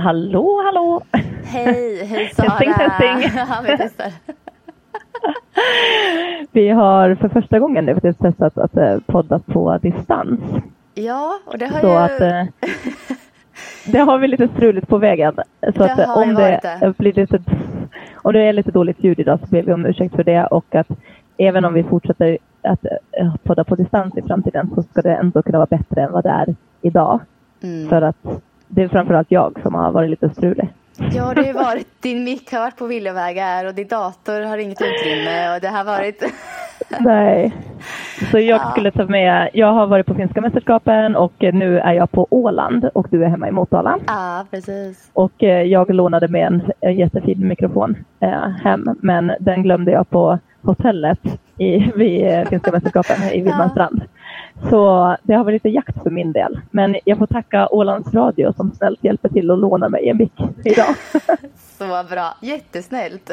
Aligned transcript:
Hallå, 0.00 0.62
hallå! 0.64 1.00
Hej, 1.44 2.04
hej 2.04 2.28
Sara! 2.34 2.50
Testing, 2.50 2.72
testing! 2.74 3.30
ja, 3.48 3.56
vi 3.66 3.76
testar. 3.78 4.12
Vi 6.52 6.68
har 6.68 7.14
för 7.14 7.28
första 7.28 7.58
gången 7.58 7.84
nu 7.84 7.94
faktiskt 7.94 8.18
testat 8.20 8.58
att 8.58 8.76
eh, 8.76 8.98
podda 9.06 9.38
på 9.38 9.78
distans. 9.78 10.40
Ja, 10.94 11.38
och 11.46 11.58
det 11.58 11.66
har 11.66 11.80
Så 11.80 11.86
ju... 11.86 11.92
att 11.96 12.20
eh, 12.20 12.44
det 13.92 13.98
har 13.98 14.18
vi 14.18 14.28
lite 14.28 14.48
struligt 14.48 14.88
på 14.88 14.98
vägen. 14.98 15.34
Så 15.60 15.70
Det 15.72 15.92
att 15.92 15.98
eh, 15.98 16.18
om 16.18 16.34
det, 16.34 16.60
det. 16.80 16.98
blir 16.98 17.12
lite 17.12 17.38
och 18.14 18.32
det 18.32 18.40
är 18.42 18.52
lite 18.52 18.70
dåligt 18.70 19.04
ljud 19.04 19.20
idag 19.20 19.40
så 19.40 19.46
ber 19.46 19.62
vi 19.62 19.72
om 19.72 19.86
ursäkt 19.86 20.16
för 20.16 20.24
det 20.24 20.46
och 20.46 20.74
att 20.74 20.88
även 21.38 21.64
om 21.64 21.74
vi 21.74 21.82
fortsätter 21.82 22.38
att 22.62 22.84
podda 23.42 23.64
på 23.64 23.74
distans 23.74 24.16
i 24.16 24.22
framtiden 24.22 24.70
så 24.74 24.82
ska 24.82 25.02
det 25.02 25.14
ändå 25.14 25.42
kunna 25.42 25.58
vara 25.58 25.78
bättre 25.78 26.02
än 26.02 26.12
vad 26.12 26.24
det 26.24 26.30
är 26.30 26.54
idag. 26.82 27.20
Mm. 27.62 27.88
För 27.88 28.02
att 28.02 28.16
det 28.70 28.82
är 28.82 28.88
framförallt 28.88 29.30
jag 29.30 29.58
som 29.62 29.74
har 29.74 29.92
varit 29.92 30.10
lite 30.10 30.30
strulig. 30.30 30.68
Ja, 31.12 31.34
det 31.34 31.46
har 31.46 31.64
varit, 31.64 32.02
din 32.02 32.24
mick 32.24 32.52
har 32.52 32.60
varit 32.60 32.76
på 32.76 32.86
villovägar 32.86 33.66
och 33.66 33.74
din 33.74 33.88
dator 33.88 34.42
har 34.42 34.58
inget 34.58 34.82
utrymme 34.82 35.54
och 35.54 35.60
det 35.60 35.68
har 35.68 35.84
varit... 35.84 36.22
Nej. 37.00 37.56
Så 38.30 38.38
jag 38.38 38.70
skulle 38.70 38.90
ta 38.90 39.04
med, 39.04 39.50
jag 39.52 39.72
har 39.72 39.86
varit 39.86 40.06
på 40.06 40.14
finska 40.14 40.40
mästerskapen 40.40 41.16
och 41.16 41.32
nu 41.38 41.78
är 41.78 41.92
jag 41.92 42.10
på 42.10 42.26
Åland 42.30 42.88
och 42.94 43.06
du 43.10 43.24
är 43.24 43.28
hemma 43.28 43.48
i 43.48 43.50
Motala. 43.50 43.98
Ja, 44.06 44.44
precis. 44.50 45.10
Och 45.12 45.42
eh, 45.42 45.62
jag 45.62 45.94
lånade 45.94 46.28
med 46.28 46.60
en 46.80 46.96
jättefin 46.96 47.48
mikrofon 47.48 47.96
eh, 48.20 48.48
hem 48.62 48.96
men 49.00 49.32
den 49.40 49.62
glömde 49.62 49.90
jag 49.90 50.10
på 50.10 50.38
hotellet 50.62 51.20
i, 51.58 51.92
vid 51.94 52.26
eh, 52.26 52.48
finska 52.48 52.72
mästerskapen 52.72 53.22
i 53.32 53.40
Vilmanstrand. 53.40 54.02
Så 54.68 55.16
det 55.22 55.34
har 55.34 55.44
varit 55.44 55.54
lite 55.54 55.68
jakt 55.68 56.02
för 56.02 56.10
min 56.10 56.32
del. 56.32 56.60
Men 56.70 56.96
jag 57.04 57.18
får 57.18 57.26
tacka 57.26 57.68
Ålands 57.68 58.14
Radio 58.14 58.52
som 58.52 58.72
snällt 58.72 59.04
hjälper 59.04 59.28
till 59.28 59.50
att 59.50 59.58
låna 59.58 59.88
mig 59.88 60.08
en 60.08 60.16
mick 60.16 60.40
idag. 60.64 60.94
Så 61.54 62.04
bra. 62.10 62.34
Jättesnällt. 62.40 63.30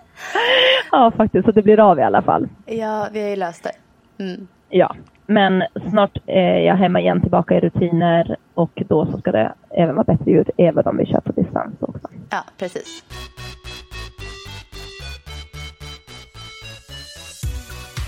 ja 0.92 1.12
faktiskt, 1.16 1.44
så 1.46 1.52
det 1.52 1.62
blir 1.62 1.80
av 1.80 1.98
i 1.98 2.02
alla 2.02 2.22
fall. 2.22 2.48
ja, 2.66 3.08
vi 3.12 3.22
har 3.22 3.28
ju 3.28 3.36
löst 3.36 3.64
det. 3.64 4.24
Mm. 4.24 4.48
Ja, 4.68 4.94
men 5.26 5.62
snart 5.90 6.18
är 6.26 6.58
jag 6.58 6.74
hemma 6.74 7.00
igen 7.00 7.20
tillbaka 7.20 7.54
i 7.56 7.60
rutiner 7.60 8.36
och 8.54 8.82
då 8.88 9.06
så 9.06 9.18
ska 9.18 9.32
det 9.32 9.52
även 9.70 9.94
vara 9.94 10.04
bättre 10.04 10.30
ljud 10.30 10.50
även 10.56 10.86
om 10.86 10.96
vi 10.96 11.06
kör 11.06 11.20
på 11.20 11.32
distans 11.32 11.74
också. 11.80 12.08
Ja, 12.30 12.44
precis. 12.58 13.04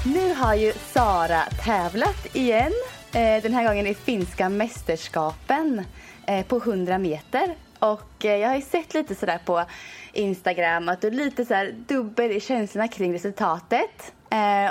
Nu 0.05 0.35
har 0.35 0.55
ju 0.55 0.73
Sara 0.73 1.41
tävlat 1.65 2.37
igen. 2.37 2.73
Eh, 3.13 3.43
den 3.43 3.55
här 3.55 3.69
gången 3.69 3.87
i 3.87 3.95
finska 3.95 4.49
mästerskapen 4.49 5.85
eh, 6.27 6.47
på 6.47 6.57
100 6.57 6.99
meter. 6.99 7.55
Och 7.79 8.25
eh, 8.25 8.37
jag 8.37 8.49
har 8.49 8.57
ju 8.57 8.63
sett 8.63 8.95
lite 8.95 9.15
sådär 9.15 9.41
på 9.45 9.65
Instagram 10.13 10.89
att 10.89 11.01
du 11.01 11.07
är 11.07 11.11
lite 11.11 11.45
sådär 11.45 11.75
dubbel 11.89 12.31
i 12.31 12.41
känslorna 12.41 12.89
kring 12.89 13.15
resultatet. 13.15 14.13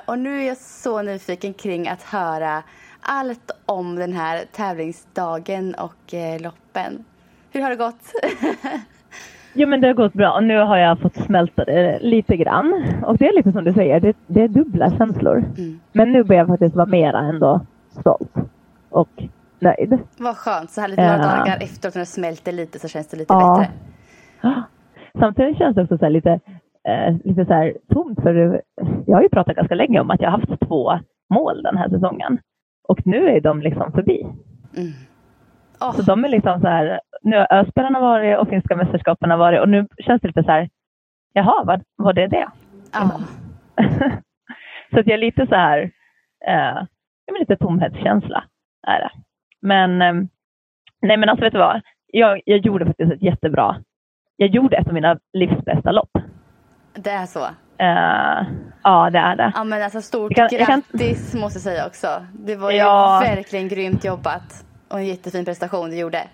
Och 0.06 0.20
nu 0.20 0.42
är 0.42 0.48
jag 0.48 0.58
så 0.58 1.02
nyfiken 1.02 1.54
kring 1.54 1.88
att 1.88 2.04
höra 2.04 2.64
allt 3.02 3.52
om 3.66 3.96
den 3.96 4.14
här 4.14 4.46
tävlingsdagen 4.52 5.76
och 5.76 6.14
loppen. 6.40 7.06
Hur 7.52 7.62
har 7.62 7.70
det 7.70 7.76
gått? 7.76 8.14
Jo 9.54 9.68
men 9.68 9.82
det 9.82 9.88
har 9.88 9.94
gått 9.94 10.14
bra 10.14 10.40
nu 10.40 10.58
har 10.60 10.78
jag 10.78 11.00
fått 11.00 11.16
smälta 11.16 11.66
det 11.66 12.00
lite 12.02 12.38
grann. 12.38 12.84
Och 13.06 13.18
det 13.18 13.28
är 13.28 13.36
lite 13.36 13.52
som 13.52 13.64
du 13.64 13.74
säger, 13.74 14.00
det, 14.00 14.18
det 14.28 14.42
är 14.42 14.48
dubbla 14.48 14.92
känslor. 14.98 15.44
Men 15.92 16.12
nu 16.12 16.24
börjar 16.24 16.40
jag 16.42 16.48
faktiskt 16.48 16.76
vara 16.76 16.86
mera 16.86 17.20
ändå 17.20 17.62
stolt 18.00 18.34
och 18.90 19.10
nöjd. 19.60 19.98
Vad 20.20 20.38
skönt, 20.38 20.72
så 20.72 20.82
här 20.82 20.88
lite 20.88 21.02
några 21.02 21.18
Ja. 21.18 21.38
dagar 21.38 21.58
efteråt 21.62 21.96
när 21.96 22.00
det 22.02 22.06
smälter 22.06 22.52
lite 22.52 22.80
så 22.80 22.88
känns 22.88 23.08
det 23.08 23.18
lite 23.18 23.34
Ja. 23.34 23.58
bättre. 23.60 23.74
Samtidigt 25.20 25.58
känns 25.58 25.76
det 25.76 25.82
också 25.84 25.98
så 25.98 26.10
lite, 26.10 26.40
eh, 26.90 27.16
lite 27.24 27.46
så 27.46 27.54
här 27.54 27.74
tomt 27.94 28.22
för 28.22 28.62
jag 29.06 29.18
har 29.18 29.24
ju 29.24 29.30
pratat 29.30 29.56
ganska 29.56 29.76
länge 29.76 30.00
om 30.00 30.12
att 30.12 30.22
jag 30.22 30.32
har 30.32 30.38
haft 30.40 30.60
två 30.68 30.92
mål 31.34 31.64
den 31.64 31.78
här 31.78 31.90
säsongen. 31.90 32.38
Och 32.88 33.08
nu 33.08 33.28
är 33.30 33.42
de 33.42 33.62
liksom 33.62 33.92
förbi. 33.92 34.26
Åh, 35.82 35.92
Så 35.92 36.02
de 36.02 36.26
är 36.26 36.30
liksom 36.30 36.62
så 36.62 36.68
här, 36.68 37.02
nu 37.22 37.38
har 37.38 37.54
Öspelarna 37.54 38.00
varit 38.00 38.38
och 38.40 38.48
finska 38.50 38.76
mästerskapen 38.76 39.32
har 39.32 39.38
varit 39.38 39.62
och 39.62 39.70
nu 39.70 39.88
känns 40.06 40.22
det 40.22 40.28
lite 40.28 40.44
så 40.44 40.52
här, 40.52 40.70
jaha, 41.34 41.64
vad, 41.64 41.84
vad 41.96 42.18
är 42.18 42.28
det? 42.28 42.48
ja. 42.94 43.20
så 44.92 45.00
att 45.00 45.08
jag 45.08 45.14
är 45.14 45.18
lite 45.18 45.48
så 45.48 45.56
här, 45.56 45.92
eh, 46.48 46.84
lite 47.40 47.56
tomhetskänsla 47.58 48.44
är 48.88 49.00
det. 49.00 49.10
Men, 49.62 50.02
eh, 50.02 50.14
nej 51.02 51.18
men 51.18 51.30
alltså 51.30 51.44
vet 51.44 51.54
du 51.54 51.60
vad, 51.60 51.82
jag, 52.08 52.42
jag 52.46 52.60
gjorde 52.60 52.86
faktiskt 52.86 53.12
ett 53.12 53.22
jättebra, 53.22 53.76
jag 54.36 54.50
gjorde 54.50 54.78
ett 54.78 54.88
av 54.88 54.94
mina 54.94 55.18
livs 55.34 55.66
bästa 55.66 55.92
lopp. 55.92 56.10
Det 56.94 57.10
är 57.10 57.26
så. 57.26 57.46
Eh, 57.78 58.48
ja, 58.84 59.10
det 59.10 59.20
är 59.20 59.36
det. 59.36 59.52
Ja 59.56 59.64
men 59.64 59.84
alltså 59.84 60.02
stort 60.02 60.32
Jag 60.38 60.50
kan- 60.50 60.60
jag 60.60 60.68
kan- 60.68 60.82
grattis 60.92 61.34
måste 61.36 61.58
jag 61.58 61.64
säga 61.64 61.88
också. 61.88 62.08
Det 62.34 62.56
var 62.56 62.72
ju 62.72 62.78
Ja. 62.78 63.22
verkligen 63.26 63.68
grymt 63.68 64.06
jobbat. 64.06 64.66
Och 64.92 65.00
en 65.00 65.06
jättefin 65.06 65.46
prestation 65.46 65.90
du 65.90 66.00
gjorde. 66.00 66.28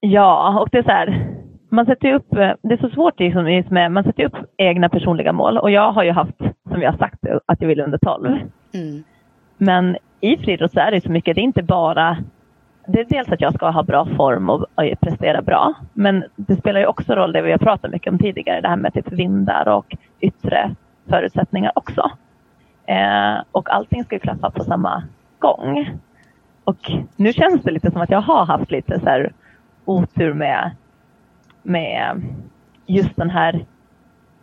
Ja, 0.00 0.60
och 0.60 0.68
det 0.72 0.78
är 0.78 0.82
så 0.82 0.90
här, 0.90 1.34
man 1.68 1.86
sätter 1.86 2.12
upp, 2.12 2.32
eh, 2.32 2.52
det 2.62 2.74
är 2.74 2.88
så 2.88 2.88
svårt 2.88 3.20
liksom, 3.20 3.62
med, 3.70 3.92
man 3.92 4.04
sätter 4.04 4.24
upp 4.24 4.36
egna 4.56 4.88
personliga 4.88 5.32
mål 5.32 5.58
och 5.58 5.70
jag 5.70 5.92
har 5.92 6.04
ju 6.04 6.10
haft, 6.10 6.38
som 6.70 6.82
jag 6.82 6.90
har 6.90 6.98
sagt, 6.98 7.18
att 7.46 7.60
jag 7.60 7.68
vill 7.68 7.80
under 7.80 7.98
12. 7.98 8.26
Mm. 8.74 9.04
Men 9.56 9.96
i 10.20 10.36
friidrott 10.36 10.72
så 10.72 10.80
är 10.80 10.90
det 10.90 11.00
så 11.00 11.10
mycket, 11.10 11.34
det 11.34 11.40
är 11.40 11.44
inte 11.44 11.62
bara 11.62 12.16
det 12.86 13.00
är 13.00 13.04
dels 13.04 13.28
att 13.28 13.40
jag 13.40 13.54
ska 13.54 13.70
ha 13.70 13.82
bra 13.82 14.06
form 14.16 14.50
och, 14.50 14.60
och 14.60 15.00
prestera 15.00 15.42
bra. 15.42 15.74
Men 15.92 16.24
det 16.36 16.56
spelar 16.56 16.80
ju 16.80 16.86
också 16.86 17.14
roll 17.14 17.32
det 17.32 17.42
vi 17.42 17.50
har 17.50 17.58
pratat 17.58 17.90
mycket 17.90 18.12
om 18.12 18.18
tidigare, 18.18 18.60
det 18.60 18.68
här 18.68 18.76
med 18.76 18.94
typ 18.94 19.12
vindar 19.12 19.68
och 19.68 19.96
yttre 20.20 20.74
förutsättningar 21.08 21.72
också. 21.74 22.10
Eh, 22.86 23.36
och 23.52 23.70
allting 23.70 24.04
ska 24.04 24.14
ju 24.14 24.20
klaffa 24.20 24.50
på 24.50 24.64
samma 24.64 25.02
gång. 25.38 25.90
Och 26.66 26.90
nu 27.16 27.32
känns 27.32 27.62
det 27.62 27.70
lite 27.70 27.90
som 27.90 28.00
att 28.00 28.10
jag 28.10 28.20
har 28.20 28.44
haft 28.46 28.70
lite 28.70 29.00
så 29.00 29.06
här 29.06 29.32
otur 29.84 30.32
med, 30.34 30.70
med 31.62 32.22
just 32.86 33.16
den 33.16 33.30
här 33.30 33.64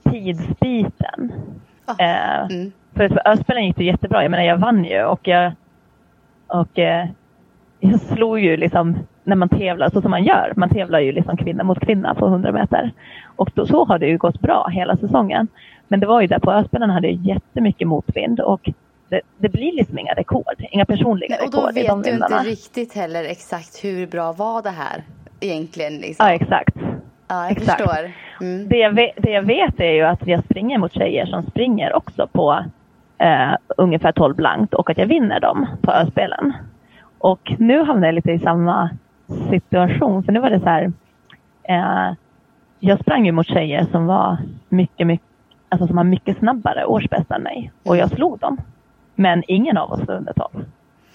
tidsbiten. 0.04 1.32
Ah, 1.86 1.96
Eh, 2.00 2.46
Mm. 2.52 2.72
för 2.96 3.10
för 3.10 3.22
Öspelen 3.28 3.66
gick 3.66 3.76
det 3.78 3.84
jättebra. 3.84 4.22
Jag 4.22 4.32
menar 4.32 4.44
jag 4.44 4.58
vann 4.58 4.86
ju 4.86 5.04
och 5.04 5.28
jag, 5.28 5.52
och, 6.48 6.80
eh, 6.80 7.08
jag 7.80 8.00
slog 8.02 8.40
ju 8.40 8.58
liksom 8.58 8.98
när 9.24 9.36
man 9.36 9.50
tävlar 9.50 9.90
så 9.90 10.02
som 10.02 10.12
man 10.12 10.24
gör. 10.24 10.54
Man 10.56 10.70
tävlar 10.70 11.00
ju 11.00 11.12
liksom 11.12 11.38
kvinna 11.38 11.64
mot 11.64 11.80
kvinna 11.80 12.16
på 12.16 12.28
100 12.28 12.52
meter. 12.52 12.92
Och 13.36 13.52
då, 13.54 13.66
så 13.66 13.86
har 13.86 14.00
det 14.00 14.08
ju 14.08 14.18
gått 14.18 14.40
bra 14.42 14.68
hela 14.72 14.98
säsongen. 14.98 15.48
Men 15.88 16.00
det 16.00 16.06
var 16.08 16.22
ju 16.22 16.28
där 16.28 16.40
på 16.40 16.52
Öspelen 16.52 16.90
hade 16.90 17.08
jag 17.08 17.16
jättemycket 17.26 17.88
motvind 17.88 18.40
och 18.40 18.70
det, 19.44 19.50
blir 19.50 19.72
liksom 19.72 20.00
inga 20.00 20.14
rekord. 20.14 20.66
Inga 20.72 20.86
personliga 20.86 21.36
Nej, 21.40 21.46
och 21.46 21.52
då 21.52 21.58
rekord 21.58 21.78
i 21.78 21.88
de 21.88 21.98
vet 21.98 22.06
du 22.06 22.12
vindarna. 22.12 22.38
inte 22.38 22.50
riktigt 22.50 22.94
heller 22.94 23.24
exakt 23.24 23.84
hur 23.84 24.08
bra 24.08 24.32
var 24.32 24.62
det 24.62 24.70
här 24.70 25.04
egentligen. 25.40 25.98
Liksom. 25.98 26.26
Ja, 26.26 26.34
exakt. 26.34 26.76
Ja, 27.28 27.44
jag 27.44 27.52
exakt. 27.52 27.82
förstår. 27.82 28.12
Mm. 28.42 28.68
Det 28.70 28.78
jag, 28.78 28.92
vet, 28.92 29.12
det 29.18 29.32
jag 29.32 29.44
vet 29.44 29.80
är 29.80 29.92
ju 29.92 30.02
att 30.02 30.28
jag 30.28 30.44
springer 30.44 30.78
mot 30.78 30.94
tjejer 30.94 31.26
som 31.26 31.44
springer 31.44 31.94
också 31.96 32.28
på 32.28 32.66
eh, 33.18 33.54
ungefär 33.78 34.12
12 34.12 34.36
blankt 34.36 34.74
och 34.74 34.90
att 34.90 34.98
jag 34.98 35.06
vinner 35.06 35.40
dem 35.40 35.68
på 35.82 35.92
Öspelen. 35.92 36.54
Och 37.18 37.54
nu 37.58 37.84
hamnar 37.84 38.08
jag 38.08 38.16
lite 38.16 38.32
i 38.32 38.40
samma 38.40 38.90
situation 39.50 40.24
för 40.24 40.32
nu 40.32 40.40
var 40.40 40.50
det 40.50 40.60
så 40.60 40.70
här. 40.70 40.92
Eh, 41.64 42.14
jag 42.80 43.00
sprang 43.00 43.26
ju 43.26 43.32
mot 43.32 43.48
tjejer 43.48 43.86
som 43.92 44.06
var 44.06 44.38
mycket, 44.70 45.08
mycket, 45.08 45.28
alltså 45.70 45.88
som 45.88 45.96
var 45.96 46.04
mycket 46.04 46.38
snabbare 46.38 46.86
årsbästa 46.86 47.36
än 47.36 47.44
mig 47.44 47.72
och 47.84 47.98
jag 47.98 48.10
slog 48.10 48.40
dem. 48.40 48.58
Men 49.16 49.44
ingen 49.48 49.78
av 49.78 49.92
oss 49.92 50.02
var 50.08 50.16
under 50.16 50.34
12. 50.34 50.66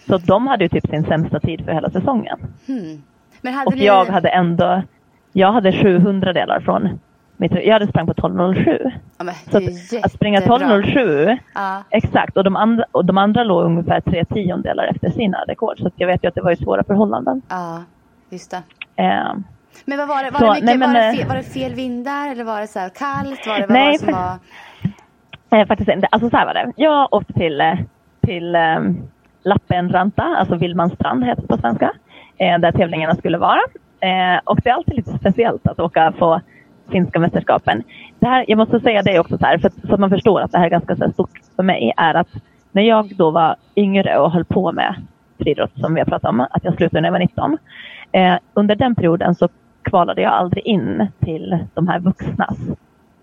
Så 0.07 0.19
de 0.19 0.47
hade 0.47 0.65
ju 0.65 0.69
typ 0.69 0.87
sin 0.91 1.05
sämsta 1.05 1.41
tid 1.41 1.65
för 1.65 1.73
hela 1.73 1.91
säsongen. 1.91 2.39
Hmm. 2.67 3.03
Och 3.67 3.75
ni... 3.75 3.85
jag 3.85 4.05
hade 4.05 4.29
ändå, 4.29 4.83
jag 5.33 5.53
hade 5.53 5.73
700 5.73 6.33
delar 6.33 6.61
från 6.61 6.99
mitt, 7.37 7.53
jag 7.53 7.73
hade 7.73 7.87
sprang 7.87 8.07
på 8.07 8.13
12.07. 8.15 8.93
Ja, 9.19 9.25
Så 9.51 9.59
att, 9.59 10.05
att 10.05 10.13
springa 10.13 10.41
jättebra. 10.41 10.59
12.07, 10.59 11.39
Ja. 11.55 11.83
exakt, 11.91 12.37
och 12.37 12.45
de, 12.45 12.57
andra, 12.57 12.85
och 12.93 13.05
de 13.05 13.19
andra 13.19 13.45
låg 13.45 13.65
ungefär 13.65 14.01
tre 14.01 14.25
tiondelar 14.25 14.85
efter 14.85 15.11
sina 15.11 15.39
rekord. 15.49 15.79
Så 15.79 15.91
jag 15.97 16.07
vet 16.07 16.25
ju 16.25 16.29
att 16.29 16.35
det 16.35 16.43
var 16.43 16.51
ju 16.51 16.57
svåra 16.57 16.85
förhållanden. 16.85 17.43
Ja, 17.49 17.83
just 18.31 18.51
det. 18.51 18.63
Eh, 19.03 19.35
Men 19.85 19.99
vad 19.99 20.09
var 20.09 20.25
det? 20.25 20.31
Var, 20.31 20.39
Så, 20.39 20.45
det, 20.47 20.51
mycket, 20.53 20.65
nej, 20.65 20.79
men, 20.79 20.93
var, 20.93 21.01
det 21.01 21.07
eh, 21.09 21.15
fel, 21.15 21.29
var 21.29 21.37
det 21.37 21.43
fel 21.43 21.75
vindar 21.75 22.29
eller 22.31 22.45
var 22.45 22.61
det 22.61 22.67
så 22.67 22.79
här 22.79 22.89
kallt? 22.89 23.47
Var 23.47 23.55
det, 23.55 23.61
vad 23.61 23.71
Nej, 23.71 23.87
var 23.87 23.93
det 23.93 23.99
som 23.99 24.13
var... 24.13 24.39
Eh, 25.51 25.67
faktiskt 25.67 25.91
inte. 25.91 26.07
Alltså 26.07 26.31
så 26.31 26.37
här 26.37 26.47
var 26.47 26.55
det. 26.55 26.73
Jag 26.77 27.15
åkte 27.15 27.33
till, 27.33 27.61
eh, 27.61 27.75
till 28.21 28.55
eh, 28.55 28.81
Lappenranta, 29.43 30.23
alltså 30.23 30.57
Vildmanstrand 30.57 31.25
heter 31.25 31.43
det 31.43 31.49
på 31.49 31.57
svenska, 31.57 31.93
eh, 32.37 32.59
där 32.59 32.73
tävlingarna 32.73 33.15
skulle 33.15 33.39
vara. 33.39 33.61
Eh, 34.01 34.41
och 34.45 34.61
det 34.65 34.71
är 34.71 34.75
alltid 34.75 34.97
lite 34.97 35.19
speciellt 35.19 35.67
att 35.67 35.81
åka 35.81 36.13
på 36.19 36.41
finska 36.91 37.19
mästerskapen. 37.19 37.83
Det 38.19 38.27
här, 38.27 38.45
jag 38.49 38.57
måste 38.59 38.81
säga 38.81 39.03
det 39.03 39.19
också 39.21 39.39
så 39.39 39.47
här, 39.47 39.59
för 39.59 39.71
så 39.87 39.95
att 39.95 40.01
man 40.01 40.11
förstår 40.11 40.41
att 40.41 40.53
det 40.53 40.59
här 40.59 40.67
är 40.67 40.71
ganska 40.71 40.97
så 40.97 41.05
här 41.05 41.13
stort 41.13 41.31
för 41.57 41.63
mig, 41.63 41.93
är 41.97 42.15
att 42.15 42.29
när 42.73 42.83
jag 42.83 43.17
då 43.17 43.31
var 43.31 43.57
yngre 43.77 44.19
och 44.19 44.33
höll 44.33 44.45
på 44.45 44.73
med 44.73 44.95
friidrott 45.39 45.73
som 45.75 45.95
vi 45.95 46.01
har 46.01 46.07
pratat 46.07 46.31
om, 46.31 46.41
att 46.41 46.65
jag 46.65 46.75
slutade 46.75 47.01
när 47.01 47.09
jag 47.09 47.13
var 47.13 47.19
19. 47.19 47.59
Eh, 48.13 48.35
under 48.55 48.75
den 48.77 48.95
perioden 48.95 49.35
så 49.35 49.49
kvalade 49.83 50.23
jag 50.23 50.33
aldrig 50.33 50.67
in 50.67 51.09
till 51.21 51.59
de 51.75 51.89
här 51.89 52.01
vuxnas 52.01 52.59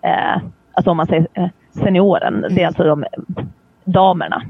eh, 0.02 0.42
alltså 0.74 0.92
om 0.92 0.98
man 0.98 1.08
säger 1.08 1.28
eh, 1.34 1.48
senioren, 1.76 2.46
det 2.50 2.64
är 2.64 2.68
alltså 2.68 2.84
de 2.84 3.06
damerna. 3.84 4.42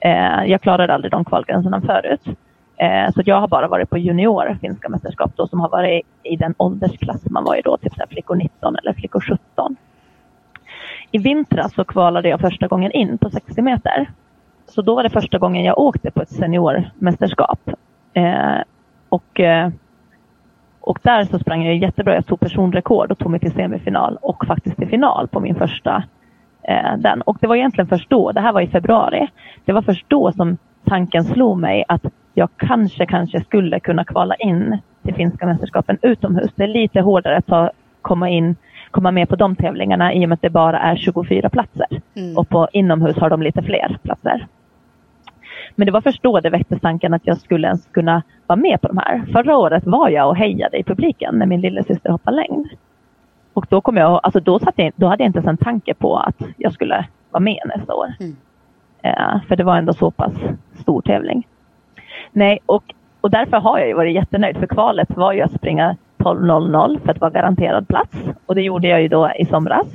Eh, 0.00 0.44
jag 0.44 0.60
klarade 0.60 0.94
aldrig 0.94 1.12
de 1.12 1.24
kvalgränserna 1.24 1.80
förut. 1.80 2.20
Eh, 2.76 3.12
så 3.12 3.22
jag 3.24 3.40
har 3.40 3.48
bara 3.48 3.68
varit 3.68 3.90
på 3.90 3.98
junior 3.98 4.58
finska 4.60 4.88
mästerskap 4.88 5.32
då, 5.36 5.46
som 5.46 5.60
har 5.60 5.68
varit 5.68 6.02
i 6.22 6.36
den 6.36 6.54
åldersklass 6.56 7.30
man 7.30 7.44
var 7.44 7.56
i 7.56 7.62
då, 7.62 7.76
typ 7.76 7.94
så 7.94 8.04
flickor 8.10 8.36
19 8.36 8.76
eller 8.76 8.92
flickor 8.92 9.20
17. 9.20 9.76
I 11.10 11.18
vintras 11.18 11.74
så 11.74 11.84
kvalade 11.84 12.28
jag 12.28 12.40
första 12.40 12.66
gången 12.66 12.92
in 12.92 13.18
på 13.18 13.30
60 13.30 13.62
meter. 13.62 14.10
Så 14.66 14.82
då 14.82 14.94
var 14.94 15.02
det 15.02 15.10
första 15.10 15.38
gången 15.38 15.64
jag 15.64 15.78
åkte 15.78 16.10
på 16.10 16.22
ett 16.22 16.30
seniormästerskap. 16.30 17.70
Eh, 18.14 18.58
och 19.08 19.40
eh, 19.40 19.70
och 20.86 20.98
där 21.02 21.24
så 21.24 21.38
sprang 21.38 21.64
jag 21.64 21.76
jättebra. 21.76 22.14
Jag 22.14 22.26
tog 22.26 22.40
personrekord 22.40 23.12
och 23.12 23.18
tog 23.18 23.30
mig 23.30 23.40
till 23.40 23.52
semifinal 23.52 24.18
och 24.22 24.46
faktiskt 24.46 24.76
till 24.76 24.88
final 24.88 25.28
på 25.28 25.40
min 25.40 25.54
första 25.54 26.04
den. 26.98 27.22
Och 27.22 27.36
det 27.40 27.46
var 27.46 27.56
egentligen 27.56 27.88
först 27.88 28.10
då, 28.10 28.32
det 28.32 28.40
här 28.40 28.52
var 28.52 28.60
i 28.60 28.66
februari, 28.66 29.28
det 29.64 29.72
var 29.72 29.82
först 29.82 30.04
då 30.08 30.32
som 30.32 30.56
tanken 30.84 31.24
slog 31.24 31.58
mig 31.58 31.84
att 31.88 32.04
jag 32.34 32.48
kanske, 32.56 33.06
kanske 33.06 33.40
skulle 33.40 33.80
kunna 33.80 34.04
kvala 34.04 34.34
in 34.34 34.78
till 35.02 35.14
finska 35.14 35.46
mästerskapen 35.46 35.98
utomhus. 36.02 36.50
Det 36.56 36.62
är 36.62 36.68
lite 36.68 37.00
hårdare 37.00 37.36
att 37.36 37.46
ta, 37.46 37.70
komma 38.02 38.28
in 38.28 38.56
komma 38.94 39.10
med 39.10 39.28
på 39.28 39.36
de 39.36 39.56
tävlingarna 39.56 40.14
i 40.14 40.24
och 40.24 40.28
med 40.28 40.34
att 40.34 40.42
det 40.42 40.50
bara 40.50 40.78
är 40.78 40.96
24 40.96 41.50
platser. 41.50 41.86
Mm. 42.16 42.38
Och 42.38 42.48
på 42.48 42.68
inomhus 42.72 43.16
har 43.16 43.30
de 43.30 43.42
lite 43.42 43.62
fler 43.62 43.98
platser. 44.02 44.46
Men 45.74 45.86
det 45.86 45.92
var 45.92 46.00
först 46.00 46.22
då 46.22 46.40
det 46.40 46.50
väcktes 46.50 46.80
tanken 46.80 47.14
att 47.14 47.26
jag 47.26 47.38
skulle 47.38 47.66
ens 47.66 47.86
kunna 47.86 48.22
vara 48.46 48.56
med 48.56 48.80
på 48.80 48.88
de 48.88 48.98
här. 48.98 49.24
Förra 49.32 49.56
året 49.56 49.86
var 49.86 50.08
jag 50.08 50.28
och 50.28 50.36
hejade 50.36 50.76
i 50.78 50.84
publiken 50.84 51.38
när 51.38 51.46
min 51.46 51.60
lillasyster 51.60 52.10
hoppade 52.10 52.36
längd. 52.36 52.66
Och 53.54 53.66
då 53.68 53.80
kom 53.80 53.96
jag, 53.96 54.20
alltså 54.22 54.40
då, 54.40 54.58
satt 54.58 54.74
jag, 54.76 54.92
då 54.96 55.06
hade 55.06 55.22
jag 55.22 55.28
inte 55.28 55.38
ens 55.38 55.48
en 55.48 55.56
tanke 55.56 55.94
på 55.94 56.16
att 56.16 56.42
jag 56.56 56.72
skulle 56.72 57.06
vara 57.30 57.40
med 57.40 57.60
nästa 57.76 57.94
år. 57.94 58.14
Mm. 58.20 58.36
Eh, 59.02 59.42
för 59.48 59.56
det 59.56 59.64
var 59.64 59.76
ändå 59.76 59.92
så 59.92 60.10
pass 60.10 60.32
stor 60.80 61.02
tävling. 61.02 61.46
Nej, 62.32 62.58
och, 62.66 62.94
och 63.20 63.30
därför 63.30 63.56
har 63.56 63.78
jag 63.78 63.88
ju 63.88 63.94
varit 63.94 64.14
jättenöjd. 64.14 64.56
För 64.56 64.66
kvalet 64.66 65.16
var 65.16 65.32
ju 65.32 65.40
att 65.40 65.52
springa 65.52 65.96
12.00 66.18 67.00
för 67.04 67.10
att 67.10 67.20
vara 67.20 67.30
garanterad 67.30 67.88
plats. 67.88 68.16
Och 68.46 68.54
det 68.54 68.62
gjorde 68.62 68.88
jag 68.88 69.02
ju 69.02 69.08
då 69.08 69.30
i 69.38 69.44
somras. 69.44 69.86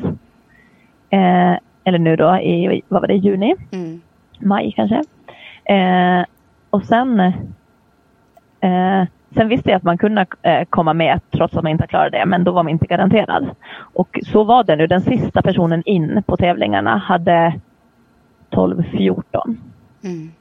Eh, 1.10 1.56
eller 1.84 2.00
nu 2.00 2.16
då 2.16 2.38
i, 2.38 2.82
vad 2.88 3.02
var 3.02 3.08
det, 3.08 3.16
juni? 3.16 3.56
Mm. 3.72 4.02
maj 4.40 4.74
kanske. 4.76 5.04
Eh, 5.64 6.26
och 6.70 6.84
sen, 6.84 7.20
eh, 8.60 9.04
sen 9.36 9.48
visste 9.48 9.70
jag 9.70 9.78
att 9.78 9.84
man 9.84 9.98
kunde 9.98 10.26
eh, 10.42 10.66
komma 10.70 10.94
med 10.94 11.20
trots 11.32 11.56
att 11.58 11.64
man 11.64 11.72
inte 11.72 11.88
klarade 11.88 12.18
det, 12.18 12.26
men 12.26 12.44
då 12.44 12.52
var 12.52 12.64
man 12.64 12.72
inte 12.72 12.86
garanterad. 12.88 13.50
Och 13.94 14.20
så 14.24 14.44
var 14.44 14.64
det 14.64 14.76
nu. 14.76 14.88
Den 14.88 15.02
sista 15.02 15.42
personen 15.42 15.84
in 15.86 16.24
på 16.28 16.38
tävlingarna 16.38 16.98
hade 16.98 17.54
12-14. 18.52 19.58
Mm. 20.04 20.32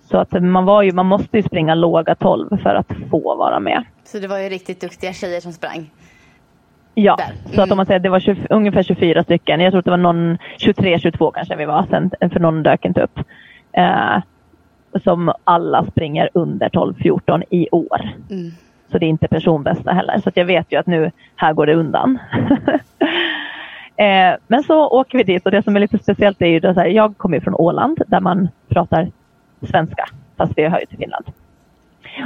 Så 0.00 0.18
att 0.18 0.42
man, 0.42 0.64
var 0.64 0.82
ju, 0.82 0.92
man 0.92 1.06
måste 1.06 1.36
ju 1.36 1.42
springa 1.42 1.74
låga 1.74 2.14
12 2.14 2.62
för 2.62 2.74
att 2.74 2.92
få 3.10 3.36
vara 3.36 3.60
med. 3.60 3.84
Så 4.04 4.18
det 4.18 4.28
var 4.28 4.38
ju 4.38 4.48
riktigt 4.48 4.80
duktiga 4.80 5.12
tjejer 5.12 5.40
som 5.40 5.52
sprang. 5.52 5.90
Ja, 6.94 7.16
Där. 7.16 7.26
så 7.54 7.60
att 7.60 7.66
Mm. 7.66 7.72
om 7.72 7.76
man 7.76 7.86
säger 7.86 7.96
att 7.96 8.02
det 8.02 8.08
var 8.08 8.20
20, 8.20 8.46
ungefär 8.50 8.82
24 8.82 9.22
stycken. 9.22 9.60
Jag 9.60 9.72
tror 9.72 9.78
att 9.78 9.84
det 9.84 9.90
var 9.90 9.98
någon 9.98 10.38
23-22 10.58 11.32
kanske 11.34 11.56
vi 11.56 11.64
var 11.64 11.86
sen, 11.90 12.30
för 12.30 12.40
någon 12.40 12.62
dök 12.62 12.84
inte 12.84 13.02
upp. 13.02 13.18
Eh, 13.72 14.16
som 15.04 15.32
alla 15.44 15.86
springer 15.86 16.30
under 16.34 16.68
12-14 16.68 17.42
i 17.50 17.68
år. 17.70 18.10
Mm. 18.30 18.50
Så 18.92 18.98
det 18.98 19.06
är 19.06 19.08
inte 19.08 19.28
personbästa 19.28 19.92
heller. 19.92 20.18
Så 20.18 20.28
att 20.28 20.36
jag 20.36 20.44
vet 20.44 20.72
ju 20.72 20.76
att 20.78 20.86
nu, 20.86 21.10
här 21.36 21.52
går 21.52 21.66
det 21.66 21.74
undan. 21.74 22.18
eh, 23.96 24.34
men 24.46 24.62
så 24.62 24.88
åker 24.88 25.18
vi 25.18 25.24
dit 25.24 25.46
och 25.46 25.50
det 25.52 25.62
som 25.62 25.76
är 25.76 25.80
lite 25.80 25.98
speciellt 25.98 26.42
är 26.42 26.46
ju 26.46 26.60
här, 26.72 26.86
jag 26.86 27.16
kommer 27.16 27.36
ju 27.36 27.40
från 27.40 27.54
Åland 27.54 28.02
där 28.06 28.20
man 28.20 28.48
pratar 28.68 29.10
svenska 29.70 30.04
fast 30.36 30.52
vi 30.56 30.62
har 30.62 30.70
höjt 30.70 30.88
till 30.88 30.98
Finland. 30.98 31.24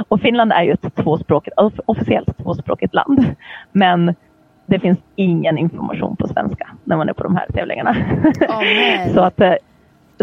Och 0.07 0.21
Finland 0.21 0.51
är 0.51 0.63
ju 0.63 0.71
ett 0.71 0.95
tvåspråkigt, 0.95 1.57
off- 1.57 1.79
officiellt 1.85 2.37
tvåspråkigt 2.37 2.93
land. 2.93 3.35
Men 3.71 4.15
det 4.65 4.79
finns 4.79 4.99
ingen 5.15 5.57
information 5.57 6.15
på 6.15 6.27
svenska 6.27 6.67
när 6.83 6.97
man 6.97 7.09
är 7.09 7.13
på 7.13 7.23
de 7.23 7.35
här 7.35 7.47
tävlingarna. 7.53 7.95
Nej. 8.49 9.09
så, 9.13 9.21
att, 9.21 9.41
eh, 9.41 9.53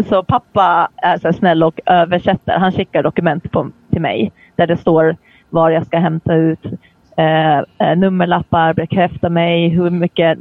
så 0.03 0.23
pappa 0.23 0.89
är 0.97 1.17
så 1.17 1.33
snäll 1.33 1.63
och 1.63 1.79
översätter. 1.85 2.57
Han 2.57 2.71
skickar 2.71 3.03
dokument 3.03 3.51
på, 3.51 3.71
till 3.91 4.01
mig 4.01 4.31
där 4.55 4.67
det 4.67 4.77
står 4.77 5.15
var 5.49 5.69
jag 5.69 5.85
ska 5.85 5.97
hämta 5.97 6.33
ut 6.35 6.65
eh, 7.17 7.57
eh, 7.57 7.95
nummerlappar, 7.97 8.73
bekräfta 8.73 9.29
mig, 9.29 9.69
hur 9.69 9.89
mycket 9.89 10.39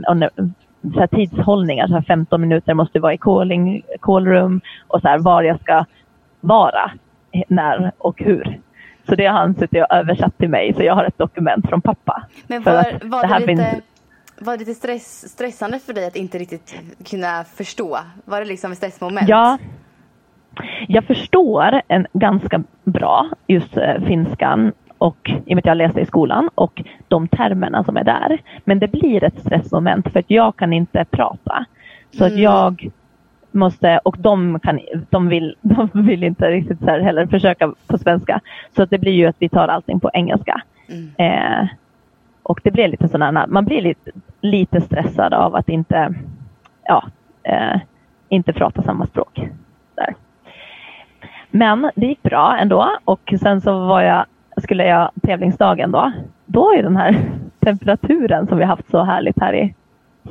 så 0.95 1.01
här 1.01 1.07
tidshållningar, 1.07 1.87
så 1.87 1.95
här 1.95 2.03
15 2.03 2.41
minuter 2.41 2.75
måste 2.75 3.01
vara 3.01 3.15
i 3.15 3.19
calling, 3.19 3.83
callroom 4.01 4.61
och 4.89 5.01
så 5.01 5.09
här, 5.09 5.19
var 5.19 5.43
jag 5.43 5.61
ska 5.61 5.85
vara, 6.41 6.91
när 7.49 7.93
och 7.99 8.23
hur. 8.23 8.61
Så 9.09 9.15
det 9.15 9.27
har 9.27 9.39
han 9.39 9.55
suttit 9.55 9.83
och 9.83 9.97
översatt 9.97 10.39
till 10.39 10.49
mig 10.49 10.75
så 10.75 10.83
jag 10.83 10.95
har 10.95 11.05
ett 11.05 11.19
dokument 11.19 11.69
från 11.69 11.81
pappa. 11.81 12.23
Men 12.47 12.63
var, 12.63 12.85
var, 13.03 13.23
det 13.23 13.29
här 13.29 13.41
det 13.41 13.47
lite, 13.47 13.65
finns- 13.71 13.85
var 14.39 14.53
det 14.53 14.59
lite 14.59 14.75
stress, 14.75 15.29
stressande 15.33 15.79
för 15.79 15.93
dig 15.93 16.07
att 16.07 16.17
inte 16.17 16.39
riktigt 16.39 16.75
kunna 17.11 17.45
förstå? 17.45 17.99
Var 18.25 18.41
det 18.41 18.47
liksom 18.47 18.73
ett 18.73 18.79
stressmoment? 18.79 19.29
Ja. 19.29 19.59
Jag 20.89 21.05
förstår 21.05 21.83
en 21.89 22.07
ganska 22.13 22.63
bra 22.85 23.29
just 23.47 23.77
eh, 23.77 24.05
finskan 24.07 24.73
och 24.99 25.31
i 25.47 25.53
och 25.53 25.57
med 25.57 25.59
att 25.59 25.67
jag 25.67 25.77
läste 25.77 26.01
i 26.01 26.07
skolan 26.07 26.51
och 26.55 26.83
de 27.09 27.29
termerna 27.29 27.85
som 27.85 27.97
är 27.97 28.05
där. 28.05 28.43
Men 28.65 28.79
det 28.79 28.89
blir 28.89 29.25
ett 29.25 29.41
stressmoment 29.41 30.13
för 30.13 30.21
att 30.21 30.31
jag 30.31 30.57
kan 30.57 30.73
inte 30.73 31.05
prata. 31.11 31.65
Så 32.11 32.25
att 32.25 32.31
Mm. 32.33 32.43
jag 32.43 32.91
måste, 33.51 34.01
och 34.05 34.17
de, 34.19 34.61
kan, 34.61 34.81
de, 35.11 35.29
vill, 35.29 35.57
de 35.63 35.89
vill 35.93 36.25
inte 36.25 36.51
riktigt 36.51 36.79
så 36.79 36.87
heller 36.87 37.27
försöka 37.27 37.75
på 37.87 37.99
svenska. 37.99 38.41
Så 38.77 38.83
att 38.83 38.91
det 38.91 38.99
blir 38.99 39.13
ju 39.13 39.27
att 39.27 39.37
vi 39.39 39.49
tar 39.49 39.69
allting 39.69 40.01
på 40.01 40.11
engelska. 40.15 40.63
Mm. 40.89 41.11
Eh, 41.19 41.69
och 42.45 42.61
det 42.65 42.71
blir 42.71 42.89
lite 42.89 43.09
sådana, 43.09 43.47
man 43.49 43.65
blir 43.65 43.83
lite, 43.83 44.11
lite 44.41 44.81
stressad 44.81 45.35
av 45.35 45.55
att 45.55 45.69
inte, 45.69 46.15
ja, 46.85 47.05
eh, 47.43 47.81
inte 48.29 48.53
prata 48.53 48.83
samma 48.83 49.07
språk. 49.07 49.41
Där. 49.95 50.15
Men 51.51 51.91
det 51.97 52.07
gick 52.07 52.23
bra 52.23 52.57
ändå 52.61 52.91
och 53.05 53.35
sen 53.41 53.61
så 53.61 53.79
var 53.87 54.01
jag, 54.03 54.25
skulle 54.63 54.85
jag 54.87 55.11
tävlingsdagen 55.23 55.91
då. 55.91 56.13
Då 56.47 56.73
är 56.75 56.83
den 56.83 56.97
här 56.97 57.17
temperaturen 57.61 58.47
som 58.47 58.59
vi 58.59 58.65
haft 58.65 58.91
så 58.91 59.03
härligt 59.03 59.41
här 59.41 59.55
i 59.55 59.75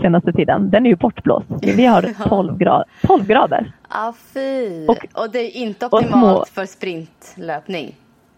senaste 0.01 0.32
tiden, 0.34 0.70
den 0.70 0.86
är 0.86 0.89
ju 0.89 0.96
bortblåst. 0.96 1.48
Vi 1.62 1.86
har 1.86 2.29
12, 2.29 2.58
grad, 2.58 2.84
12 3.01 3.25
grader. 3.27 3.72
Ah, 3.88 4.13
fy. 4.34 4.88
Och- 4.88 5.05
Och, 5.24 5.29
det 5.32 5.39
är 5.39 5.58
inte 5.62 5.86
optimalt 5.86 6.12
små- 6.12 6.46
för 6.46 6.65
sprintlöpning. 6.65 7.96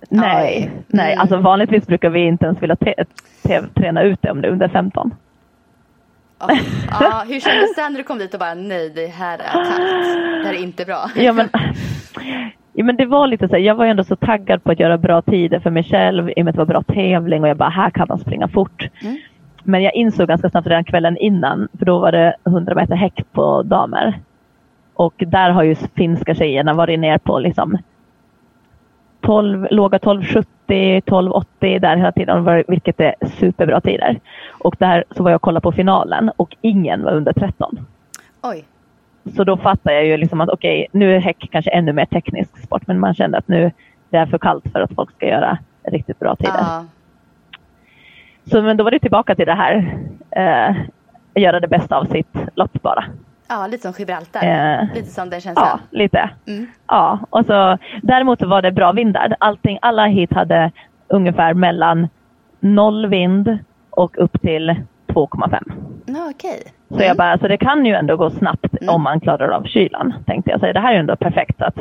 Nej, 0.09 0.71
Oj. 0.75 0.83
nej, 0.87 1.11
Mm. 1.13 1.21
alltså 1.21 1.37
vanligtvis 1.37 1.87
brukar 1.87 2.09
vi 2.09 2.19
inte 2.19 2.45
ens 2.45 2.63
vilja 2.63 2.75
träna 3.73 4.01
ut 4.03 4.21
det 4.21 4.31
om 4.31 4.41
det 4.41 4.47
är 4.47 4.51
under 4.51 4.67
15. 4.67 5.15
Ah, 6.37 6.49
ah, 6.91 7.23
hur 7.27 7.39
kändes 7.39 7.75
det 7.75 7.89
när 7.89 7.97
du 7.97 8.03
kom 8.03 8.17
dit 8.17 8.33
och 8.33 8.39
bara 8.39 8.53
nej, 8.53 8.89
det 8.89 9.07
här 9.07 9.39
är 9.39 9.43
kallt. 9.51 10.15
Det 10.43 10.47
här 10.47 10.53
är 10.53 10.63
inte 10.63 10.85
bra. 10.85 11.09
Ja 11.15 11.33
men, 11.33 11.49
ja, 12.73 12.83
men 12.83 12.95
det 12.95 13.05
var 13.05 13.27
lite 13.27 13.47
så 13.47 13.55
här, 13.55 13.61
jag 13.61 13.75
var 13.75 13.85
ju 13.85 13.91
ändå 13.91 14.03
så 14.03 14.15
taggad 14.15 14.63
på 14.63 14.71
att 14.71 14.79
göra 14.79 14.97
bra 14.97 15.21
tider 15.21 15.59
för 15.59 15.69
mig 15.69 15.83
själv 15.83 16.29
i 16.29 16.33
och 16.41 16.45
med 16.45 16.47
att 16.47 16.55
det 16.55 16.59
var 16.59 16.65
bra 16.65 16.83
tävling 16.83 17.43
och 17.43 17.49
jag 17.49 17.57
bara, 17.57 17.69
här 17.69 17.89
kan 17.89 18.05
man 18.09 18.19
springa 18.19 18.47
fort. 18.47 18.89
Mm. 19.03 19.17
Men 19.63 19.83
jag 19.83 19.93
insåg 19.95 20.27
ganska 20.27 20.49
snabbt 20.49 20.67
redan 20.67 20.83
kvällen 20.83 21.17
innan, 21.17 21.67
för 21.77 21.85
då 21.85 21.99
var 21.99 22.11
det 22.11 22.35
100 22.47 22.75
meter 22.75 22.95
häck 22.95 23.21
på 23.31 23.63
damer. 23.63 24.19
Och 24.93 25.13
där 25.17 25.49
har 25.49 25.63
ju 25.63 25.75
finska 25.75 26.35
tjejerna 26.35 26.73
varit 26.73 26.99
ner 26.99 27.17
på 27.17 27.39
liksom 27.39 27.77
12, 29.25 29.67
låga 29.71 29.97
12.70, 29.97 30.45
12.80 30.67 31.79
där 31.79 31.97
hela 31.97 32.11
tiden, 32.11 32.63
vilket 32.67 32.99
är 32.99 33.15
superbra 33.39 33.81
tider. 33.81 34.19
Och 34.51 34.75
där 34.79 35.03
så 35.11 35.23
var 35.23 35.31
jag 35.31 35.35
och 35.35 35.41
kollade 35.41 35.63
på 35.63 35.71
finalen 35.71 36.31
och 36.37 36.55
ingen 36.61 37.03
var 37.03 37.11
under 37.11 37.33
13. 37.33 37.85
Oj. 38.41 38.65
Så 39.35 39.43
då 39.43 39.57
fattar 39.57 39.91
jag 39.91 40.05
ju 40.05 40.17
liksom 40.17 40.41
att 40.41 40.49
okej, 40.49 40.87
nu 40.91 41.15
är 41.15 41.19
häck 41.19 41.49
kanske 41.51 41.71
ännu 41.71 41.93
mer 41.93 42.05
teknisk 42.05 42.57
sport, 42.63 42.87
men 42.87 42.99
man 42.99 43.13
kände 43.13 43.37
att 43.37 43.47
nu 43.47 43.71
det 44.09 44.17
är 44.17 44.25
för 44.25 44.37
kallt 44.37 44.71
för 44.71 44.79
att 44.79 44.95
folk 44.95 45.11
ska 45.11 45.27
göra 45.27 45.57
riktigt 45.83 46.19
bra 46.19 46.35
tider. 46.35 46.53
Ja. 46.57 46.85
Så 48.45 48.61
men 48.61 48.77
då 48.77 48.83
var 48.83 48.91
det 48.91 48.99
tillbaka 48.99 49.35
till 49.35 49.45
det 49.45 49.53
här, 49.53 49.97
eh, 50.31 50.75
göra 51.41 51.59
det 51.59 51.67
bästa 51.67 51.97
av 51.97 52.05
sitt 52.05 52.35
lopp 52.55 52.81
bara. 52.81 53.05
Ja, 53.47 53.67
lite 53.67 53.83
som 53.83 53.93
Gibraltar. 53.97 54.43
Eh, 54.43 54.93
lite 54.95 55.09
som 55.09 55.29
den 55.29 55.41
känslan. 55.41 55.67
Ja, 55.67 55.79
lite. 55.91 56.29
Mm. 56.47 56.67
Ja, 56.87 57.19
och 57.29 57.45
så, 57.45 57.77
däremot 58.01 58.41
var 58.41 58.61
det 58.61 58.71
bra 58.71 58.91
vindar. 58.91 59.35
Allting, 59.39 59.79
alla 59.81 60.05
hit 60.05 60.33
hade 60.33 60.71
ungefär 61.07 61.53
mellan 61.53 62.07
noll 62.59 63.07
vind 63.07 63.57
och 63.89 64.17
upp 64.17 64.41
till 64.41 64.75
2,5. 65.07 65.63
Ja, 66.05 66.29
okej. 66.35 66.63
Så 66.89 67.03
jag 67.03 67.17
bara, 67.17 67.37
så 67.37 67.47
det 67.47 67.57
kan 67.57 67.85
ju 67.85 67.93
ändå 67.93 68.17
gå 68.17 68.29
snabbt 68.29 68.81
Mm. 68.81 68.95
om 68.95 69.01
man 69.03 69.19
klarar 69.19 69.49
av 69.49 69.63
kylan, 69.63 70.13
tänkte 70.25 70.51
jag. 70.51 70.59
Så 70.59 70.71
det 70.73 70.79
här 70.79 70.89
är 70.89 70.93
ju 70.93 70.99
ändå 70.99 71.15
perfekt. 71.15 71.61
Att, 71.61 71.75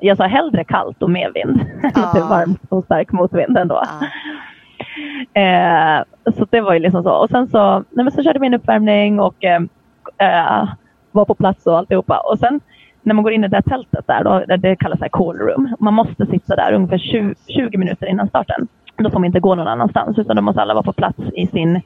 jag 0.00 0.16
sa 0.16 0.26
hellre 0.26 0.64
kallt 0.64 1.02
och 1.02 1.10
med 1.10 1.30
vind 1.34 1.60
än 1.82 1.90
det 2.14 2.18
är 2.18 2.28
varmt 2.28 2.62
och 2.68 2.84
stark 2.84 3.12
motvind 3.12 3.58
ändå. 3.58 3.82
Ja. 4.00 4.06
Eh, 5.34 6.02
så 6.36 6.46
det 6.50 6.60
var 6.60 6.72
ju 6.72 6.78
liksom 6.78 7.02
så. 7.02 7.10
Och 7.12 7.30
sen 7.30 7.48
så, 7.48 7.72
nej 7.90 8.04
men 8.04 8.10
så 8.10 8.22
körde 8.22 8.38
vi 8.38 8.46
en 8.46 8.54
uppvärmning 8.54 9.20
och 9.20 9.44
eh, 9.44 9.60
vara 11.12 11.24
på 11.24 11.34
plats 11.34 11.66
och 11.66 11.78
alltihopa. 11.78 12.18
Och 12.32 12.38
sen 12.38 12.60
när 13.02 13.14
man 13.14 13.22
går 13.24 13.32
in 13.32 13.44
i 13.44 13.48
det 13.48 13.56
där 13.56 13.62
tältet 13.70 14.06
där, 14.06 14.24
då, 14.24 14.56
det- 14.56 14.76
kallas 14.76 15.00
här 15.00 15.08
call 15.08 15.36
room. 15.38 15.74
Man 15.80 15.94
måste 15.94 16.26
sitta 16.26 16.56
där 16.56 16.72
ungefär 16.72 16.98
20, 16.98 17.34
20 17.48 17.78
minuter 17.78 18.06
innan 18.06 18.28
starten. 18.28 18.68
Då 18.96 19.10
får 19.10 19.18
man 19.18 19.24
inte 19.26 19.40
gå 19.40 19.54
någon 19.54 19.68
annanstans 19.68 20.18
utan 20.18 20.36
då 20.36 20.42
måste 20.42 20.62
alla 20.62 20.74
vara 20.74 20.82
på 20.84 20.92
plats 20.92 21.18
i, 21.34 21.46
sin, 21.46 21.76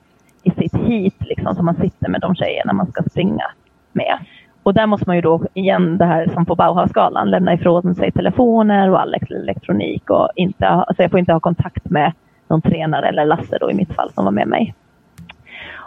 i 0.42 0.50
sitt 0.50 0.74
heat 0.76 1.14
liksom, 1.20 1.54
så 1.54 1.62
man 1.62 1.74
sitter 1.74 2.08
med 2.08 2.20
de 2.20 2.34
tjejerna 2.34 2.72
man 2.72 2.86
ska 2.86 3.02
springa 3.02 3.44
med. 3.92 4.18
Och 4.62 4.74
där 4.74 4.86
måste 4.86 5.08
man 5.08 5.16
ju 5.16 5.22
då 5.22 5.42
igen 5.54 5.98
det 5.98 6.04
här 6.04 6.26
som 6.34 6.46
på 6.46 6.54
Bauhausgalan 6.54 7.30
lämna 7.30 7.54
ifrån 7.54 7.94
sig 7.94 8.12
telefoner 8.12 8.90
och 8.90 9.00
all 9.00 9.14
elektronik 9.30 10.10
och 10.10 10.28
inte, 10.36 10.66
ha- 10.66 10.82
alltså 10.82 11.02
jag 11.02 11.10
får 11.10 11.20
inte 11.20 11.32
ha 11.32 11.40
kontakt 11.40 11.90
med 11.90 12.12
någon 12.48 12.62
tränare 12.62 13.08
eller 13.08 13.24
Lasse 13.26 13.58
då 13.60 13.70
i 13.70 13.74
mitt 13.74 13.94
fall 13.94 14.10
som 14.12 14.24
var 14.24 14.32
med 14.32 14.48
mig. 14.48 14.74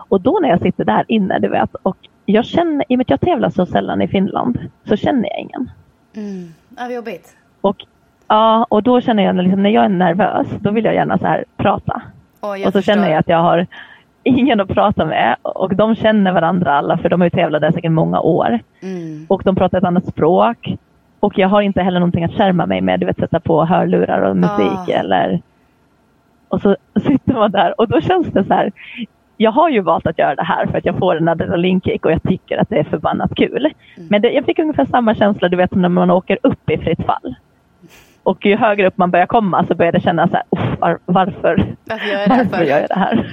Och 0.09 0.21
då 0.21 0.39
när 0.41 0.49
jag 0.49 0.61
sitter 0.61 0.85
där 0.85 1.03
inne, 1.07 1.39
du 1.39 1.47
vet, 1.47 1.75
och 1.83 1.97
jag 2.25 2.45
känner, 2.45 2.85
i 2.89 2.95
och 2.95 2.97
med 2.97 3.03
att 3.03 3.09
jag 3.09 3.21
tävlar 3.21 3.49
så 3.49 3.65
sällan 3.65 4.01
i 4.01 4.07
Finland, 4.07 4.59
så 4.83 4.95
känner 4.95 5.29
jag 5.29 5.39
ingen. 5.39 5.69
Mm. 6.15 6.53
Ja, 6.77 6.83
vad 6.83 6.93
jobbigt. 6.93 7.35
Och, 7.61 7.85
ja, 8.27 8.65
och 8.69 8.83
då 8.83 9.01
känner 9.01 9.23
jag 9.23 9.35
liksom, 9.35 9.63
när 9.63 9.69
jag 9.69 9.85
är 9.85 9.89
nervös, 9.89 10.47
då 10.59 10.71
vill 10.71 10.85
jag 10.85 10.93
gärna 10.93 11.17
så 11.17 11.25
här 11.27 11.45
prata. 11.57 12.01
Och, 12.39 12.57
jag 12.57 12.67
och 12.67 12.73
så 12.73 12.81
känner 12.81 13.09
jag 13.09 13.17
att 13.19 13.29
jag 13.29 13.41
har 13.41 13.67
ingen 14.23 14.59
att 14.59 14.67
prata 14.67 15.05
med 15.05 15.35
och 15.41 15.75
de 15.75 15.95
känner 15.95 16.31
varandra 16.31 16.73
alla 16.73 16.97
för 16.97 17.09
de 17.09 17.21
har 17.21 17.25
ju 17.25 17.29
tävlat 17.29 17.61
där 17.61 17.71
säkert 17.71 17.91
många 17.91 18.19
år. 18.19 18.59
Mm. 18.81 19.25
Och 19.29 19.41
de 19.45 19.55
pratar 19.55 19.77
ett 19.77 19.83
annat 19.83 20.05
språk. 20.05 20.75
Och 21.19 21.37
jag 21.37 21.49
har 21.49 21.61
inte 21.61 21.81
heller 21.81 21.99
någonting 21.99 22.23
att 22.23 22.33
skärma 22.33 22.65
mig 22.65 22.81
med, 22.81 22.99
du 22.99 23.05
vet 23.05 23.17
sätta 23.19 23.39
på 23.39 23.65
hörlurar 23.65 24.21
och 24.21 24.37
musik 24.37 24.89
Ah. 24.89 24.99
eller... 24.99 25.41
Och 26.47 26.61
så 26.61 26.75
sitter 27.01 27.33
man 27.33 27.51
där 27.51 27.79
och 27.81 27.87
då 27.87 28.01
känns 28.01 28.27
det 28.27 28.43
så 28.43 28.53
här. 28.53 28.71
Jag 29.37 29.51
har 29.51 29.69
ju 29.69 29.81
valt 29.81 30.07
att 30.07 30.19
göra 30.19 30.35
det 30.35 30.43
här 30.43 30.65
för 30.65 30.77
att 30.77 30.85
jag 30.85 30.97
får 30.97 31.17
en 31.17 31.27
adrenalinkick 31.27 32.05
och 32.05 32.11
jag 32.11 32.23
tycker 32.23 32.57
att 32.57 32.69
det 32.69 32.79
är 32.79 32.83
förbannat 32.83 33.35
kul. 33.35 33.65
Mm. 33.65 34.07
Men 34.09 34.21
det, 34.21 34.31
jag 34.31 34.45
fick 34.45 34.59
ungefär 34.59 34.85
samma 34.85 35.15
känsla 35.15 35.49
du 35.49 35.57
vet 35.57 35.69
som 35.71 35.81
när 35.81 35.89
man 35.89 36.11
åker 36.11 36.37
upp 36.43 36.69
i 36.69 36.77
fritt 36.77 37.05
fall. 37.05 37.35
Och 38.23 38.45
ju 38.45 38.55
högre 38.55 38.87
upp 38.87 38.97
man 38.97 39.11
börjar 39.11 39.25
komma 39.25 39.65
så 39.65 39.75
börjar 39.75 39.91
det 39.91 39.99
kännas 39.99 40.29
så 40.29 40.35
här, 40.35 40.43
"Uff, 40.49 40.79
var, 40.79 40.99
varför, 41.05 41.75
Varför 41.85 42.07
gör 42.07 42.19
jag 42.19 42.29
det 42.29 42.55
här 42.55 42.63
gör 42.63 42.79
jag 42.79 42.89
det 42.89 42.95
här? 42.95 43.27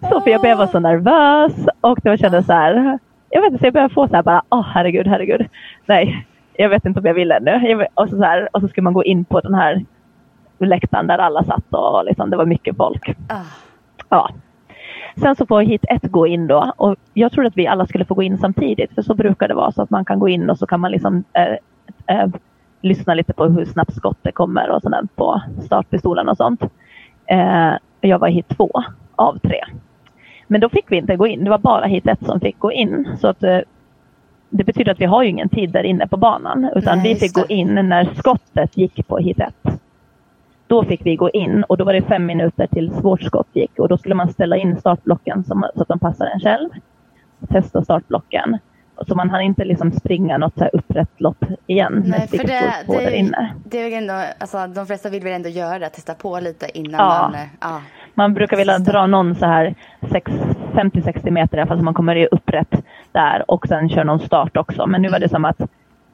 så 0.10 0.20
för 0.20 0.30
jag 0.30 0.40
blev 0.40 0.56
bara 0.56 0.66
så 0.66 0.80
nervös 0.80 1.68
och 1.80 1.98
det 2.02 2.18
kändes 2.18 2.46
så 2.46 2.52
här. 2.52 2.98
Jag 3.30 3.42
vet 3.42 3.52
inte, 3.52 3.64
jag 3.66 3.72
började 3.74 3.94
få 3.94 4.08
så 4.08 4.16
här 4.16 4.22
bara, 4.22 4.42
åh 4.48 4.66
herregud, 4.74 5.06
herregud. 5.06 5.46
Nej, 5.86 6.26
jag 6.52 6.68
vet 6.68 6.84
inte 6.86 7.00
om 7.00 7.06
jag 7.06 7.14
vill 7.14 7.32
ännu. 7.32 7.86
Och, 7.94 8.08
så 8.08 8.16
så 8.16 8.22
här, 8.24 8.48
och 8.52 8.60
så 8.60 8.68
skulle 8.68 8.84
man 8.84 8.92
gå 8.92 9.04
in 9.04 9.24
på 9.24 9.40
den 9.40 9.54
här 9.54 9.84
läktaren 10.58 11.06
där 11.06 11.18
alla 11.18 11.44
satt 11.44 11.64
och 11.74 12.04
liksom, 12.04 12.30
det 12.30 12.36
var 12.36 12.46
mycket 12.46 12.76
folk. 12.76 13.16
Ah. 13.28 13.65
Ja. 14.08 14.30
Sen 15.16 15.36
så 15.36 15.46
får 15.46 15.60
hit 15.62 15.84
ett 15.88 16.02
gå 16.02 16.26
in 16.26 16.46
då 16.46 16.72
och 16.76 16.96
jag 17.14 17.32
trodde 17.32 17.48
att 17.48 17.56
vi 17.56 17.66
alla 17.66 17.86
skulle 17.86 18.04
få 18.04 18.14
gå 18.14 18.22
in 18.22 18.38
samtidigt 18.38 18.94
för 18.94 19.02
så 19.02 19.14
brukar 19.14 19.48
det 19.48 19.54
vara 19.54 19.72
så 19.72 19.82
att 19.82 19.90
man 19.90 20.04
kan 20.04 20.18
gå 20.18 20.28
in 20.28 20.50
och 20.50 20.58
så 20.58 20.66
kan 20.66 20.80
man 20.80 20.90
liksom 20.90 21.24
eh, 21.32 22.16
eh, 22.16 22.28
lyssna 22.80 23.14
lite 23.14 23.32
på 23.32 23.44
hur 23.44 23.64
snabbt 23.64 23.94
skottet 23.94 24.34
kommer 24.34 24.70
och 24.70 24.82
sådant 24.82 25.16
på 25.16 25.42
startpistolen 25.64 26.28
och 26.28 26.36
sånt. 26.36 26.62
Eh, 27.26 27.72
jag 28.00 28.18
var 28.18 28.28
hit 28.28 28.48
två 28.48 28.70
av 29.16 29.38
tre. 29.38 29.60
Men 30.46 30.60
då 30.60 30.68
fick 30.68 30.92
vi 30.92 30.96
inte 30.96 31.16
gå 31.16 31.26
in. 31.26 31.44
Det 31.44 31.50
var 31.50 31.58
bara 31.58 31.86
hit 31.86 32.06
ett 32.06 32.26
som 32.26 32.40
fick 32.40 32.58
gå 32.58 32.72
in. 32.72 33.08
Så 33.20 33.28
att, 33.28 33.42
eh, 33.42 33.58
det 34.50 34.64
betyder 34.64 34.92
att 34.92 35.00
vi 35.00 35.04
har 35.04 35.22
ju 35.22 35.28
ingen 35.28 35.48
tid 35.48 35.70
där 35.70 35.82
inne 35.82 36.08
på 36.08 36.16
banan. 36.16 36.70
Utan 36.74 36.98
Nej, 36.98 37.14
vi 37.14 37.20
fick 37.20 37.34
gå 37.34 37.44
in 37.48 37.74
när 37.74 38.14
skottet 38.14 38.76
gick 38.76 39.08
på 39.08 39.18
hit 39.18 39.40
ett. 39.40 39.80
Då 40.66 40.84
fick 40.84 41.06
vi 41.06 41.16
gå 41.16 41.30
in 41.30 41.64
och 41.68 41.76
då 41.76 41.84
var 41.84 41.92
det 41.92 42.02
fem 42.02 42.26
minuter 42.26 42.66
till 42.66 42.94
svårt 42.94 43.22
skott 43.22 43.48
gick. 43.52 43.78
Och 43.78 43.88
då 43.88 43.98
skulle 43.98 44.14
man 44.14 44.28
ställa 44.28 44.56
in 44.56 44.76
startblocken 44.76 45.44
så 45.44 45.64
att 45.82 45.88
de 45.88 45.98
passar 45.98 46.26
en 46.26 46.40
själv. 46.40 46.68
Testa 47.48 47.82
startblocken. 47.84 48.58
Så 49.08 49.14
man 49.14 49.30
hann 49.30 49.40
inte 49.40 49.64
liksom 49.64 49.92
springa 49.92 50.38
något 50.38 50.54
så 50.54 50.60
här 50.60 50.70
upprätt 50.72 51.20
lopp 51.20 51.44
igen 51.66 52.02
Nej, 52.06 52.28
för 52.28 52.38
det, 52.38 52.72
på 52.86 52.92
där 52.92 53.10
det, 53.10 53.16
inne. 53.16 53.54
det 53.64 53.78
är 53.94 53.98
ändå, 53.98 54.14
alltså, 54.38 54.66
de 54.66 54.86
flesta 54.86 55.08
vill 55.10 55.22
väl 55.22 55.32
ändå 55.32 55.48
göra 55.48 55.78
det, 55.78 55.88
testa 55.88 56.14
på 56.14 56.40
lite 56.40 56.78
innan 56.78 56.92
Ja. 57.00 57.28
man... 57.32 57.40
Ja. 57.60 57.80
Man 58.14 58.34
brukar 58.34 58.56
vilja 58.56 58.78
dra 58.78 59.06
någon 59.06 59.34
så 59.34 59.46
här 59.46 59.74
sex- 60.10 60.32
50-60 60.72 61.30
meter 61.30 61.56
i 61.56 61.60
alla 61.60 61.68
fall 61.68 61.78
så 61.78 61.84
man 61.84 61.94
kommer 61.94 62.28
upprätt 62.34 62.84
där 63.12 63.50
och 63.50 63.66
sen 63.68 63.88
kör 63.88 64.04
någon 64.04 64.20
start 64.20 64.56
också. 64.56 64.86
Men 64.86 65.02
nu 65.02 65.08
var 65.08 65.18
det 65.18 65.28
som 65.28 65.44
att 65.44 65.60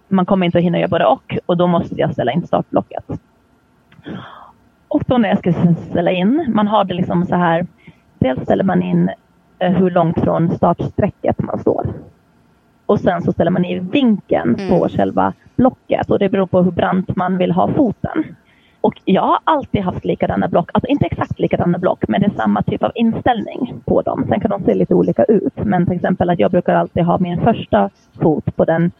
man 0.08 0.26
kommer 0.26 0.46
inte 0.46 0.58
att 0.58 0.64
hinna 0.64 0.78
göra 0.78 0.88
både 0.88 1.06
och 1.06 1.38
och 1.46 1.56
då 1.56 1.66
måste 1.66 1.94
jag 2.00 2.12
ställa 2.12 2.32
in 2.32 2.46
startblocket. 2.46 3.04
När 5.08 5.28
jag 5.28 5.38
ska 5.38 5.52
ställa 5.90 6.10
in, 6.10 6.46
man 6.54 6.68
har 6.68 6.84
det 6.84 6.94
liksom 6.94 7.26
så 7.26 7.34
här. 7.34 7.66
Dels 8.18 8.42
ställer 8.42 8.64
man 8.64 8.82
in 8.82 9.10
eh, 9.58 9.72
hur 9.72 9.90
långt 9.90 10.20
från 10.20 10.50
startsträcket 10.50 11.38
man 11.38 11.58
står. 11.58 11.86
Och 12.86 13.00
sen 13.00 13.22
så 13.22 13.32
ställer 13.32 13.50
man 13.50 13.64
in 13.64 13.88
vinkeln 13.88 14.54
Mm. 14.54 14.68
på 14.68 14.88
själva 14.88 15.32
blocket 15.56 16.10
och 16.10 16.18
det 16.18 16.28
beror 16.28 16.46
på 16.46 16.62
hur 16.62 16.70
brant 16.70 17.16
man 17.16 17.38
vill 17.38 17.52
ha 17.52 17.68
foten. 17.68 18.24
Och 18.80 18.94
jag 19.04 19.22
har 19.22 19.38
alltid 19.44 19.80
haft 19.82 20.04
likadana 20.04 20.48
block, 20.48 20.70
alltså 20.74 20.88
inte 20.88 21.06
exakt 21.06 21.38
likadana 21.38 21.78
block, 21.78 22.04
men 22.08 22.20
det 22.20 22.26
är 22.26 22.30
samma 22.36 22.62
typ 22.62 22.82
av 22.82 22.92
inställning 22.94 23.80
på 23.84 24.02
dem. 24.02 24.24
Sen 24.28 24.40
kan 24.40 24.50
de 24.50 24.64
se 24.64 24.74
lite 24.74 24.94
olika 24.94 25.24
ut, 25.24 25.64
men 25.64 25.86
till 25.86 25.96
exempel 25.96 26.30
att 26.30 26.38
jag 26.38 26.50
brukar 26.50 26.74
alltid 26.74 27.04
ha 27.04 27.18
min 27.18 27.40
första 27.40 27.90
fot 28.22 28.56
på 28.56 28.64
den 28.64 28.90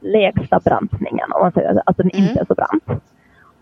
lägsta 0.00 0.60
brantningen, 0.64 1.32
om 1.34 1.40
man 1.42 1.52
säger 1.52 1.82
att 1.86 1.96
den 1.96 2.10
inte 2.10 2.40
är 2.40 2.44
så 2.44 2.54
brant. 2.54 3.02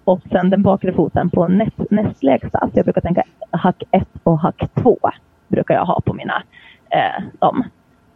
Och 0.06 0.20
sen 0.30 0.50
den 0.50 0.62
bakre 0.62 0.92
foten 0.92 1.30
på 1.30 1.48
näst, 1.48 1.90
nästlägsta. 1.90 2.60
Så 2.60 2.70
jag 2.78 2.84
brukar 2.84 3.00
tänka 3.00 3.22
hack 3.50 3.82
1 3.90 4.08
och 4.22 4.38
hack 4.40 4.68
2 4.74 4.98
brukar 5.48 5.74
jag 5.74 5.84
ha 5.84 6.00
på 6.00 6.14
mina 6.14 6.42
eh, 6.90 7.22
dem. 7.38 7.64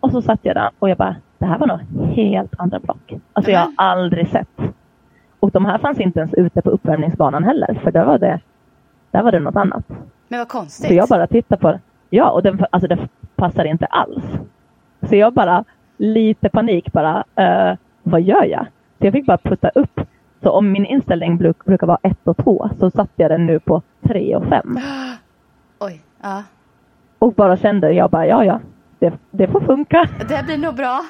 Och 0.01 0.11
så 0.13 0.23
satt 0.23 0.41
jag 0.43 0.57
där 0.57 0.71
och 0.79 0.91
jag 0.91 0.97
bara, 0.97 1.17
det 1.39 1.47
här 1.47 1.59
var 1.59 1.67
nog 1.67 2.07
helt 2.09 2.53
andra 2.59 2.79
block. 2.79 3.13
Alltså 3.33 3.53
jag 3.53 3.61
har 3.61 3.73
aldrig 3.77 4.29
sett. 4.29 4.49
Och 5.41 5.51
de 5.51 5.65
här 5.65 5.79
fanns 5.79 6.01
inte 6.01 6.19
ens 6.19 6.35
ute 6.35 6.63
på 6.63 6.71
uppvärmningsbanan 6.71 7.45
heller, 7.45 7.81
för 7.83 7.91
där 7.93 8.05
var 8.05 8.19
det, 8.19 8.41
där 9.11 9.23
var 9.23 9.33
det 9.33 9.41
något 9.41 9.57
annat. 9.57 9.85
Men 10.29 10.39
vad 10.39 10.49
konstigt. 10.49 10.87
Så 10.89 10.95
jag 10.95 11.09
bara 11.09 11.27
tittar 11.27 11.57
på 11.57 11.73
det. 11.73 11.81
Ja, 12.11 12.31
och 12.31 12.43
den, 12.43 12.65
alltså 12.71 12.89
den 12.89 13.09
passar 13.37 13.65
inte 13.65 13.87
alls. 13.87 14.25
Så 15.03 15.17
jag 15.17 15.33
bara, 15.33 15.65
lite 15.97 16.49
panik 16.49 16.93
bara, 16.93 17.25
eh, 17.35 17.77
vad 18.03 18.21
gör 18.23 18.45
jag? 18.45 18.67
Så 18.99 19.07
jag 19.07 19.13
fick 19.13 19.27
bara 19.27 19.39
putta 19.39 19.69
upp. 19.69 20.01
Så 20.43 20.51
om 20.51 20.73
min 20.73 20.87
inställning 20.87 21.37
bruk, 21.37 21.65
brukar 21.65 21.87
vara 21.87 21.99
1 22.03 22.19
och 22.25 22.37
2 22.37 22.71
så 22.79 22.91
satte 22.91 23.13
jag 23.23 23.31
den 23.31 23.47
nu 23.47 23.61
på 23.61 23.83
3 24.03 24.37
och 24.37 24.45
5. 24.45 24.79
Oj, 25.79 26.01
ja. 26.23 26.43
Och 27.19 27.35
bara 27.35 27.57
kände, 27.57 27.93
jag 27.93 28.11
bara, 28.11 28.27
ja 28.27 28.45
ja, 28.45 28.61
det, 28.99 29.15
det 29.31 29.49
får 29.49 29.61
funka. 29.61 30.09
Det 30.29 30.45
blir 30.47 30.59
nog 30.59 30.75
bra. 30.75 31.01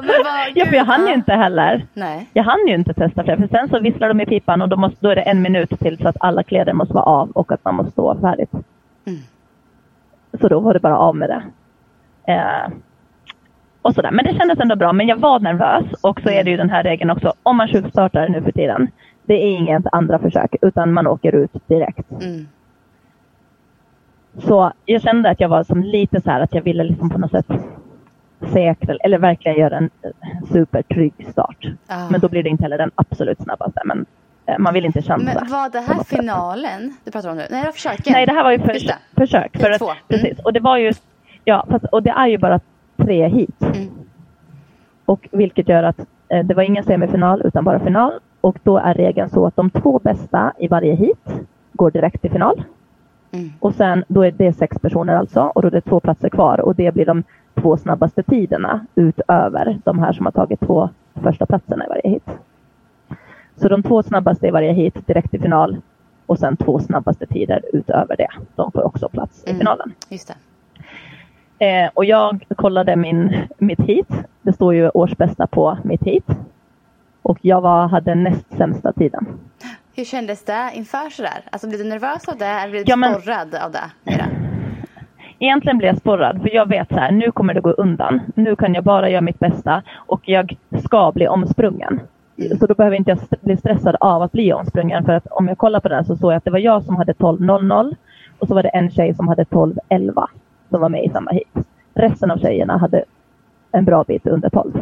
Men 0.00 0.08
vad... 0.24 0.48
Ja, 0.54 0.66
för 0.66 0.76
jag 0.76 0.84
hann 0.84 1.06
ju 1.06 1.14
inte 1.14 1.32
heller. 1.32 1.86
Nej. 1.94 2.28
Jag 2.32 2.44
hann 2.44 2.66
ju 2.68 2.74
inte 2.74 2.94
testa 2.94 3.24
fler, 3.24 3.36
för 3.36 3.48
sen 3.48 3.68
så 3.68 3.80
visslar 3.80 4.08
de 4.08 4.20
i 4.20 4.26
pipan 4.26 4.62
och 4.62 4.68
då, 4.68 4.76
måste, 4.76 4.98
då 5.00 5.10
är 5.10 5.16
det 5.16 5.22
en 5.22 5.42
minut 5.42 5.80
till 5.80 5.98
så 5.98 6.08
att 6.08 6.16
alla 6.20 6.42
kläder 6.42 6.72
måste 6.72 6.94
vara 6.94 7.04
av 7.04 7.30
och 7.30 7.52
att 7.52 7.64
man 7.64 7.74
måste 7.74 7.92
stå 7.92 8.20
färdigt. 8.20 8.52
Mm. 9.04 9.20
Så 10.40 10.48
då 10.48 10.60
var 10.60 10.74
det 10.74 10.80
bara 10.80 10.98
av 10.98 11.16
med 11.16 11.30
det. 11.30 11.42
Eh, 12.32 12.72
och 13.82 13.94
sådär. 13.94 14.10
Men 14.10 14.24
det 14.24 14.34
kändes 14.34 14.60
ändå 14.60 14.76
bra. 14.76 14.92
Men 14.92 15.06
jag 15.06 15.16
var 15.16 15.40
nervös 15.40 15.86
och 16.00 16.20
så 16.20 16.30
är 16.30 16.44
det 16.44 16.50
ju 16.50 16.56
den 16.56 16.70
här 16.70 16.82
regeln 16.82 17.10
också. 17.10 17.32
Om 17.42 17.56
man 17.56 17.68
tjuvstartar 17.68 18.28
nu 18.28 18.42
för 18.42 18.52
tiden. 18.52 18.88
Det 19.22 19.34
är 19.34 19.50
inget 19.50 19.84
andra 19.92 20.18
försök 20.18 20.54
utan 20.62 20.92
man 20.92 21.06
åker 21.06 21.34
ut 21.34 21.50
direkt. 21.66 22.10
Mm. 22.10 22.48
Så 24.38 24.72
jag 24.84 25.02
kände 25.02 25.30
att 25.30 25.40
jag 25.40 25.48
var 25.48 25.64
som 25.64 25.82
lite 25.82 26.20
så 26.20 26.30
här 26.30 26.40
att 26.40 26.54
jag 26.54 26.62
ville 26.62 26.84
liksom 26.84 27.10
på 27.10 27.18
något 27.18 27.30
sätt 27.30 27.46
säkra 28.52 28.96
eller 29.04 29.18
verkligen 29.18 29.58
göra 29.58 29.76
en 29.76 29.90
eh, 30.02 30.10
supertrygg 30.52 31.12
start. 31.30 31.66
Ja. 31.88 32.08
Men 32.10 32.20
då 32.20 32.28
blir 32.28 32.42
det 32.42 32.48
inte 32.48 32.62
heller 32.64 32.78
den 32.78 32.90
absolut 32.94 33.40
snabbaste. 33.40 33.80
Men 33.84 34.06
eh, 34.46 34.58
man 34.58 34.74
vill 34.74 34.84
inte 34.84 35.02
chansa. 35.02 35.40
Men 35.40 35.50
var 35.50 35.70
det 35.70 35.80
här 35.80 36.04
finalen 36.04 36.96
du 37.04 37.10
pratar 37.10 37.30
om 37.30 37.36
nu? 37.36 37.46
Nej, 37.50 37.60
det 37.60 37.66
var 37.66 37.72
försöken. 37.72 38.12
Nej, 38.12 38.26
det 38.26 38.32
här 38.32 38.44
var 38.44 38.50
ju 38.50 38.58
för, 38.58 38.76
försök. 39.16 39.58
För 39.60 39.70
att, 39.70 39.78
Två. 39.78 39.90
Mm. 39.90 39.98
Precis. 40.08 40.38
Och 40.44 40.52
det 40.52 40.60
var 40.60 40.76
ju, 40.76 40.92
ja, 41.44 41.66
fast, 41.70 41.84
och 41.84 42.02
det 42.02 42.10
är 42.10 42.26
ju 42.26 42.38
bara 42.38 42.60
tre 42.98 43.28
hit. 43.28 43.62
Mm. 43.62 43.88
Och 45.04 45.28
vilket 45.32 45.68
gör 45.68 45.82
att 45.82 46.06
eh, 46.28 46.46
det 46.46 46.54
var 46.54 46.62
ingen 46.62 46.84
semifinal 46.84 47.42
utan 47.44 47.64
bara 47.64 47.80
final. 47.80 48.12
Och 48.40 48.58
då 48.62 48.78
är 48.78 48.94
regeln 48.94 49.30
så 49.30 49.46
att 49.46 49.56
de 49.56 49.70
två 49.70 49.98
bästa 49.98 50.52
i 50.58 50.68
varje 50.68 50.94
hit 50.94 51.28
går 51.72 51.90
direkt 51.90 52.20
till 52.20 52.30
final. 52.30 52.64
Mm. 53.30 53.52
Och 53.60 53.74
sen 53.74 54.04
då 54.08 54.22
är 54.22 54.30
det 54.30 54.52
sex 54.52 54.78
personer 54.78 55.16
alltså 55.16 55.40
och 55.40 55.62
då 55.62 55.68
är 55.68 55.72
det 55.72 55.80
två 55.80 56.00
platser 56.00 56.28
kvar 56.28 56.60
och 56.60 56.74
det 56.74 56.94
blir 56.94 57.06
de 57.06 57.22
två 57.54 57.76
snabbaste 57.76 58.22
tiderna 58.22 58.86
utöver 58.94 59.78
de 59.84 59.98
här 59.98 60.12
som 60.12 60.26
har 60.26 60.32
tagit 60.32 60.60
två 60.60 60.90
första 61.14 61.46
platserna 61.46 61.84
i 61.84 61.88
varje 61.88 62.08
hit. 62.08 62.30
Så 63.56 63.68
de 63.68 63.82
två 63.82 64.02
snabbaste 64.02 64.46
i 64.46 64.50
varje 64.50 64.72
hit 64.72 65.06
direkt 65.06 65.34
i 65.34 65.38
final 65.38 65.76
och 66.26 66.38
sen 66.38 66.56
två 66.56 66.78
snabbaste 66.78 67.26
tider 67.26 67.62
utöver 67.72 68.16
det. 68.16 68.28
De 68.54 68.72
får 68.72 68.82
också 68.86 69.08
plats 69.08 69.44
i 69.46 69.50
mm. 69.50 69.58
finalen. 69.58 69.92
Just 70.08 70.28
eh, 71.58 71.90
och 71.94 72.04
jag 72.04 72.44
kollade 72.56 72.96
min, 72.96 73.48
mitt 73.58 73.80
hit. 73.80 74.08
Det 74.42 74.52
står 74.52 74.74
ju 74.74 74.88
årsbästa 74.88 75.46
på 75.46 75.78
mitt 75.84 76.02
hit. 76.02 76.26
Och 77.22 77.38
jag 77.42 77.60
var, 77.60 77.88
hade 77.88 78.14
näst 78.14 78.56
sämsta 78.56 78.92
tiden. 78.92 79.26
Hur 79.96 80.04
kändes 80.04 80.44
det 80.44 80.70
inför 80.74 81.10
sådär? 81.10 81.44
Alltså 81.50 81.68
blev 81.68 81.80
du 81.80 81.88
nervös 81.88 82.28
av 82.28 82.38
det 82.38 82.46
eller 82.46 82.70
blev 82.70 82.84
du 82.84 82.90
ja, 82.90 82.96
men... 82.96 83.14
sporrad 83.14 83.54
av 83.54 83.72
det? 83.72 83.90
Mera? 84.04 84.26
Egentligen 85.38 85.78
blev 85.78 85.88
jag 85.88 85.98
sporrad 85.98 86.42
för 86.42 86.54
jag 86.54 86.68
vet 86.68 86.88
så 86.88 86.94
här, 86.94 87.12
nu 87.12 87.32
kommer 87.32 87.54
det 87.54 87.60
gå 87.60 87.70
undan. 87.70 88.20
Nu 88.34 88.56
kan 88.56 88.74
jag 88.74 88.84
bara 88.84 89.10
göra 89.10 89.20
mitt 89.20 89.38
bästa 89.38 89.82
och 89.94 90.20
jag 90.24 90.56
ska 90.84 91.12
bli 91.12 91.28
omsprungen. 91.28 92.00
Så 92.58 92.66
då 92.66 92.74
behöver 92.74 92.96
inte 92.96 93.10
jag 93.10 93.18
bli 93.40 93.56
stressad 93.56 93.96
av 94.00 94.22
att 94.22 94.32
bli 94.32 94.52
omsprungen 94.52 95.04
för 95.04 95.12
att 95.12 95.26
om 95.26 95.48
jag 95.48 95.58
kollar 95.58 95.80
på 95.80 95.88
den 95.88 96.04
så 96.04 96.16
såg 96.16 96.32
jag 96.32 96.36
att 96.36 96.44
det 96.44 96.50
var 96.50 96.58
jag 96.58 96.84
som 96.84 96.96
hade 96.96 97.12
12.00 97.12 97.94
och 98.38 98.48
så 98.48 98.54
var 98.54 98.62
det 98.62 98.68
en 98.68 98.90
tjej 98.90 99.14
som 99.14 99.28
hade 99.28 99.44
12.11 99.44 100.26
som 100.70 100.80
var 100.80 100.88
med 100.88 101.04
i 101.04 101.08
samma 101.08 101.30
hit. 101.30 101.66
Resten 101.94 102.30
av 102.30 102.38
tjejerna 102.38 102.76
hade 102.76 103.04
en 103.72 103.84
bra 103.84 104.04
bit 104.04 104.26
under 104.26 104.50
12. 104.50 104.72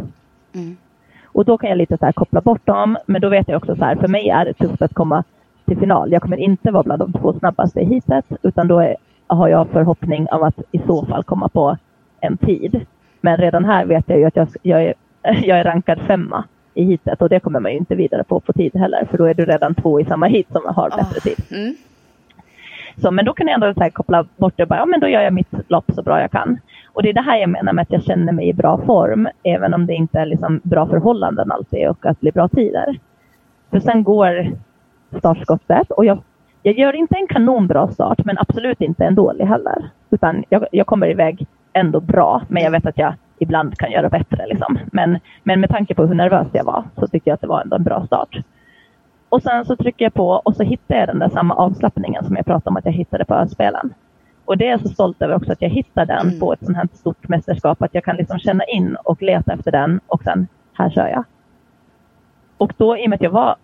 Mm. 0.54 0.76
Och 1.24 1.44
då 1.44 1.58
kan 1.58 1.68
jag 1.68 1.78
lite 1.78 1.98
så 1.98 2.12
koppla 2.12 2.40
bort 2.40 2.66
dem, 2.66 2.96
men 3.06 3.20
då 3.20 3.28
vet 3.28 3.48
jag 3.48 3.56
också 3.56 3.76
så 3.76 3.84
här, 3.84 3.96
för 3.96 4.08
mig 4.08 4.28
är 4.28 4.44
det 4.44 4.52
tufft 4.52 4.82
att 4.82 4.94
komma 4.94 5.24
till 5.64 5.78
final. 5.78 6.12
Jag 6.12 6.22
kommer 6.22 6.36
inte 6.36 6.70
vara 6.70 6.82
bland 6.82 7.02
de 7.02 7.12
två 7.12 7.32
snabbaste 7.32 7.80
i 7.80 7.84
hitet, 7.84 8.24
utan 8.42 8.68
då 8.68 8.80
är, 8.80 8.96
har 9.26 9.48
jag 9.48 9.68
förhoppning 9.68 10.26
om 10.30 10.42
att 10.42 10.60
i 10.72 10.78
så 10.86 11.06
fall 11.06 11.24
komma 11.24 11.48
på 11.48 11.76
en 12.20 12.36
tid. 12.36 12.86
Men 13.20 13.36
redan 13.36 13.64
här 13.64 13.86
vet 13.86 14.08
jag 14.08 14.18
ju 14.18 14.24
att 14.24 14.36
jag, 14.36 14.48
jag, 14.62 14.84
är, 14.84 14.94
jag 15.22 15.58
är 15.58 15.64
rankad 15.64 16.00
femma 16.06 16.44
i 16.74 16.84
hitet 16.84 17.22
och 17.22 17.28
det 17.28 17.40
kommer 17.40 17.60
man 17.60 17.72
ju 17.72 17.78
inte 17.78 17.94
vidare 17.94 18.24
på 18.24 18.40
på 18.40 18.52
tid 18.52 18.76
heller, 18.76 19.08
för 19.10 19.18
då 19.18 19.24
är 19.24 19.34
du 19.34 19.44
redan 19.44 19.74
två 19.74 20.00
i 20.00 20.04
samma 20.04 20.26
hit 20.26 20.46
som 20.52 20.62
har 20.66 20.90
bättre 20.90 21.20
tid. 21.20 21.36
Mm. 21.50 21.76
Så, 22.96 23.10
men 23.10 23.24
då 23.24 23.32
kan 23.32 23.46
jag 23.46 23.54
ändå 23.54 23.74
så 23.74 23.80
här 23.80 23.90
koppla 23.90 24.26
bort 24.36 24.54
det 24.56 24.62
och 24.62 24.68
bara, 24.68 24.78
ja 24.78 24.86
men 24.86 25.00
då 25.00 25.08
gör 25.08 25.20
jag 25.20 25.32
mitt 25.32 25.52
lopp 25.68 25.84
så 25.94 26.02
bra 26.02 26.20
jag 26.20 26.30
kan. 26.30 26.58
Och 26.92 27.02
det 27.02 27.08
är 27.08 27.14
det 27.14 27.20
här 27.20 27.36
jag 27.36 27.48
menar 27.48 27.72
med 27.72 27.82
att 27.82 27.92
jag 27.92 28.02
känner 28.02 28.32
mig 28.32 28.48
i 28.48 28.52
bra 28.52 28.78
form, 28.78 29.28
även 29.42 29.74
om 29.74 29.86
det 29.86 29.94
inte 29.94 30.18
är 30.18 30.26
liksom 30.26 30.60
bra 30.62 30.86
förhållanden 30.86 31.52
alltid 31.52 31.88
och 31.88 32.06
att 32.06 32.20
bli 32.20 32.32
bra 32.32 32.48
tider. 32.48 32.98
För 33.70 33.80
sen 33.80 34.04
går 34.04 34.52
startskottet 35.18 35.90
och 35.90 36.04
jag, 36.04 36.22
jag 36.62 36.78
gör 36.78 36.92
inte 36.92 37.14
en 37.14 37.26
kanonbra 37.26 37.88
start, 37.88 38.24
men 38.24 38.38
absolut 38.38 38.80
inte 38.80 39.04
en 39.04 39.14
dålig 39.14 39.44
heller. 39.44 39.90
Utan 40.10 40.44
jag, 40.48 40.66
jag 40.72 40.86
kommer 40.86 41.10
iväg 41.10 41.46
ändå 41.72 42.00
bra, 42.00 42.42
men 42.48 42.62
jag 42.62 42.70
vet 42.70 42.86
att 42.86 42.98
jag 42.98 43.14
ibland 43.38 43.78
kan 43.78 43.90
göra 43.90 44.08
bättre. 44.08 44.46
Liksom. 44.46 44.78
Men, 44.92 45.18
men 45.42 45.60
med 45.60 45.70
tanke 45.70 45.94
på 45.94 46.06
hur 46.06 46.14
nervös 46.14 46.46
jag 46.52 46.64
var 46.64 46.84
så 46.98 47.08
tycker 47.08 47.30
jag 47.30 47.34
att 47.34 47.40
det 47.40 47.46
var 47.46 47.60
ändå 47.60 47.76
en 47.76 47.84
bra 47.84 48.06
start. 48.06 48.36
Och 49.36 49.42
sen 49.42 49.64
så 49.64 49.76
trycker 49.76 50.04
jag 50.04 50.14
på 50.14 50.28
och 50.28 50.56
så 50.56 50.62
hittar 50.62 50.94
jag 50.94 51.08
den 51.08 51.18
där 51.18 51.28
samma 51.28 51.54
avslappningen 51.54 52.24
som 52.24 52.36
jag 52.36 52.46
pratade 52.46 52.70
om 52.70 52.76
att 52.76 52.84
jag 52.84 52.92
hittade 52.92 53.24
på 53.24 53.34
öspelen. 53.34 53.94
Och 54.44 54.58
det 54.58 54.66
är 54.66 54.70
jag 54.70 54.80
så 54.80 54.88
stolt 54.88 55.22
över 55.22 55.34
också 55.34 55.52
att 55.52 55.62
jag 55.62 55.68
hittade 55.68 56.14
den 56.14 56.26
mm. 56.26 56.40
på 56.40 56.52
ett 56.52 56.64
sånt 56.64 56.76
här 56.76 56.88
stort 56.92 57.28
mästerskap. 57.28 57.82
Att 57.82 57.94
jag 57.94 58.04
kan 58.04 58.16
liksom 58.16 58.38
känna 58.38 58.64
in 58.64 58.96
och 59.04 59.22
leta 59.22 59.52
efter 59.52 59.70
den 59.70 60.00
och 60.06 60.22
sen, 60.22 60.46
här 60.72 60.90
kör 60.90 61.08
jag. 61.08 61.24
Och 62.56 62.72
då 62.76 62.98
i 62.98 63.06
och 63.06 63.10
med 63.10 63.16
att 63.16 63.22
jag 63.22 63.30
var, 63.30 63.56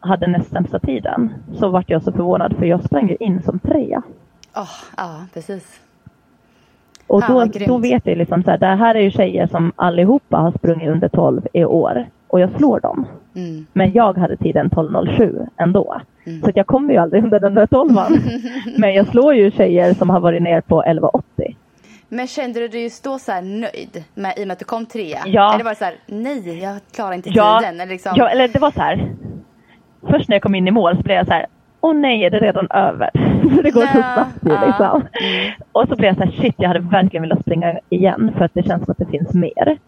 hade 0.00 0.26
näst 0.26 0.50
sämsta 0.50 0.78
tiden 0.78 1.34
så 1.54 1.68
vart 1.68 1.90
jag 1.90 2.02
så 2.02 2.12
förvånad 2.12 2.56
för 2.56 2.66
jag 2.66 2.84
sprang 2.84 3.16
in 3.20 3.42
som 3.42 3.58
trea. 3.58 4.02
Oh, 4.54 4.70
ja, 4.96 5.26
precis. 5.34 5.80
Och 7.06 7.22
då, 7.28 7.44
då 7.66 7.78
vet 7.78 8.06
jag 8.06 8.18
liksom 8.18 8.42
så 8.42 8.50
här, 8.50 8.58
det 8.58 8.66
här 8.66 8.94
är 8.94 9.00
ju 9.00 9.10
tjejer 9.10 9.46
som 9.46 9.72
allihopa 9.76 10.36
har 10.36 10.52
sprungit 10.52 10.90
under 10.90 11.08
12 11.08 11.46
i 11.52 11.64
år 11.64 12.06
och 12.30 12.40
jag 12.40 12.50
slår 12.50 12.80
dem. 12.80 13.06
Mm. 13.34 13.66
Men 13.72 13.92
jag 13.92 14.18
hade 14.18 14.36
tiden 14.36 14.70
12.07 14.70 15.48
ändå. 15.56 16.00
Mm. 16.24 16.42
Så 16.42 16.50
jag 16.54 16.66
kommer 16.66 16.92
ju 16.92 16.98
aldrig 16.98 17.24
under 17.24 17.40
den 17.40 17.54
där 17.54 17.66
12 17.66 17.90
Men 18.78 18.94
jag 18.94 19.06
slår 19.06 19.34
ju 19.34 19.50
tjejer 19.50 19.94
som 19.94 20.10
har 20.10 20.20
varit 20.20 20.42
ner 20.42 20.60
på 20.60 20.82
11.80. 20.82 21.54
Men 22.08 22.26
kände 22.26 22.60
du 22.60 22.68
dig 22.68 22.82
just 22.82 23.04
då 23.04 23.18
så 23.18 23.40
nöjd 23.40 24.04
med, 24.14 24.34
i 24.36 24.42
och 24.42 24.46
med 24.46 24.52
att 24.52 24.58
du 24.58 24.64
kom 24.64 24.86
trea? 24.86 25.18
Ja. 25.26 25.54
Eller 25.54 25.64
var 25.64 25.70
det 25.70 25.76
så 25.76 25.84
här, 25.84 25.94
nej, 26.06 26.62
jag 26.62 26.78
klarar 26.94 27.12
inte 27.12 27.30
ja. 27.30 27.58
tiden? 27.60 27.80
Eller, 27.80 27.92
liksom... 27.92 28.12
ja, 28.16 28.28
eller 28.28 28.48
det 28.48 28.58
var 28.58 28.70
så 28.70 28.80
här. 28.80 29.14
Först 30.10 30.28
när 30.28 30.34
jag 30.34 30.42
kom 30.42 30.54
in 30.54 30.68
i 30.68 30.70
mål 30.70 30.96
så 30.96 31.02
blev 31.02 31.16
jag 31.16 31.26
så 31.26 31.32
här, 31.32 31.46
åh 31.80 31.94
nej, 31.94 32.24
är 32.24 32.30
det 32.30 32.38
redan 32.38 32.66
över? 32.70 33.10
det 33.62 33.70
går 33.70 33.86
så 33.86 33.92
snabbt 33.92 34.44
ju 34.44 34.66
liksom. 34.66 35.06
Mm. 35.12 35.52
Och 35.72 35.88
så 35.88 35.96
blev 35.96 36.08
jag 36.08 36.16
så 36.16 36.24
här, 36.24 36.42
shit, 36.42 36.54
jag 36.58 36.68
hade 36.68 36.80
verkligen 36.80 37.22
velat 37.22 37.40
springa 37.40 37.78
igen 37.88 38.32
för 38.38 38.44
att 38.44 38.54
det 38.54 38.62
känns 38.62 38.84
som 38.84 38.92
att 38.92 38.98
det 38.98 39.18
finns 39.18 39.34
mer. 39.34 39.78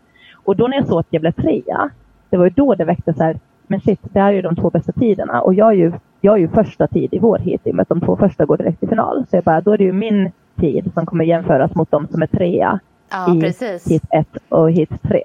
Och 0.44 0.56
då 0.56 0.68
när 0.68 0.76
jag 0.76 0.86
såg 0.86 1.00
att 1.00 1.06
jag 1.10 1.20
blev 1.20 1.32
trea, 1.32 1.90
det 2.32 2.38
var 2.38 2.44
ju 2.44 2.50
då 2.50 2.74
det 2.74 2.84
väckte 2.84 3.14
så 3.14 3.22
här, 3.22 3.38
men 3.66 3.80
shit, 3.80 4.00
det 4.02 4.20
här 4.20 4.28
är 4.28 4.32
ju 4.32 4.42
de 4.42 4.56
två 4.56 4.70
bästa 4.70 4.92
tiderna 4.92 5.40
och 5.40 5.54
jag 5.54 5.68
är 5.68 5.72
ju, 5.72 5.92
jag 6.20 6.34
är 6.34 6.38
ju 6.38 6.48
första 6.48 6.86
tid 6.86 7.14
i 7.14 7.18
vår 7.18 7.38
hit 7.38 7.60
i 7.64 7.70
och 7.70 7.74
med 7.74 7.82
att 7.82 7.88
de 7.88 8.00
två 8.00 8.16
första 8.16 8.44
går 8.44 8.56
direkt 8.56 8.80
till 8.80 8.88
final. 8.88 9.24
Så 9.30 9.36
jag 9.36 9.44
bara, 9.44 9.60
då 9.60 9.72
är 9.72 9.78
det 9.78 9.84
ju 9.84 9.92
min 9.92 10.32
tid 10.56 10.90
som 10.94 11.06
kommer 11.06 11.24
jämföras 11.24 11.74
mot 11.74 11.90
de 11.90 12.08
som 12.08 12.22
är 12.22 12.26
trea 12.26 12.80
ja, 13.10 13.36
i 13.36 13.40
precis. 13.40 13.90
hit 13.90 14.02
1 14.10 14.26
och 14.48 14.70
hit 14.70 14.90
3. 15.02 15.22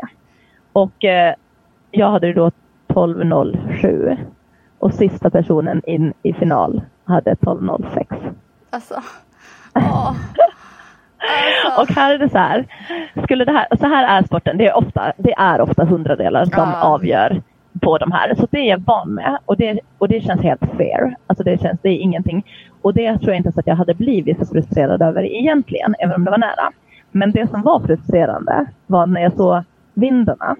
Och 0.73 1.05
eh, 1.05 1.35
jag 1.91 2.11
hade 2.11 2.27
ju 2.27 2.33
då 2.33 2.51
12.07 2.87 4.17
och 4.79 4.93
sista 4.93 5.29
personen 5.29 5.81
in 5.85 6.13
i 6.23 6.33
final 6.33 6.81
hade 7.03 7.33
12.06. 7.33 8.33
Alltså, 8.69 8.95
åh. 9.75 10.15
Alltså. 11.65 11.81
Och 11.81 11.97
här 11.97 12.13
är 12.13 12.17
det 12.17 12.29
så 12.29 12.37
här, 12.37 12.65
skulle 13.23 13.45
det 13.45 13.51
här, 13.51 13.67
så 13.79 13.87
här 13.87 14.17
är 14.17 14.23
sporten, 14.23 14.57
det 14.57 14.67
är 14.67 14.77
ofta, 14.77 15.13
det 15.17 15.33
är 15.33 15.61
ofta 15.61 15.85
hundradelar 15.85 16.45
som 16.45 16.69
ja. 16.69 16.81
avgör 16.81 17.41
på 17.81 17.97
de 17.97 18.11
här. 18.11 18.35
Så 18.35 18.47
det 18.51 18.57
är 18.57 18.69
jag 18.69 18.79
van 18.79 19.13
med 19.13 19.37
och 19.45 19.57
det, 19.57 19.79
och 19.97 20.07
det 20.07 20.21
känns 20.21 20.41
helt 20.41 20.61
fair. 20.77 21.15
Alltså 21.27 21.43
det 21.43 21.61
känns, 21.61 21.79
det 21.81 21.89
är 21.89 21.99
ingenting. 21.99 22.45
Och 22.81 22.93
det 22.93 23.17
tror 23.17 23.29
jag 23.29 23.37
inte 23.37 23.49
att 23.55 23.67
jag 23.67 23.75
hade 23.75 23.93
blivit 23.93 24.39
så 24.39 24.45
frustrerad 24.45 25.01
över 25.01 25.23
egentligen, 25.23 25.95
även 25.99 26.15
om 26.15 26.25
det 26.25 26.31
var 26.31 26.37
nära. 26.37 26.71
Men 27.11 27.31
det 27.31 27.49
som 27.49 27.61
var 27.61 27.79
frustrerande 27.79 28.65
var 28.87 29.05
när 29.05 29.21
jag 29.21 29.33
såg 29.33 29.63
vindarna 29.93 30.55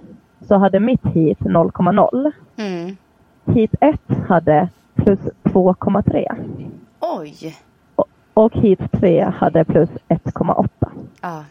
så 0.48 0.58
hade 0.58 0.80
mitt 0.80 1.06
hit 1.06 1.39
0,0. 1.39 2.32
Mm. 2.58 2.98
Hit 3.46 3.76
1 3.82 4.02
hade 4.28 4.70
plus 4.96 5.20
2,3. 5.43 6.26
Oj! 7.00 7.56
Och, 8.38 8.54
hit 8.54 8.80
3 8.91 9.23
hade 9.23 9.65
plus 9.65 9.89
1,8. 10.08 10.67
Ah. 11.21 11.41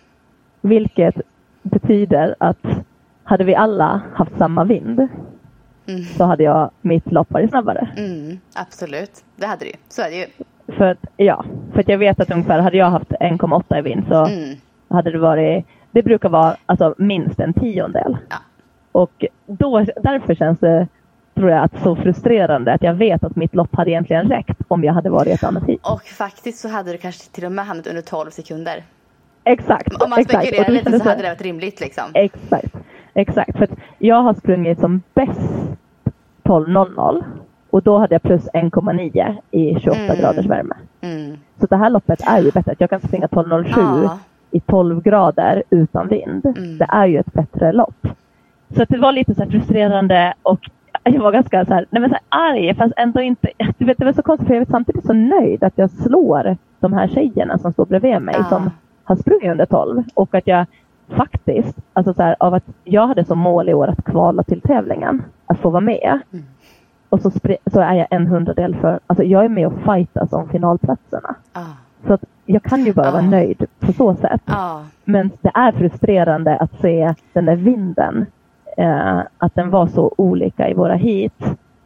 Vilket 0.61 1.15
betyder 1.63 2.35
att 2.39 2.67
hade 3.25 3.45
vi 3.45 3.55
alla 3.55 4.01
haft 4.15 4.39
samma 4.39 4.65
vind 4.65 5.09
mm. 5.87 6.05
så 6.05 6.25
hade 6.25 6.43
jag 6.43 6.71
mitt 6.81 7.13
lopp 7.13 7.31
varit 7.31 7.51
snabbare. 7.51 7.89
Mm, 7.97 8.39
absolut, 8.55 9.25
det 9.37 9.47
hade 9.47 9.65
ju. 9.67 9.73
Så 9.89 10.03
är 10.03 10.11
det 10.11 10.17
ju. 10.17 10.27
För 10.77 10.85
att, 10.85 10.99
ja, 11.17 11.45
för 11.73 11.81
att 11.81 11.89
jag 11.89 11.99
vet 11.99 12.21
att 12.21 12.31
ungefär 12.31 12.59
hade 12.59 12.77
jag 12.77 12.91
haft 12.91 13.11
1,8 13.11 13.79
i 13.79 13.83
vind 13.83 14.05
så 14.09 14.25
mm. 14.25 14.57
hade 14.89 15.11
det 15.11 15.19
varit, 15.19 15.67
det 15.91 16.03
brukar 16.03 16.29
vara 16.29 16.57
alltså, 16.67 16.95
minst 16.99 17.41
en 17.41 17.53
tiondel. 17.53 18.17
Ja. 18.31 18.37
Och 18.93 19.25
då, 19.47 19.85
därför 19.97 20.35
känns 20.35 20.59
det 20.59 20.89
tror 21.37 21.51
jag 21.51 21.65
att 21.65 21.83
så 21.83 21.97
frustrerande 21.97 22.73
att 22.73 22.83
jag 22.83 22.95
vet 22.95 23.25
att 23.25 23.37
mitt 23.37 23.55
lopp 23.55 23.77
hade 23.77 23.91
egentligen 23.91 24.29
räckt 24.29 24.61
om 24.69 24.85
jag 24.85 24.93
hade 24.93 25.11
varit 25.11 25.35
ett 25.35 25.45
annat 25.45 25.67
tid. 25.67 25.79
Och 25.83 26.03
faktiskt 26.03 26.59
så 26.59 26.69
hade 26.69 26.93
du 26.93 26.99
kanske 26.99 27.31
till 27.33 27.45
och 27.45 27.53
med 27.53 27.67
hamnat 27.67 27.87
under 27.87 28.03
12 28.03 28.31
sekunder. 28.31 28.85
Exakt. 29.45 30.03
Om 30.03 30.11
man 30.11 30.25
spekulerar 30.25 30.71
lite 30.71 30.99
så 30.99 31.09
hade 31.09 31.23
det 31.23 31.29
varit 31.29 31.43
rimligt 31.43 31.81
liksom. 31.81 32.05
Exakt. 32.15 32.75
Exakt. 33.15 33.57
För 33.57 33.65
att 33.65 33.79
jag 33.99 34.23
har 34.23 34.35
sprungit 34.35 34.81
som 34.81 35.03
bäst 35.15 35.41
12.00 36.43 37.25
och 37.71 37.83
då 37.83 37.99
hade 37.99 38.15
jag 38.15 38.23
plus 38.23 38.49
1,9 38.49 39.37
i 39.51 39.81
28 39.81 40.01
mm. 40.01 40.17
graders 40.17 40.47
värme. 40.47 40.75
Mm. 41.01 41.39
Så 41.61 41.67
det 41.67 41.77
här 41.77 41.91
loppet 41.91 42.21
är 42.27 42.41
ju 42.41 42.51
bättre. 42.51 42.75
Jag 42.79 42.91
kan 42.91 43.01
springa 43.01 43.27
12.07 43.27 44.03
ja. 44.05 44.19
i 44.51 44.61
12 44.61 45.03
grader 45.03 45.63
utan 45.71 46.09
vind. 46.09 46.47
Mm. 46.47 46.79
Det 46.79 46.87
är 46.89 47.07
ju 47.07 47.19
ett 47.19 47.33
bättre 47.33 47.73
lopp. 47.73 48.09
Så 48.77 48.85
det 48.89 48.99
var 48.99 49.13
lite 49.13 49.35
så 49.35 49.47
frustrerande 49.47 50.35
och 50.43 50.71
jag 51.13 51.23
var 51.23 51.33
ganska 51.33 51.65
så 51.65 51.75
här, 51.75 51.87
nej 51.91 52.01
men 52.01 52.11
så 52.11 52.17
här 52.17 52.51
arg, 52.51 52.75
fast 52.75 52.95
ändå 52.97 53.21
inte. 53.21 53.49
Du 53.79 53.85
vet, 53.85 53.99
det 53.99 54.05
var 54.05 54.13
så 54.13 54.23
konstigt, 54.23 54.49
för 54.49 54.55
jag 54.55 54.63
är 54.63 54.71
samtidigt 54.71 55.07
så 55.07 55.13
nöjd 55.13 55.65
att 55.65 55.79
jag 55.79 55.91
slår 55.91 56.57
de 56.81 56.93
här 56.93 57.09
tjejerna 57.09 57.59
som 57.59 57.73
står 57.73 57.87
bredvid 57.87 58.23
mig, 58.23 58.35
ja. 58.39 58.45
som 58.45 58.71
har 59.05 59.17
sprungit 59.17 59.51
under 59.51 59.67
12. 59.67 60.03
Och 60.15 60.35
att 60.35 60.47
jag 60.47 60.67
faktiskt, 61.09 61.79
alltså 61.93 62.15
så 62.15 62.23
här, 62.23 62.37
av 62.41 62.55
att 62.55 62.65
jag 62.85 63.07
hade 63.07 63.25
som 63.25 63.39
mål 63.39 63.69
i 63.69 63.75
år 63.75 63.89
att 63.89 64.05
kvala 64.05 64.43
till 64.43 64.61
tävlingen, 64.61 65.23
att 65.47 65.59
få 65.59 65.71
vara 65.71 65.81
med. 65.81 66.21
Mm. 66.33 66.45
Och 67.09 67.21
så, 67.21 67.31
så, 67.73 67.81
är 67.81 67.95
jag 67.95 68.07
en 68.11 68.27
hundradel 68.27 68.75
för, 68.75 69.01
alltså 69.07 69.25
jag 69.25 69.45
är 69.45 69.49
med 69.49 69.67
och 69.67 69.81
fightas 69.85 70.33
om 70.33 70.49
finalplatserna. 70.49 71.35
Ah. 71.53 71.61
Så 72.07 72.13
att 72.13 72.25
jag 72.47 72.63
kan 72.63 72.85
ju 72.85 72.93
bara 72.93 73.09
ah. 73.09 73.13
vara 73.13 73.23
nöjd 73.23 73.67
på 73.81 73.93
så 73.93 74.15
sätt. 74.15 74.43
Ah. 74.45 74.81
Men 75.05 75.31
det 75.41 75.51
är 75.55 75.73
frustrerande 75.73 76.57
att 76.57 76.81
se 76.81 77.15
den 77.33 77.45
där 77.45 77.57
vinden 77.57 78.27
eh, 78.77 79.19
att 79.39 79.55
den 79.55 79.71
var 79.71 79.87
så 79.87 80.15
olika 80.17 80.69
i 80.69 80.75
våra 80.75 80.95
hit 80.95 81.33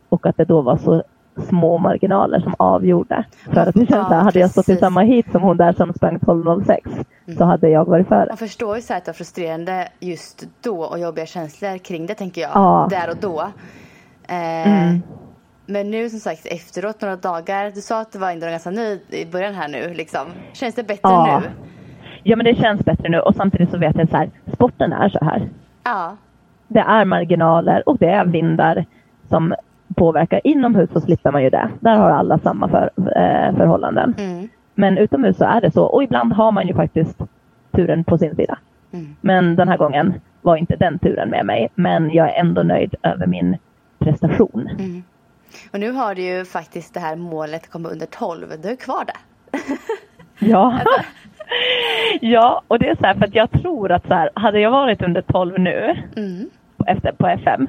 och 0.09 0.27
att 0.27 0.37
det 0.37 0.45
då 0.45 0.61
var 0.63 0.77
så 0.77 1.03
små 1.49 1.79
marginaler 1.79 2.41
som 2.41 2.55
avgjorde. 2.59 3.25
För 3.53 3.61
att 3.61 3.75
det 3.75 3.79
känns 3.79 3.91
Ja, 3.91 4.05
så 4.09 4.15
här, 4.15 4.23
hade 4.23 4.39
jag 4.39 4.51
stått 4.51 4.69
i 4.69 4.77
samma 4.77 5.01
hit 5.01 5.27
som 5.33 5.43
hon 5.43 5.57
där 5.57 5.73
som 5.73 5.93
sprang 5.93 6.19
12.06 6.19 7.05
så 7.39 7.45
hade 7.45 7.69
jag 7.69 7.85
varit 7.85 8.09
före. 8.09 8.27
Man 8.29 8.37
förstår 8.37 8.77
ju 8.77 8.83
så 8.83 8.95
att 8.95 9.05
det 9.05 9.09
var 9.09 9.15
frustrerande 9.15 9.89
just 10.01 10.49
då 10.63 10.83
och 10.83 10.99
jobbiga 10.99 11.27
känslor 11.27 11.79
kring 11.79 12.07
det 12.07 12.15
tänker 12.15 12.41
jag. 12.41 12.51
Ja. 12.55 12.87
Där 12.91 13.11
och 13.11 13.17
då. 13.21 13.41
Eh, 14.29 14.67
Mm. 14.67 15.03
Men 15.67 15.91
nu 15.91 16.09
som 16.11 16.19
sagt 16.21 16.47
efteråt 16.47 17.01
några 17.01 17.17
dagar. 17.17 17.71
Du 17.75 17.81
sa 17.81 18.01
att 18.01 18.13
du 18.13 18.19
var 18.19 18.31
ändå 18.31 18.47
ganska 18.47 18.71
nöjd 18.71 19.01
i 19.11 19.27
början 19.27 19.55
här 19.55 19.69
nu 19.69 19.95
liksom. 19.95 20.21
Känns 20.53 20.75
det 20.75 20.83
bättre 20.83 21.01
Ja. 21.03 21.41
nu? 21.45 21.51
Ja 22.23 22.37
men 22.37 22.45
det 22.45 22.55
känns 22.55 22.85
bättre 22.85 23.09
nu 23.09 23.21
och 23.21 23.35
samtidigt 23.35 23.71
så 23.71 23.79
vet 23.79 23.97
jag 23.97 24.09
så 24.09 24.17
här, 24.17 24.31
sporten 24.55 24.93
är 24.93 25.09
så 25.09 25.25
här. 25.25 25.49
Ja. 25.85 26.17
Det 26.73 26.81
är 26.81 27.05
marginaler 27.05 27.89
och 27.89 27.99
det 27.99 28.09
är 28.09 28.25
vindar 28.25 28.85
som 29.29 29.55
påverkar. 29.97 30.41
Inomhus 30.45 30.91
så 30.93 31.01
slipper 31.01 31.33
man 31.33 31.43
ju 31.43 31.51
det. 31.51 31.71
Där 31.81 31.97
har 31.97 32.11
alla 32.11 32.39
samma 32.39 32.69
för, 32.69 32.91
eh, 32.97 33.57
förhållanden. 33.57 34.15
Mm. 34.19 34.49
Men 34.75 34.99
utomhus 34.99 35.37
så 35.37 35.45
är 35.45 35.61
det 35.61 35.71
så 35.71 35.85
och 35.85 36.03
ibland 36.03 36.33
har 36.33 36.53
man 36.53 36.67
ju 36.67 36.75
faktiskt 36.75 37.19
turen 37.73 38.05
på 38.05 38.19
sin 38.19 38.37
sida. 38.37 38.59
Mm. 38.93 39.17
Men 39.21 39.57
den 39.57 39.69
här 39.69 39.77
gången 39.77 40.15
var 40.43 40.57
inte 40.57 40.77
den 40.77 40.99
turen 40.99 41.31
med 41.31 41.47
mig. 41.47 41.69
Men 41.75 42.11
jag 42.11 42.35
är 42.35 42.41
ändå 42.41 42.63
nöjd 42.63 42.95
över 43.03 43.27
min 43.27 43.57
prestation. 43.99 44.69
Mm. 44.79 45.03
Och 45.73 45.81
nu 45.81 45.93
har 45.93 46.15
du 46.15 46.23
ju 46.23 46.45
faktiskt 46.45 46.95
det 46.95 47.01
här 47.01 47.17
målet 47.17 47.63
att 47.63 47.71
komma 47.71 47.89
under 47.89 48.07
12. 48.07 48.47
Du 48.63 48.69
är 48.69 48.77
kvar 48.77 49.05
där. 49.05 49.17
Ja. 50.43 50.81
ja, 52.21 52.63
och 52.69 52.79
det 52.79 52.89
är 52.89 52.97
så 52.97 53.07
här 53.07 53.15
för 53.15 53.25
att 53.25 53.35
jag 53.35 53.51
tror 53.51 53.93
att 53.93 54.07
så 54.07 54.15
här, 54.15 54.31
hade 54.35 54.61
jag 54.61 54.71
varit 54.71 55.03
under 55.03 55.23
12 55.23 55.61
nu 55.61 55.95
Mm. 56.87 56.97
efter 56.97 57.13
på 57.13 57.27
FM, 57.27 57.69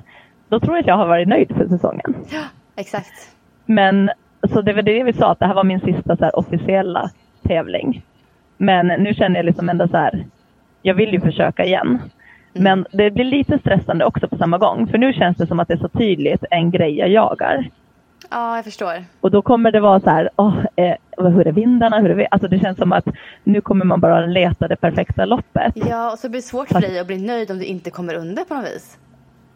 då 0.49 0.59
tror 0.59 0.75
jag 0.75 0.81
att 0.81 0.87
jag 0.87 0.97
har 0.97 1.07
varit 1.07 1.27
nöjd 1.27 1.55
för 1.57 1.67
säsongen. 1.67 2.15
Ja, 2.31 2.43
exakt. 2.75 3.35
Men 3.65 4.09
så 4.53 4.61
det 4.61 4.73
var 4.73 4.81
det 4.81 5.03
vi 5.03 5.13
sa, 5.13 5.31
att 5.31 5.39
det 5.39 5.45
här 5.45 5.53
var 5.53 5.63
min 5.63 5.79
sista 5.79 6.17
så 6.17 6.23
här, 6.23 6.39
officiella 6.39 7.09
tävling. 7.43 8.03
Men 8.57 8.87
nu 8.87 9.13
känner 9.13 9.35
jag 9.35 9.45
liksom 9.45 9.69
ändå 9.69 9.87
så 9.87 9.97
här, 9.97 10.25
jag 10.81 10.95
vill 10.95 11.13
ju 11.13 11.21
försöka 11.21 11.65
igen. 11.65 11.99
Men 12.53 12.85
det 12.91 13.11
blir 13.11 13.25
lite 13.25 13.59
stressande 13.59 14.05
också 14.05 14.27
på 14.27 14.37
samma 14.37 14.57
gång. 14.57 14.87
För 14.87 14.97
nu 14.97 15.13
känns 15.13 15.37
det 15.37 15.47
som 15.47 15.59
att 15.59 15.67
det 15.67 15.73
är 15.73 15.77
så 15.77 15.89
tydligt 15.89 16.43
en 16.51 16.71
grej 16.71 16.97
jag 16.97 17.09
jagar. 17.09 17.69
Ja, 18.29 18.55
jag 18.55 18.65
förstår. 18.65 18.93
Och 19.21 19.31
då 19.31 19.41
kommer 19.41 19.71
det 19.71 19.79
vara 19.79 19.99
så 19.99 20.09
här, 20.09 20.29
åh, 20.35 20.57
eh, 20.75 20.95
hur 21.17 21.47
är 21.47 21.51
vindarna? 21.51 21.99
Hur 21.99 22.09
är 22.09 22.15
vi? 22.15 22.27
Alltså 22.31 22.47
det 22.47 22.59
känns 22.59 22.77
som 22.77 22.91
att 22.93 23.05
nu 23.43 23.61
kommer 23.61 23.85
man 23.85 23.99
bara 23.99 24.25
leta 24.25 24.67
det 24.67 24.75
perfekta 24.75 25.25
loppet. 25.25 25.73
Ja, 25.89 26.11
och 26.11 26.19
så 26.19 26.29
blir 26.29 26.37
det 26.41 26.45
svårt 26.45 26.67
för 26.67 26.81
dig 26.81 26.99
att 26.99 27.07
bli 27.07 27.27
nöjd 27.27 27.51
om 27.51 27.57
du 27.57 27.65
inte 27.65 27.89
kommer 27.89 28.15
under 28.15 28.43
på 28.43 28.53
något 28.53 28.65
vis. 28.65 28.97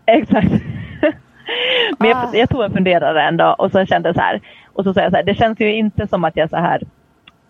Exakt. 0.05 0.51
Men 1.99 2.11
Ah. 2.17 2.29
jag, 2.33 2.35
jag 2.41 2.49
tog 2.49 2.63
en 2.63 2.71
funderare 2.73 3.21
en 3.23 3.37
dag 3.37 3.55
och 3.59 3.71
så 3.71 3.85
kände 3.85 4.09
jag 4.09 4.15
så 4.15 4.21
här. 4.21 4.41
Och 4.73 4.83
så 4.83 4.93
säger 4.93 5.05
jag 5.05 5.11
så 5.11 5.17
här, 5.17 5.23
det 5.23 5.35
känns 5.35 5.59
ju 5.59 5.75
inte 5.75 6.07
som 6.07 6.23
att 6.23 6.37
jag 6.37 6.49
så 6.49 6.55
här 6.57 6.81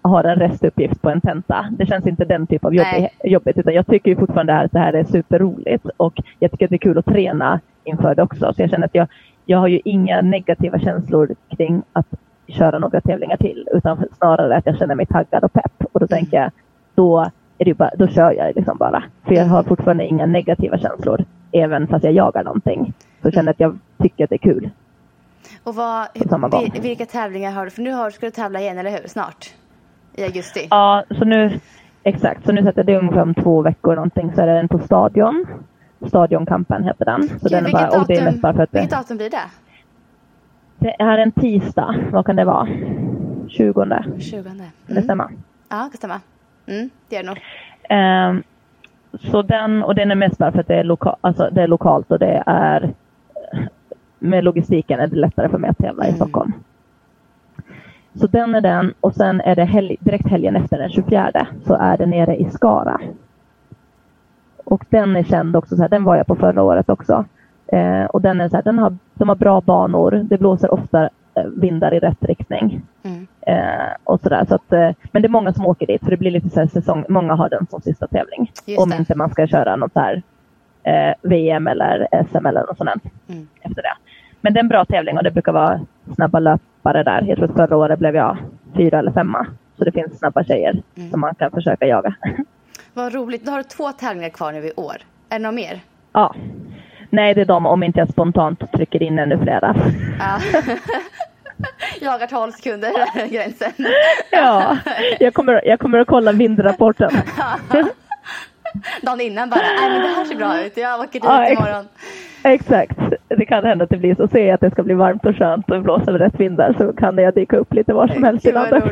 har 0.02 0.24
en 0.24 0.40
restuppgift 0.40 1.02
på 1.02 1.10
en 1.10 1.22
tenta. 1.22 1.66
Det 1.72 1.86
känns 1.86 2.08
inte 2.08 2.26
den 2.26 2.48
typ 2.48 2.66
av 2.66 2.76
jobb, 2.76 2.86
jobbigt. 3.24 3.58
Utan 3.58 3.74
jag 3.74 3.88
tycker 3.88 4.10
ju 4.12 4.16
fortfarande 4.18 4.56
att 4.58 4.72
det 4.72 4.80
här 4.80 4.94
är 4.94 5.04
superroligt. 5.04 5.86
Och 5.98 6.14
jag 6.40 6.52
tycker 6.52 6.66
att 6.66 6.70
det 6.70 6.76
är 6.76 6.78
kul 6.78 6.98
att 6.98 7.06
träna 7.06 7.60
inför 7.84 8.16
det 8.16 8.24
också. 8.24 8.54
Så 8.54 8.62
jag 8.62 8.70
känner 8.70 8.86
att 8.86 8.96
jag, 8.96 9.08
jag 9.46 9.58
har 9.58 9.68
ju 9.68 9.82
inga 9.86 10.22
negativa 10.22 10.80
känslor 10.80 11.36
kring 11.50 11.84
att 11.94 12.08
köra 12.48 12.80
några 12.80 13.02
tävlingar 13.02 13.38
till. 13.38 13.68
Utan 13.72 14.04
snarare 14.18 14.58
att 14.58 14.66
jag 14.66 14.78
känner 14.78 14.96
mig 14.96 15.06
taggad 15.06 15.44
och 15.44 15.54
pepp. 15.54 15.84
Och 15.92 16.00
då 16.00 16.08
tänker 16.08 16.38
jag, 16.38 16.52
då, 16.96 17.32
är 17.58 17.66
det 17.66 17.74
bara, 17.74 17.92
då 17.98 18.08
kör 18.08 18.32
jag 18.32 18.56
liksom 18.56 18.78
bara. 18.78 19.04
För 19.24 19.34
jag 19.34 19.46
har 19.46 19.64
fortfarande 19.64 20.06
inga 20.06 20.26
negativa 20.26 20.78
känslor. 20.78 21.26
Även 21.52 21.88
fast 21.88 22.04
jag 22.04 22.14
jagar 22.14 22.44
någonting. 22.44 22.94
Så 23.22 23.32
känner 23.32 23.48
jag 23.48 23.54
att 23.54 23.60
jag 23.60 23.80
tycker 24.02 24.24
att 24.24 24.30
det 24.30 24.36
är 24.36 24.54
kul. 24.54 24.70
Och 25.64 25.76
vad, 25.76 26.08
vil- 26.16 26.82
vilka 26.82 27.06
tävlingar 27.06 27.52
har 27.52 27.66
du? 27.66 27.72
För 27.72 27.82
nu 27.82 27.92
har, 27.92 28.10
ska 28.10 28.26
du 28.26 28.32
tävla 28.32 28.60
igen, 28.62 28.78
eller 28.78 28.92
hur? 28.92 29.08
Snart? 29.08 29.54
I 30.16 30.24
augusti? 30.24 30.68
Ja, 30.70 31.04
så 31.10 31.26
nu, 31.26 31.60
exakt. 32.04 32.46
Så 32.46 32.52
nu 32.52 32.64
sätter 32.64 32.84
det 32.84 32.98
ungefär 32.98 33.22
om 33.22 33.34
två 33.34 33.62
veckor 33.62 33.96
någonting. 33.96 34.32
Så 34.36 34.42
är 34.42 34.48
det 34.48 34.60
en 34.60 34.68
på 34.68 34.80
Stadion. 34.80 35.46
Stadionkampen 36.06 36.84
heter 36.84 37.06
den. 37.06 37.24
Så 37.28 37.36
Gud, 37.42 37.52
den 37.52 37.66
är 37.66 37.72
bara, 37.72 37.82
vilket, 37.84 38.02
och 38.02 38.08
det 38.08 38.14
är 38.14 38.18
datum, 38.18 38.26
mest 38.26 38.42
bara 38.42 38.54
för 38.54 38.64
att 38.64 38.74
vilket 38.74 38.90
datum 38.92 39.18
blir 39.18 39.30
det? 39.30 39.42
det 40.80 41.02
är 41.02 41.18
en 41.18 41.32
tisdag. 41.32 41.96
Vad 42.12 42.26
kan 42.26 42.36
det 42.36 42.46
vara? 42.46 42.68
20. 43.48 44.04
20. 44.20 44.44
Kan 44.44 44.58
det 44.58 44.92
Mm. 44.92 45.04
stämma? 45.04 45.30
Ja, 45.70 45.76
det 45.76 45.90
kan 45.90 45.98
stämma. 45.98 46.20
Mm, 46.66 46.90
det 47.10 47.16
gör 47.16 47.24
det 47.24 47.30
nog. 47.30 47.40
Ehm, 47.90 48.44
så 49.32 49.42
den, 49.42 49.84
och 49.84 49.96
den 49.96 50.12
är 50.12 50.16
mest 50.16 50.38
bara 50.38 50.52
för 50.52 50.60
att 50.60 50.68
det 50.68 50.76
är, 50.76 50.84
loka, 50.84 51.16
alltså 51.22 51.50
det 51.52 51.62
är 51.62 51.68
lokalt 51.68 52.12
och 52.12 52.20
det 52.20 52.44
är 52.46 52.94
med 54.20 54.44
logistiken 54.44 55.00
är 55.00 55.08
det 55.08 55.16
lättare 55.16 55.50
för 55.50 55.58
mig 55.58 55.70
att 55.70 55.78
tävla 55.78 56.04
i 56.06 56.08
Mm. 56.08 56.16
Stockholm. 56.16 56.54
Så 58.14 58.28
den 58.28 58.56
är 58.56 58.62
den 58.62 58.94
och 59.02 59.14
sen 59.16 59.42
är 59.42 59.56
det 59.56 59.64
helg, 59.66 59.96
direkt 60.00 60.28
helgen 60.28 60.56
efter 60.56 60.78
den 60.78 60.90
24 60.90 61.48
så 61.66 61.74
är 61.74 61.98
det 61.98 62.06
nere 62.06 62.36
i 62.36 62.50
Skara. 62.50 63.02
Och 64.66 64.86
den 64.90 65.16
är 65.16 65.24
känd 65.24 65.56
också, 65.56 65.76
så 65.76 65.82
här, 65.82 65.90
den 65.90 66.04
var 66.04 66.16
jag 66.16 66.28
på 66.28 66.36
förra 66.36 66.64
året 66.64 66.90
också. 66.90 67.26
Eh, 67.68 68.04
och 68.06 68.22
den 68.22 68.42
är 68.42 68.50
så 68.50 68.56
här, 68.56 68.64
den 68.64 68.80
har, 68.80 68.98
de 69.14 69.30
har 69.30 69.36
bra 69.36 69.62
banor, 69.62 70.12
det 70.12 70.38
blåser 70.38 70.74
ofta 70.74 71.04
eh, 71.36 71.44
vindar 71.58 71.94
i 71.94 72.00
rätt 72.00 72.24
riktning. 72.24 72.82
Mm. 73.04 73.28
Eh, 73.42 73.92
och 74.04 74.20
sådär. 74.22 74.46
Så 74.46 74.56
att, 74.56 74.74
eh, 74.74 74.90
men 75.12 75.22
det 75.22 75.26
är 75.28 75.30
många 75.30 75.54
som 75.54 75.66
åker 75.66 75.88
dit 75.88 76.04
för 76.04 76.12
det 76.12 76.18
blir 76.18 76.32
lite 76.32 76.50
så 76.50 76.60
här 76.60 76.68
säsong. 76.68 77.06
Många 77.10 77.36
har 77.36 77.50
den 77.50 77.68
som 77.70 77.82
sista 77.82 78.08
tävling. 78.08 78.52
Just 78.66 78.82
om 78.84 78.90
det. 78.90 78.98
inte 78.98 79.16
man 79.16 79.30
ska 79.30 79.48
köra 79.48 79.76
något 79.76 79.94
så 79.94 80.00
här 80.00 80.22
eh, 80.84 81.14
VM 81.22 81.68
eller 81.68 82.08
SM 82.32 82.46
eller 82.46 82.62
något 82.62 82.78
sånt 82.78 83.04
Mm. 83.30 83.48
efter 83.62 83.82
det. 83.82 83.94
Men 84.42 84.54
det 84.54 84.60
är 84.60 84.64
en 84.64 84.68
bra 84.68 84.86
tävling 84.86 85.18
och 85.18 85.24
det 85.24 85.32
brukar 85.32 85.52
vara 85.52 85.80
snabba 86.16 86.40
löpare 86.40 87.04
där. 87.04 87.22
Jag 87.28 87.38
tror 87.38 87.48
förra 87.48 87.78
året 87.78 88.00
blev 88.00 88.16
jag 88.16 88.38
fyra 88.76 89.00
eller 89.00 89.12
femma. 89.12 89.48
Så 89.78 89.84
det 89.84 89.92
finns 89.92 90.20
snabba 90.20 90.44
tjejer 90.44 90.82
Mm. 90.98 91.10
som 91.12 91.20
man 91.20 91.36
kan 91.36 91.52
försöka 91.52 91.86
jaga. 91.86 92.16
Vad 92.96 93.14
roligt. 93.14 93.46
Nu 93.46 93.52
har 93.52 93.58
du 93.58 93.64
två 93.64 93.92
tävlingar 93.92 94.30
kvar 94.30 94.52
nu 94.52 94.68
i 94.68 94.72
år. 94.76 94.96
Är 95.30 95.40
det 95.40 95.44
något 95.44 95.54
mer? 95.54 95.80
ja. 96.14 96.36
Nej, 97.10 97.34
det 97.34 97.42
är 97.42 97.46
de 97.46 97.66
om 97.66 97.84
inte 97.84 98.00
jag 98.00 98.10
spontant 98.10 98.72
trycker 98.72 99.04
in 99.04 99.20
ännu 99.20 99.38
flera. 99.44 99.76
Ja. 100.20 100.40
Jagar 102.02 102.28
12 102.28 102.52
sekunder, 102.52 102.92
gränsen. 103.32 103.72
ja, 104.32 104.78
jag 105.20 105.34
kommer, 105.34 105.68
jag 105.68 105.80
kommer 105.80 106.00
att 106.00 106.08
kolla 106.08 106.32
vindrapporten. 106.32 107.12
Dagen 109.02 109.22
innan 109.22 109.50
bara, 109.50 109.60
nej 109.62 109.90
men 109.90 110.02
det 110.02 110.08
här 110.08 110.26
ser 110.26 110.36
bra 110.36 110.62
ut. 110.66 110.78
Jag 110.78 111.00
åker 111.00 111.12
dit 111.14 111.24
Ja, 111.24 111.46
ex- 111.46 111.60
imorgon. 111.62 111.86
Exakt. 112.44 112.98
Det 113.28 113.46
kan 113.46 113.66
hända 113.66 113.84
att 113.84 113.90
det 113.90 113.98
blir 113.98 114.16
så. 114.16 114.28
Ser 114.28 114.46
jag 114.46 114.54
att 114.54 114.62
det 114.62 114.72
ska 114.72 114.84
bli 114.84 114.94
varmt 114.94 115.26
och 115.26 115.36
skönt 115.36 115.72
och 115.72 115.82
blåser 115.82 116.12
rätt 116.12 116.40
vindar 116.40 116.76
så 116.78 116.94
kan 116.94 117.18
jag 117.18 117.34
dyka 117.36 117.58
upp 117.58 117.74
lite 117.74 117.94
var 117.94 118.08
som 118.08 118.24
helst 118.24 118.46
i 118.46 118.52
landet. 118.52 118.84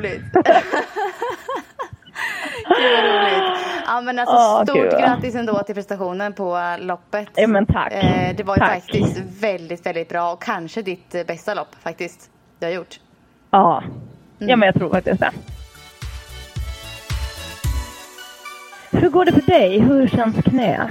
Gud 2.69 2.91
vad 2.91 3.03
roligt. 3.03 3.59
Ja 3.85 4.01
men 4.01 4.19
alltså 4.19 4.35
Åh, 4.35 4.63
stort 4.63 4.75
gud, 4.75 4.91
grattis 4.91 5.35
ändå 5.35 5.63
till 5.63 5.75
prestationen 5.75 6.33
på 6.33 6.75
loppet. 6.79 7.27
Ja, 7.35 7.47
men 7.47 7.65
tack. 7.65 7.93
Eh, 7.93 8.35
det 8.35 8.43
var 8.43 8.55
ju 8.55 8.59
Tack. 8.59 8.69
faktiskt 8.73 9.19
väldigt, 9.41 9.85
väldigt 9.85 10.09
bra 10.09 10.31
och 10.31 10.41
kanske 10.41 10.81
ditt 10.81 11.27
bästa 11.27 11.53
lopp 11.53 11.75
faktiskt 11.83 12.29
du 12.59 12.65
har 12.65 12.73
gjort. 12.73 12.99
Ja. 13.51 13.83
Mm. 14.39 14.49
ja, 14.49 14.55
men 14.55 14.65
jag 14.65 14.75
tror 14.75 14.89
faktiskt 14.89 15.19
det. 15.19 15.31
Hur 18.91 19.09
går 19.09 19.25
det 19.25 19.31
för 19.31 19.41
dig? 19.41 19.79
Hur 19.79 20.07
känns 20.07 20.35
knä? 20.35 20.89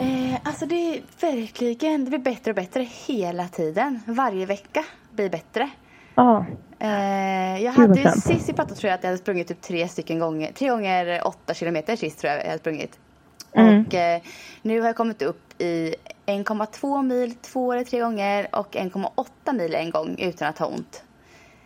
Eh, 0.00 0.38
alltså 0.42 0.66
det 0.66 0.74
är 0.74 1.02
verkligen, 1.20 2.04
det 2.04 2.10
blir 2.10 2.18
bättre 2.18 2.50
och 2.50 2.54
bättre 2.54 2.86
hela 3.06 3.48
tiden. 3.48 4.00
Varje 4.06 4.46
vecka 4.46 4.84
blir 5.10 5.30
bättre. 5.30 5.70
Ja. 6.14 6.46
Eh, 6.84 7.62
jag 7.62 7.72
hade 7.72 8.00
ju 8.00 8.10
sist 8.10 8.48
vi 8.48 8.52
pratade 8.52 8.74
tror 8.74 8.88
jag 8.88 8.94
att 8.94 9.02
jag 9.02 9.10
hade 9.10 9.18
sprungit 9.18 9.48
typ 9.48 9.60
tre 9.60 9.88
stycken 9.88 10.18
gånger, 10.18 10.52
tre 10.52 10.68
gånger 10.68 11.20
åtta 11.24 11.54
kilometer 11.54 11.96
sist 11.96 12.18
tror 12.18 12.32
jag 12.32 12.40
jag 12.40 12.46
hade 12.46 12.58
sprungit. 12.58 12.98
Mm. 13.52 13.80
Och 13.80 13.94
eh, 13.94 14.20
nu 14.62 14.80
har 14.80 14.86
jag 14.86 14.96
kommit 14.96 15.22
upp 15.22 15.60
i 15.62 15.94
1,2 16.26 17.02
mil 17.02 17.34
två 17.34 17.72
eller 17.72 17.84
tre 17.84 18.00
gånger 18.00 18.46
och 18.52 18.74
1,8 18.74 19.52
mil 19.52 19.74
en 19.74 19.90
gång 19.90 20.16
utan 20.18 20.48
att 20.48 20.58
ha 20.58 20.66
ont. 20.66 21.04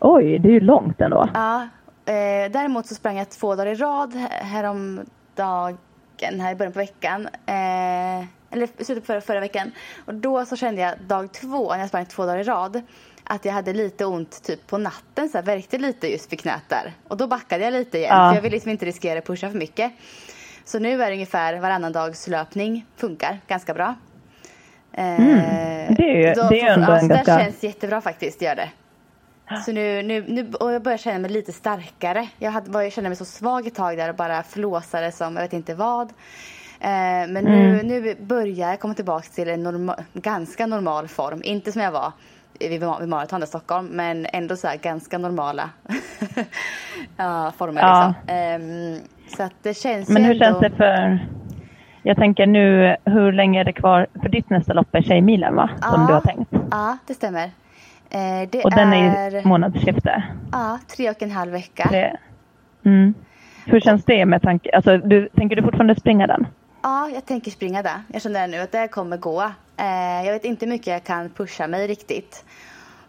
Oj, 0.01 0.39
det 0.39 0.49
är 0.49 0.53
ju 0.53 0.61
långt 0.61 1.01
ändå. 1.01 1.29
Ja, 1.35 1.63
eh, 2.07 2.51
däremot 2.51 2.87
så 2.87 2.95
sprang 2.95 3.17
jag 3.17 3.31
två 3.31 3.55
dagar 3.57 3.73
i 3.73 3.75
rad 3.75 4.15
häromdagen, 4.31 5.79
här 6.41 6.53
i 6.53 6.55
början 6.55 6.73
på 6.73 6.79
veckan. 6.79 7.29
Eh, 7.47 8.25
eller 8.51 8.69
i 8.79 8.85
slutet 8.85 9.03
på 9.03 9.07
förra, 9.07 9.21
förra 9.21 9.41
veckan. 9.41 9.71
Och 10.05 10.15
då 10.15 10.45
så 10.45 10.57
kände 10.57 10.81
jag 10.81 11.01
dag 11.01 11.33
två, 11.33 11.73
när 11.73 11.79
jag 11.79 11.89
sprang 11.89 12.07
två 12.07 12.27
dagar 12.27 12.39
i 12.39 12.43
rad, 12.43 12.83
att 13.29 13.45
jag 13.45 13.53
hade 13.53 13.73
lite 13.73 14.05
ont 14.07 14.43
typ 14.43 14.67
på 14.67 14.79
natten, 14.79 15.29
så 15.29 15.39
här, 15.39 15.45
värkte 15.45 15.79
lite 15.79 16.09
just 16.09 16.33
vid 16.33 16.41
knät 16.41 16.63
där. 16.69 16.93
Och 17.09 17.17
då 17.17 17.27
backade 17.27 17.65
jag 17.65 17.73
lite 17.73 17.99
igen, 17.99 18.17
Ja. 18.17 18.29
för 18.31 18.35
jag 18.35 18.43
vill 18.43 18.53
liksom 18.53 18.71
inte 18.71 18.87
riskera 18.87 19.19
att 19.19 19.27
pusha 19.27 19.51
för 19.51 19.59
mycket. 19.59 19.93
Så 20.65 20.79
nu 20.79 21.03
är 21.03 21.07
det 21.07 21.13
ungefär 21.13 21.61
varannan 21.61 21.93
dags 21.93 22.29
löpning, 22.29 22.87
funkar 22.97 23.41
ganska 23.47 23.75
bra. 23.75 23.95
Eh, 24.93 25.21
Mm. 25.21 25.95
Det 25.95 26.03
är 26.03 26.29
ju- 26.29 26.35
då- 26.35 26.49
det 26.49 26.61
är 26.61 26.73
ändå 26.73 26.93
ja, 26.93 26.99
en 26.99 27.09
ganska- 27.09 27.37
Det 27.37 27.45
känns 27.45 27.63
jättebra 27.63 28.01
faktiskt, 28.01 28.43
gör 28.43 28.55
det. 28.57 28.69
Så 29.67 29.73
nu, 29.73 30.03
nu, 30.03 30.25
nu 30.29 30.53
och 30.61 30.73
jag 30.73 30.83
börjar 30.83 30.99
känna 30.99 31.19
mig 31.19 31.31
lite 31.31 31.53
starkare. 31.53 32.29
Jag, 32.39 32.51
hade, 32.51 32.83
jag 32.85 32.93
kände 32.93 33.11
mig 33.11 33.17
så 33.17 33.25
svag 33.25 33.67
ett 33.67 33.75
tag 33.75 33.97
där 33.97 34.09
och 34.09 34.15
bara 34.17 34.43
flåsade 34.43 35.13
som 35.13 35.35
jag 35.37 35.43
vet 35.43 35.53
inte 35.53 35.75
vad. 35.75 36.09
Eh, 36.81 36.89
men 37.29 37.33
nu, 37.45 37.71
Mm. 37.75 37.87
nu 37.87 38.15
börjar 38.21 38.71
jag 38.71 38.81
komma 38.81 38.95
tillbaka 38.95 39.29
till 39.35 39.49
en 39.49 39.63
norma, 39.63 39.97
ganska 40.13 40.67
normal 40.67 41.09
form. 41.09 41.41
Inte 41.45 41.73
som 41.73 41.83
jag 41.83 41.91
var 41.93 42.13
vid, 42.59 42.83
maraton 42.83 43.43
i 43.43 43.47
Stockholm, 43.47 43.87
men 43.87 44.27
ändå 44.33 44.57
så 44.57 44.69
ganska 44.83 45.19
normala 45.19 45.71
ja, 47.17 47.53
former. 47.57 47.81
Ja. 47.81 48.15
Liksom. 48.27 48.63
Um, 48.63 49.01
så 49.37 49.43
att 49.43 49.55
det 49.63 49.75
känns 49.75 50.09
Men 50.09 50.25
hur 50.25 50.33
ändå... 50.33 50.45
känns 50.45 50.61
det 50.61 50.71
för 50.71 51.19
jag 52.03 52.17
tänker 52.17 52.47
nu, 52.47 52.97
hur 53.05 53.33
länge 53.33 53.61
är 53.61 53.65
det 53.65 53.73
kvar? 53.73 54.07
För 54.23 54.29
ditt 54.29 54.51
nästa 54.51 54.73
lopp 54.73 54.95
är 54.95 55.03
Tjejmilen 55.03 55.55
va? 55.55 55.71
Som 55.83 56.01
ja, 56.01 56.07
du 56.07 56.13
har 56.13 56.21
tänkt. 56.21 56.53
Ja, 56.71 56.99
det 57.07 57.15
stämmer. 57.15 57.45
Eh, 58.11 58.49
det 58.51 58.65
och 58.65 58.71
den 58.71 58.93
är 58.93 59.35
i 59.35 59.45
månadsskifte? 59.45 60.23
Ja, 60.53 60.79
tre 60.97 61.11
och 61.11 61.23
en 61.23 61.31
halv 61.31 61.53
vecka. 61.53 61.89
Tre. 61.89 62.17
Mm. 62.85 63.15
Hur 63.65 63.81
känns 63.81 64.05
det 64.05 64.27
med 64.27 64.43
tanke, 64.43 64.71
alltså 64.77 64.99
du, 64.99 65.29
tänker 65.29 65.57
du 65.57 65.63
fortfarande 65.63 65.95
springa 65.95 66.27
den? 66.27 66.47
Ja, 66.83 67.11
jag 67.11 67.27
tänker 67.27 67.51
springa 67.51 67.83
det. 67.83 68.03
Jag 68.13 68.23
känner 68.23 68.49
nu 68.49 68.59
att 68.59 68.73
det 68.73 68.89
kommer 68.89 69.17
gå. 69.17 69.43
Eh, 69.77 70.27
jag 70.27 70.33
vet 70.33 70.45
inte 70.45 70.67
hur 70.67 70.73
mycket 70.73 70.87
jag 70.87 71.05
kan 71.05 71.31
pusha 71.31 71.67
mig 71.67 71.87
riktigt. 71.87 72.45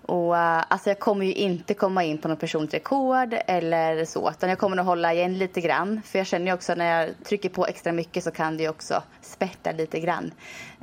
Och, 0.10 0.34
uh, 0.34 0.64
alltså 0.68 0.90
jag 0.90 1.00
kommer 1.00 1.26
ju 1.26 1.34
inte 1.34 1.74
komma 1.74 2.04
in 2.04 2.18
på 2.18 2.28
något 2.28 2.40
personligt 2.40 2.74
rekord 2.74 3.36
eller 3.48 4.06
så. 4.06 4.30
Utan 4.30 4.50
jag 4.50 4.60
kommer 4.60 4.76
nog 4.76 4.86
hålla 4.86 5.14
igen 5.14 5.38
lite 5.38 5.62
grann. 5.62 6.02
För 6.06 6.20
jag 6.20 6.28
känner 6.28 6.46
ju 6.46 6.54
också 6.54 6.76
när 6.76 7.02
jag 7.02 7.10
trycker 7.24 7.50
på 7.50 7.66
extra 7.66 7.92
mycket 7.92 8.24
så 8.24 8.32
kan 8.32 8.58
det 8.58 8.64
ju 8.64 8.70
också 8.70 9.04
spärta 9.22 9.72
lite 9.72 10.00
grann. 10.00 10.32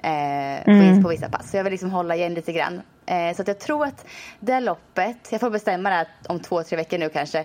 Eh, 0.03 0.69
mm. 0.69 1.03
på, 1.03 1.09
vissa 1.09 1.29
pass. 1.29 1.51
Så 1.51 1.57
jag 1.57 1.65
vill 1.65 1.71
liksom 1.71 1.91
hålla 1.91 2.17
igen 2.17 2.35
lite 2.35 2.53
grann. 2.53 2.83
Eh, 3.07 3.37
så 3.37 3.43
att 3.43 3.49
jag 3.49 3.59
tror 3.59 3.85
att 3.85 4.07
det 4.41 4.61
loppet, 4.61 5.29
jag 5.31 5.41
får 5.41 5.51
bestämma 5.51 5.91
det 5.91 6.07
om 6.29 6.41
två, 6.41 6.63
tre 6.63 6.77
veckor 6.77 6.99
nu 6.99 7.09
kanske. 7.09 7.45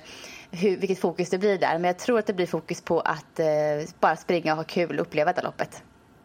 Hur, 0.51 0.77
vilket 0.77 0.99
fokus 0.99 1.29
det 1.29 1.37
blir 1.37 1.57
där. 1.57 1.73
Men 1.73 1.83
jag 1.83 1.97
tror 1.97 2.19
att 2.19 2.25
det 2.25 2.33
blir 2.33 2.45
fokus 2.45 2.81
på 2.81 2.99
att 2.99 3.39
eh, 3.39 3.45
bara 3.99 4.15
springa 4.15 4.51
och 4.53 4.57
ha 4.57 4.63
kul 4.63 4.99
och 4.99 5.01
uppleva 5.01 5.33
det 5.33 5.41
loppet. 5.41 5.83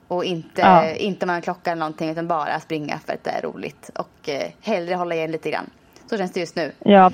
Och 0.08 0.24
inte, 0.24 0.60
ja. 0.60 0.90
inte 0.90 1.26
en 1.26 1.42
klocka 1.42 1.70
eller 1.70 1.80
någonting 1.80 2.10
utan 2.10 2.28
bara 2.28 2.60
springa 2.60 2.98
för 3.06 3.12
att 3.12 3.24
det 3.24 3.30
är 3.30 3.42
roligt. 3.42 3.90
Och 3.94 4.28
eh, 4.28 4.50
hellre 4.60 4.94
hålla 4.94 5.14
igen 5.14 5.30
lite 5.30 5.50
grann. 5.50 5.70
Så 6.06 6.16
känns 6.16 6.32
det 6.32 6.40
just 6.40 6.56
nu. 6.56 6.72
Ja, 6.78 7.10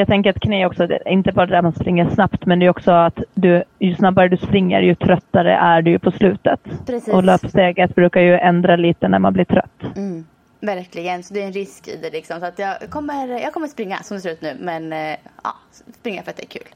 jag 0.00 0.08
tänker 0.08 0.30
att 0.30 0.40
knä 0.40 0.66
också, 0.66 0.88
inte 1.06 1.32
bara 1.32 1.46
det 1.46 1.58
att 1.58 1.64
man 1.64 1.72
springer 1.72 2.10
snabbt 2.10 2.46
men 2.46 2.58
det 2.58 2.66
är 2.66 2.70
också 2.70 2.90
att 2.90 3.22
du, 3.34 3.64
ju 3.78 3.94
snabbare 3.94 4.28
du 4.28 4.36
springer 4.36 4.80
ju 4.80 4.94
tröttare 4.94 5.52
är 5.54 5.82
du 5.82 5.90
ju 5.90 5.98
på 5.98 6.10
slutet. 6.10 6.60
Precis. 6.86 7.14
Och 7.14 7.24
löpsteget 7.24 7.94
brukar 7.94 8.20
ju 8.20 8.38
ändra 8.38 8.76
lite 8.76 9.08
när 9.08 9.18
man 9.18 9.32
blir 9.32 9.44
trött. 9.44 9.96
Mm. 9.96 10.26
Verkligen, 10.60 11.22
så 11.22 11.34
det 11.34 11.42
är 11.42 11.46
en 11.46 11.52
risk 11.52 11.88
i 11.88 11.96
det 11.96 12.10
liksom. 12.10 12.40
Så 12.40 12.46
att 12.46 12.58
jag 12.58 12.90
kommer, 12.90 13.28
jag 13.28 13.52
kommer 13.52 13.68
springa 13.68 14.02
som 14.02 14.16
det 14.16 14.20
ser 14.20 14.30
ut 14.30 14.42
nu 14.42 14.56
men 14.60 14.92
eh, 14.92 15.16
ja, 15.42 15.54
springa 15.98 16.22
för 16.22 16.30
att 16.30 16.36
det 16.36 16.44
är 16.44 16.46
kul. 16.46 16.68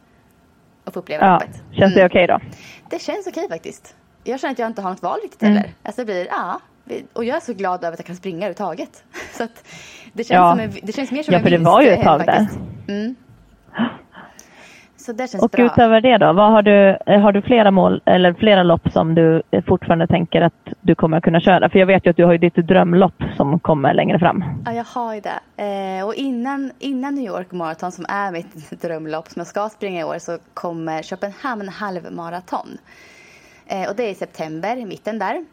Och 0.84 0.94
få 0.94 1.00
uppleva 1.00 1.26
ja. 1.26 1.32
loppet. 1.32 1.62
Känns 1.72 1.92
mm. 1.92 1.94
det 1.94 2.06
okej 2.06 2.24
okay 2.24 2.26
då? 2.26 2.40
Det 2.90 2.98
känns 2.98 3.26
okej 3.26 3.44
okay, 3.44 3.56
faktiskt 3.56 3.96
jag 4.24 4.40
känner 4.40 4.52
att 4.52 4.58
jag 4.58 4.66
inte 4.66 4.82
har 4.82 4.90
något 4.90 5.02
val 5.02 5.18
riktigt 5.22 5.42
mm. 5.42 5.56
heller. 5.56 5.72
Alltså 5.82 6.00
det 6.00 6.04
blir, 6.04 6.26
ja. 6.26 6.60
Och 7.12 7.24
jag 7.24 7.36
är 7.36 7.40
så 7.40 7.54
glad 7.54 7.84
över 7.84 7.92
att 7.92 7.98
jag 7.98 8.06
kan 8.06 8.16
springa 8.16 8.36
överhuvudtaget. 8.38 9.04
Så 9.32 9.44
att 9.44 9.64
det 10.12 10.24
känns, 10.24 10.30
ja. 10.30 10.50
som 10.50 10.60
en, 10.60 10.72
det 10.82 10.92
känns 10.92 11.10
mer 11.10 11.22
som 11.22 11.32
ja, 11.32 11.38
en 11.38 11.44
för 11.44 11.50
det 11.50 11.58
var 11.58 11.82
ju 11.82 11.88
ett 11.88 12.02
tag 12.02 12.26
där. 12.26 12.48
Mm. 12.88 13.14
Så 15.04 15.12
det 15.12 15.30
känns 15.30 15.44
och 15.44 15.50
bra. 15.50 15.64
utöver 15.64 16.00
det 16.00 16.18
då, 16.18 16.32
vad 16.32 16.52
har, 16.52 16.62
du, 16.62 16.98
har 17.06 17.32
du 17.32 17.42
flera 17.42 17.70
mål 17.70 18.02
eller 18.04 18.34
flera 18.34 18.62
lopp 18.62 18.92
som 18.92 19.14
du 19.14 19.42
fortfarande 19.66 20.06
tänker 20.06 20.40
att 20.40 20.68
du 20.80 20.94
kommer 20.94 21.20
kunna 21.20 21.40
köra? 21.40 21.68
För 21.70 21.78
jag 21.78 21.86
vet 21.86 22.06
ju 22.06 22.10
att 22.10 22.16
du 22.16 22.24
har 22.24 22.32
ju 22.32 22.38
ditt 22.38 22.54
drömlopp 22.54 23.22
som 23.36 23.60
kommer 23.60 23.94
längre 23.94 24.18
fram. 24.18 24.44
Ja, 24.66 24.72
jag 24.72 24.84
har 24.84 25.14
ju 25.14 25.20
det. 25.20 25.40
Eh, 25.98 26.06
och 26.06 26.14
innan, 26.14 26.72
innan 26.78 27.14
New 27.14 27.24
York 27.24 27.52
Marathon 27.52 27.92
som 27.92 28.04
är 28.08 28.32
mitt 28.32 28.70
drömlopp 28.82 29.28
som 29.28 29.40
jag 29.40 29.46
ska 29.46 29.68
springa 29.68 30.00
i 30.00 30.04
år 30.04 30.18
så 30.18 30.38
kommer 30.54 31.02
Köpenhamn 31.02 31.68
halvmaraton. 31.68 32.78
Eh, 33.66 33.88
och 33.88 33.96
det 33.96 34.02
är 34.02 34.10
i 34.10 34.14
september, 34.14 34.76
i 34.76 34.84
mitten 34.84 35.18
där. 35.18 35.44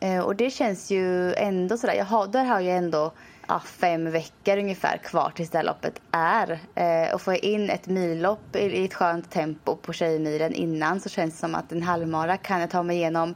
Eh, 0.00 0.24
och 0.24 0.36
det 0.36 0.50
känns 0.50 0.90
ju 0.90 1.34
ändå 1.34 1.76
sådär, 1.76 1.94
jag 1.94 2.04
har, 2.04 2.26
där 2.26 2.44
har 2.44 2.60
jag 2.60 2.76
ändå 2.76 3.12
ja, 3.48 3.60
fem 3.60 4.10
veckor 4.10 4.58
ungefär 4.58 4.96
kvar 4.96 5.32
tills 5.34 5.50
det 5.50 5.58
här 5.58 5.64
loppet 5.64 6.00
är. 6.10 6.60
Eh, 6.74 7.14
och 7.14 7.20
får 7.20 7.34
jag 7.34 7.44
in 7.44 7.70
ett 7.70 7.86
millopp 7.86 8.56
i, 8.56 8.84
ett 8.84 8.94
skönt 8.94 9.30
tempo 9.30 9.76
på 9.76 9.92
Tjejmilen 9.92 10.54
innan 10.54 11.00
så 11.00 11.08
känns 11.08 11.34
det 11.34 11.40
som 11.40 11.54
att 11.54 11.72
en 11.72 11.82
halvmara 11.82 12.36
kan 12.36 12.60
jag 12.60 12.70
ta 12.70 12.82
mig 12.82 12.96
igenom. 12.96 13.34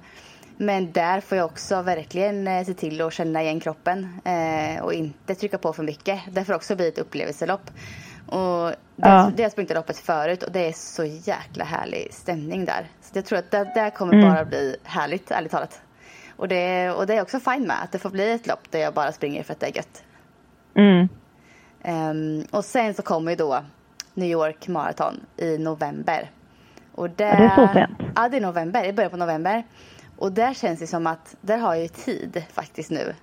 Men 0.56 0.92
där 0.92 1.20
får 1.20 1.38
jag 1.38 1.44
också 1.44 1.82
verkligen 1.82 2.48
eh, 2.48 2.64
se 2.64 2.74
till 2.74 3.00
att 3.00 3.12
känna 3.12 3.42
igen 3.42 3.60
kroppen 3.60 4.20
eh, 4.24 4.82
och 4.82 4.92
inte 4.94 5.34
trycka 5.34 5.58
på 5.58 5.72
för 5.72 5.82
mycket. 5.82 6.20
Det 6.30 6.44
får 6.44 6.54
också 6.54 6.76
bli 6.76 6.88
ett 6.88 6.98
upplevelselopp. 6.98 7.70
Och 8.26 8.70
det, 8.96 9.08
ja. 9.08 9.32
har 9.38 9.48
sprungit 9.48 9.74
loppet 9.74 9.98
förut 9.98 10.42
och 10.42 10.52
det 10.52 10.68
är 10.68 10.72
så 10.72 11.04
jäkla 11.04 11.64
härlig 11.64 12.08
stämning 12.14 12.64
där. 12.64 12.86
Så 13.00 13.18
jag 13.18 13.24
tror 13.24 13.38
att 13.38 13.50
det, 13.50 13.72
det 13.74 13.90
kommer 13.90 14.12
mm. 14.12 14.28
bara 14.28 14.44
bli 14.44 14.76
härligt, 14.84 15.30
ärligt 15.30 15.52
talat. 15.52 15.80
Och 16.38 16.48
det, 16.48 16.90
och 16.90 17.06
det 17.06 17.14
är 17.14 17.22
också 17.22 17.40
fine 17.40 17.66
med 17.66 17.82
att 17.82 17.92
det 17.92 17.98
får 17.98 18.10
bli 18.10 18.32
ett 18.32 18.46
lopp 18.46 18.70
där 18.70 18.78
jag 18.78 18.94
bara 18.94 19.12
springer 19.12 19.42
för 19.42 19.52
att 19.52 19.60
det 19.60 19.66
är 19.66 19.76
gött. 19.76 20.04
Mm. 20.74 21.08
Um, 21.84 22.46
och 22.50 22.64
sen 22.64 22.94
så 22.94 23.02
kommer 23.02 23.30
ju 23.30 23.36
då 23.36 23.60
New 24.14 24.28
York 24.28 24.68
Marathon 24.68 25.20
i 25.36 25.58
november. 25.58 26.30
Och 26.94 27.10
där, 27.10 27.26
ja, 27.26 27.38
det 27.38 27.62
är 27.62 27.66
så 27.66 27.72
sent. 27.72 27.98
Ja, 28.16 28.28
det 28.28 28.36
är 28.36 28.40
november. 28.40 28.84
I 28.84 28.92
början 28.92 29.10
på 29.10 29.16
november. 29.16 29.62
Och 30.16 30.32
där 30.32 30.54
känns 30.54 30.80
det 30.80 30.86
som 30.86 31.06
att 31.06 31.36
där 31.40 31.58
har 31.58 31.74
jag 31.74 31.82
ju 31.82 31.88
tid 31.88 32.44
faktiskt 32.52 32.90
nu. 32.90 33.14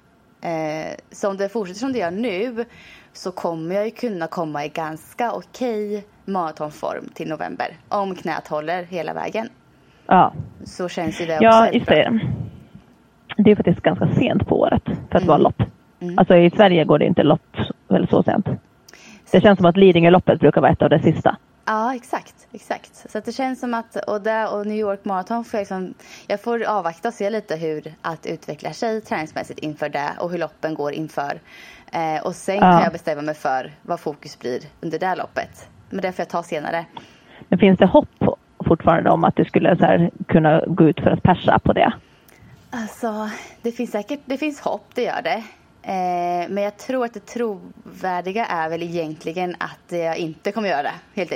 Eh, 0.50 0.96
så 1.12 1.30
om 1.30 1.38
det 1.38 1.50
fortsätter 1.50 1.80
som 1.80 1.94
det 1.94 2.00
gör 2.00 2.12
nu 2.12 2.66
så 3.14 3.32
kommer 3.32 3.76
jag 3.76 3.86
ju 3.86 3.92
kunna 3.92 4.28
komma 4.28 4.66
i 4.66 4.70
ganska 4.70 5.32
okej 5.32 6.06
maratonform 6.26 7.10
till 7.14 7.30
november. 7.30 7.78
Om 7.90 8.16
knät 8.16 8.48
håller 8.48 8.84
hela 8.84 9.14
vägen. 9.14 9.50
Ja. 10.08 10.34
Så 10.66 10.90
känns 10.90 11.22
ju 11.22 11.26
det 11.26 11.34
också 11.34 11.44
Ja, 11.44 11.72
just 11.72 11.88
det. 11.88 12.22
Det 13.36 13.52
är 13.52 13.56
faktiskt 13.56 13.82
ganska 13.82 14.08
sent 14.08 14.48
på 14.48 14.60
året 14.60 14.84
för 14.86 15.18
att 15.18 15.24
mm. 15.24 15.28
vara 15.28 15.38
lopp. 15.38 15.64
Mm. 16.00 16.20
Alltså 16.20 16.36
i 16.36 16.50
Sverige 16.50 16.84
går 16.84 17.00
det 17.00 17.06
inte 17.06 17.24
lopp 17.24 17.58
väl 17.88 18.08
så 18.08 18.24
sent. 18.24 18.48
Det 19.32 19.42
känns 19.42 19.58
som 19.58 19.66
att 19.66 19.78
Lidingöloppet 19.78 20.40
brukar 20.40 20.62
vara 20.62 20.72
ett 20.72 20.82
av 20.82 20.90
de 20.90 21.00
sista. 21.00 21.38
Ja, 21.66 21.96
exakt. 21.96 22.48
exakt. 22.52 23.12
Så 23.12 23.20
det 23.20 23.32
känns 23.32 23.60
som 23.60 23.74
att, 23.74 23.96
och, 23.96 24.22
där, 24.22 24.54
och 24.54 24.68
New 24.68 24.78
York 24.78 25.06
Marathon 25.06 25.44
får 25.44 25.58
jag, 25.58 25.62
liksom, 25.62 25.94
jag 26.28 26.42
får 26.42 26.64
avvakta 26.68 27.08
och 27.08 27.14
se 27.14 27.30
lite 27.30 27.56
hur 27.56 27.94
allt 28.02 28.26
utvecklar 28.26 28.72
sig 28.72 29.02
träningsmässigt 29.02 29.60
inför 29.60 29.90
det 29.90 30.10
och 30.20 30.32
hur 30.32 30.38
loppen 30.38 30.74
går 30.74 30.92
inför. 30.94 31.40
Eh, 31.92 32.26
och 32.26 32.36
sen 32.36 32.56
ja. 32.56 32.62
kan 32.62 32.82
jag 32.82 32.92
bestämma 32.92 33.22
mig 33.22 33.36
för 33.36 33.72
vad 33.82 34.00
fokus 34.00 34.40
blir 34.40 34.60
under 34.82 35.00
det 35.00 35.16
loppet. 35.16 35.70
Men 35.90 36.02
det 36.02 36.12
får 36.12 36.22
jag 36.22 36.30
ta 36.30 36.44
senare. 36.44 36.86
Men 37.50 37.60
finns 37.60 37.80
det 37.80 37.86
hopp 37.86 38.24
fortfarande 38.68 39.10
om 39.10 39.24
att 39.24 39.36
du 39.36 39.46
skulle 39.46 39.78
så 39.78 39.86
här, 39.86 40.12
kunna 40.28 40.62
gå 40.68 40.84
ut 40.84 41.00
för 41.00 41.10
att 41.10 41.24
persa 41.24 41.60
på 41.60 41.74
det? 41.74 41.94
Alltså, 42.76 43.30
det 43.62 43.72
finns 43.72 43.92
säkert 43.92 44.20
det 44.26 44.38
finns 44.38 44.60
hopp, 44.60 44.86
det 44.96 45.04
gör 45.04 45.22
det. 45.22 45.44
Eh, 45.82 46.50
men 46.50 46.64
jag 46.64 46.78
tror 46.78 47.06
att 47.06 47.14
det 47.14 47.26
trovärdiga 47.26 48.46
är 48.46 48.70
väl 48.70 48.84
egentligen 48.84 49.56
att 49.60 49.92
jag 49.92 50.18
inte 50.18 50.52
kommer 50.52 50.70
göra 50.70 50.84
det, 50.84 50.94
helt 51.16 51.32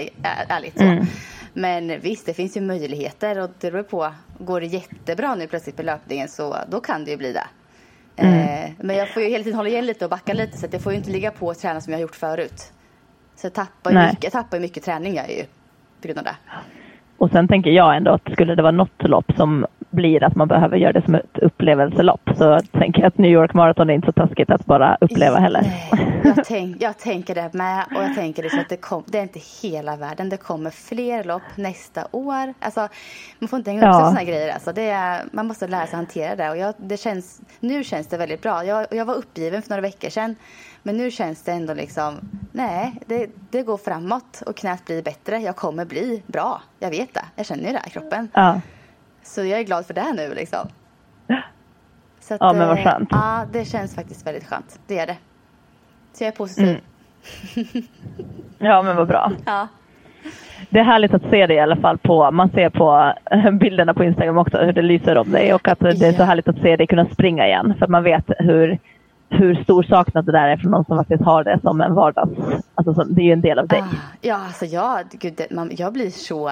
ärligt. 0.50 0.78
Så. 0.78 0.84
Mm. 0.84 1.06
Men 1.54 2.00
visst, 2.00 2.26
det 2.26 2.34
finns 2.34 2.58
ju 2.58 2.62
möjligheter 2.62 3.40
och 3.40 3.50
det 3.60 3.72
beror 3.72 3.84
på. 3.84 4.14
Går 4.38 4.62
det 4.62 4.68
jättebra 4.68 5.36
nu 5.36 5.48
plötsligt 5.48 5.76
på 5.76 5.84
löpningen 5.84 6.28
så 6.28 6.56
då 6.70 6.80
kan 6.80 7.06
det 7.06 7.12
ju 7.12 7.18
bli 7.18 7.34
det. 7.34 7.48
Mm. 8.16 8.40
Eh, 8.40 8.72
men 8.78 8.96
jag 8.96 9.14
får 9.14 9.24
ju 9.24 9.30
hela 9.30 9.44
tiden 9.44 9.58
hålla 9.58 9.70
igen 9.70 9.86
lite 9.86 10.06
och 10.06 10.12
backa 10.12 10.34
lite 10.34 10.58
så 10.58 10.66
att 10.66 10.74
jag 10.74 10.82
får 10.82 10.92
ju 10.92 10.98
inte 10.98 11.12
ligga 11.12 11.32
på 11.32 11.48
och 11.48 11.58
träna 11.58 11.82
som 11.82 11.94
jag 11.94 11.98
har 11.98 12.02
gjort 12.02 12.16
förut. 12.16 12.74
Så 13.36 13.46
jag 13.46 13.54
tappar 13.54 13.92
ju 13.92 13.98
mycket, 14.00 14.24
jag 14.24 14.34
tappar 14.34 14.60
mycket 14.60 14.84
träning 14.84 15.16
jag 15.16 15.30
ju 15.30 15.44
på 16.02 16.08
grund 16.08 16.18
av 16.18 16.24
det. 16.24 16.36
Och 17.18 17.30
sen 17.32 17.48
tänker 17.48 17.70
jag 17.70 17.98
ändå 17.98 18.12
att 18.12 18.32
skulle 18.32 18.56
det 18.56 18.62
vara 18.62 18.72
något 18.72 19.04
lopp 19.04 19.32
som 19.38 19.66
blir 19.90 20.24
att 20.24 20.36
man 20.36 20.48
behöver 20.48 20.78
göra 20.78 20.94
det 20.94 21.02
som 21.02 21.16
ett 21.16 21.38
upplevelselopp 21.42 22.30
så 22.38 22.60
tänker 22.60 23.02
jag 23.02 23.08
att 23.08 23.18
New 23.18 23.32
York 23.32 23.54
Marathon 23.54 23.90
är 23.90 23.94
inte 23.94 24.06
så 24.06 24.12
taskigt 24.12 24.50
att 24.50 24.66
bara 24.66 24.98
uppleva 25.02 25.40
heller. 25.40 25.62
Nej, 25.62 26.22
jag, 26.24 26.46
tänk, 26.46 26.82
jag 26.82 26.98
tänker 26.98 27.36
det 27.36 27.54
med 27.54 27.86
och 27.96 28.04
jag 28.04 28.16
tänker 28.16 28.44
det 28.44 28.50
så 28.50 28.60
att 28.60 28.70
det, 28.70 28.78
kom, 28.78 29.04
det 29.06 29.18
är 29.18 29.24
inte 29.24 29.40
hela 29.62 29.96
världen. 29.96 30.30
Det 30.30 30.38
kommer 30.38 30.70
fler 30.70 31.24
lopp 31.24 31.42
nästa 31.56 32.08
år. 32.12 32.54
Alltså, 32.60 32.88
man 33.40 33.48
får 33.48 33.60
inte 33.60 33.72
hänga 33.72 33.82
upp 33.82 33.86
ja. 33.86 33.94
sig 33.94 34.02
på 34.02 34.10
sådana 34.10 34.24
grejer. 34.24 34.54
Alltså, 34.54 34.74
det 34.74 34.90
är, 34.90 35.22
man 35.32 35.48
måste 35.48 35.68
lära 35.68 35.82
sig 35.82 35.88
att 35.88 35.96
hantera 35.96 36.36
det 36.36 36.50
och 36.50 36.58
jag, 36.58 36.74
det 36.78 36.98
känns, 36.98 37.42
nu 37.60 37.84
känns 37.84 38.08
det 38.08 38.18
väldigt 38.18 38.42
bra. 38.42 38.66
Jag, 38.66 38.88
jag 38.92 39.06
var 39.06 39.16
uppgiven 39.16 39.62
för 39.62 39.70
några 39.70 39.82
veckor 39.82 40.10
sedan 40.10 40.36
men 40.84 40.98
nu 40.98 41.12
känns 41.12 41.44
det 41.44 41.52
ändå 41.52 41.74
liksom, 41.74 42.20
nej, 42.52 42.94
det, 43.06 43.30
det 43.50 43.64
går 43.64 43.78
framåt 43.78 44.44
och 44.46 44.56
knät 44.56 44.86
blir 44.86 45.04
bättre. 45.04 45.38
Jag 45.38 45.56
kommer 45.56 45.86
bli 45.86 46.24
bra. 46.28 46.62
Jag 46.80 46.90
vet 46.90 47.14
det. 47.14 47.26
Jag 47.36 47.46
känner 47.46 47.64
ju 47.64 47.72
det 47.72 47.82
i 47.88 47.90
kroppen. 47.90 48.30
Ja. 48.34 48.62
Så 49.24 49.44
jag 49.44 49.60
är 49.60 49.64
glad 49.64 49.86
för 49.86 49.94
det 49.94 50.14
nu 50.14 50.34
liksom. 50.34 50.68
Så 52.20 52.34
att, 52.34 52.42
ja, 52.42 52.54
men 52.54 52.68
vad 52.68 52.78
eh, 52.78 52.84
skönt. 52.84 53.10
Ja, 53.12 53.46
det 53.52 53.66
känns 53.66 53.96
faktiskt 53.96 54.28
väldigt 54.28 54.48
skönt. 54.48 54.80
Det 54.88 55.00
är 55.00 55.08
det. 55.08 55.18
Så 56.14 56.24
jag 56.24 56.28
är 56.28 56.38
positiv. 56.38 56.80
Mm. 57.56 57.88
ja, 58.58 58.82
men 58.82 58.96
vad 58.96 59.08
bra. 59.08 59.32
Ja. 59.46 59.68
Det 60.70 60.80
är 60.80 60.84
härligt 60.84 61.14
att 61.14 61.22
se 61.30 61.48
det 61.48 61.54
i 61.54 61.60
alla 61.60 61.76
fall 61.76 61.98
på, 61.98 62.32
man 62.32 62.50
ser 62.50 62.70
på 62.70 63.14
bilderna 63.60 63.94
på 63.94 64.04
Instagram 64.04 64.38
också 64.38 64.58
hur 64.58 64.74
det 64.74 64.82
lyser 64.82 65.18
om 65.18 65.32
dig 65.32 65.54
och 65.54 65.68
att 65.68 65.80
det 65.80 66.02
är 66.02 66.14
så 66.14 66.24
härligt 66.24 66.48
att 66.48 66.62
se 66.62 66.76
dig 66.76 66.88
kunna 66.88 67.06
springa 67.06 67.48
igen 67.48 67.74
för 67.78 67.86
att 67.86 67.92
man 67.92 68.04
vet 68.04 68.26
hur 68.40 68.80
hur 69.30 69.64
stor 69.64 69.84
saknad 69.84 70.26
det 70.26 70.32
där 70.32 70.48
är 70.48 70.58
från 70.58 70.72
någon 70.72 70.86
som 70.86 70.98
faktiskt 70.98 71.24
har 71.24 71.44
det 71.44 71.60
som 71.62 71.82
en 71.82 71.94
vardags... 71.94 72.64
Alltså 72.76 72.94
som, 72.94 73.16
det 73.16 73.22
är 73.22 73.26
ju 73.26 73.34
en 73.34 73.42
del 73.42 73.60
av 73.60 73.68
dig. 73.68 73.80
Ah, 73.80 73.96
ja, 74.22 74.36
alltså 74.36 74.66
jag, 74.66 75.06
gud, 75.12 75.42
man, 75.52 75.72
jag 75.74 75.94
blir 75.94 76.10
så... 76.10 76.52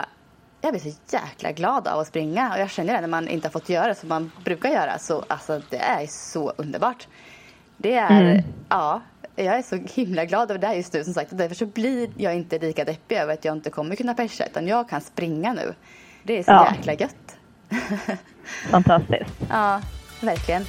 Jag 0.62 0.72
blir 0.74 0.82
så 0.82 0.98
jäkla 1.12 1.52
glad 1.52 1.88
av 1.88 2.00
att 2.00 2.08
springa 2.08 2.54
och 2.54 2.60
jag 2.60 2.70
känner 2.70 2.94
det 2.94 3.02
när 3.02 3.08
man 3.08 3.28
inte 3.28 3.48
har 3.48 3.52
fått 3.52 3.70
göra 3.70 3.96
som 3.96 4.10
man 4.10 4.32
brukar 4.44 4.70
göra. 4.70 5.00
Så 5.00 5.24
alltså 5.28 5.62
det 5.70 5.78
är 5.78 6.08
så 6.08 6.54
underbart. 6.58 7.08
Det 7.78 7.94
är, 7.94 8.22
mm. 8.22 8.44
ja, 8.70 9.02
Jag 9.36 9.58
är 9.58 9.62
så 9.62 9.76
himla 9.76 10.26
glad 10.26 10.52
över 10.52 10.62
det 10.62 10.68
här 10.68 10.76
just 10.76 10.94
nu 10.94 11.04
som 11.04 11.14
sagt. 11.14 11.32
Och 11.32 11.38
därför 11.38 11.56
så 11.56 11.66
blir 11.66 12.10
jag 12.18 12.36
inte 12.36 12.60
lika 12.60 12.86
deppig 12.86 13.16
över 13.18 13.34
att 13.34 13.46
jag 13.46 13.56
inte 13.56 13.70
kommer 13.70 13.96
kunna 13.96 14.14
persa 14.14 14.46
utan 14.46 14.68
jag 14.68 14.90
kan 14.90 15.02
springa 15.02 15.54
nu. 15.54 15.74
Det 16.24 16.40
är 16.40 16.44
så 16.44 16.52
Ja. 16.52 16.74
jäkla 16.76 16.94
gött. 16.94 17.36
Fantastiskt. 18.72 19.32
Ja, 19.50 19.82
verkligen. 20.22 20.66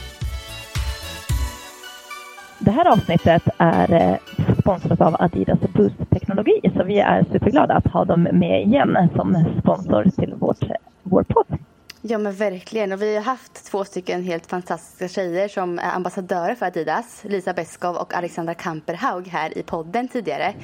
Det 2.59 2.71
här 2.71 2.93
avsnittet 2.93 3.43
är 3.59 3.93
eh, 3.93 4.17
sponsrat 4.61 5.01
av 5.01 5.17
Adidas 5.19 5.59
Boost-teknologi 5.61 6.61
så 6.77 6.85
vi 6.85 6.99
är 6.99 7.25
superglada 7.33 7.75
att 7.75 7.87
ha 7.87 8.05
dem 8.05 8.29
med 8.33 8.63
igen 8.63 9.09
som 9.15 9.45
sponsor 9.61 10.05
till 10.05 10.35
vårt, 10.35 10.59
vår 11.03 11.23
podd. 11.23 11.59
Ja 12.03 12.19
men 12.19 12.33
verkligen. 12.33 12.93
Och 12.93 13.03
vi 13.03 13.17
har 13.17 13.23
haft 13.23 13.71
två 13.71 13.85
stycken 13.85 14.23
helt 14.23 14.47
fantastiska 14.47 15.09
tjejer 15.09 15.49
som 15.49 15.79
är 15.79 15.95
ambassadörer 15.95 16.55
för 16.55 16.67
Adidas. 16.67 17.25
Lisa 17.25 17.53
Beskov 17.53 17.97
och 17.97 18.15
Alexandra 18.15 18.55
Kamperhaug 18.55 19.29
här 19.29 19.59
i 19.59 19.63
podden 19.63 20.09
tidigare. 20.09 20.55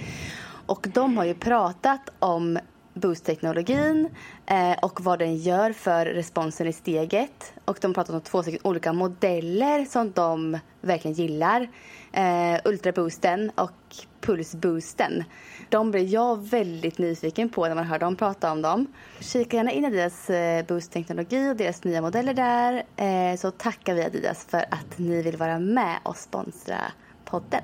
Och 0.67 0.87
de 0.95 1.17
har 1.17 1.25
ju 1.25 1.35
pratat 1.35 2.11
om 2.19 2.59
Boost-teknologin 2.95 4.09
eh, 4.47 4.73
och 4.83 5.01
vad 5.01 5.19
den 5.19 5.37
gör 5.37 5.73
för 5.73 6.07
responsen 6.07 6.67
i 6.67 6.73
steget. 6.73 7.53
Och 7.65 7.79
de 7.81 7.87
har 7.87 7.95
pratat 7.95 8.15
om 8.15 8.21
två 8.21 8.43
stycken 8.43 8.61
olika 8.65 8.93
modeller 8.93 9.85
som 9.85 10.13
de 10.13 10.59
verkligen 10.81 11.15
gillar. 11.15 11.69
Eh, 12.13 12.61
Ultraboosten 12.65 13.51
och 13.55 13.97
Pulsboosten. 14.21 15.25
De 15.69 15.91
blir 15.91 16.15
jag 16.15 16.49
väldigt 16.49 16.99
nyfiken 16.99 17.49
på 17.49 17.69
när 17.69 17.75
man 17.75 17.85
hör 17.85 17.99
dem 17.99 18.17
prata 18.17 18.53
om 18.53 18.63
dem. 18.63 18.87
Kika 19.21 19.57
gärna 19.57 19.71
in 19.71 19.85
i 19.85 19.91
deras 19.91 20.31
eh, 20.31 20.67
Boost-teknologi 20.67 21.51
och 21.51 21.57
deras 21.57 21.85
nya 21.85 22.03
modeller 22.03 22.35
där. 22.35 22.85
Eh, 22.97 23.37
så 23.37 23.51
tackar 23.51 23.95
vi 23.95 24.05
Adidas 24.05 24.45
för 24.45 24.65
att 24.71 24.99
ni 24.99 25.23
vill 25.23 25.37
vara 25.37 25.59
med 25.59 25.99
och 26.03 26.17
sponsra 26.17 26.79
podden. 27.25 27.63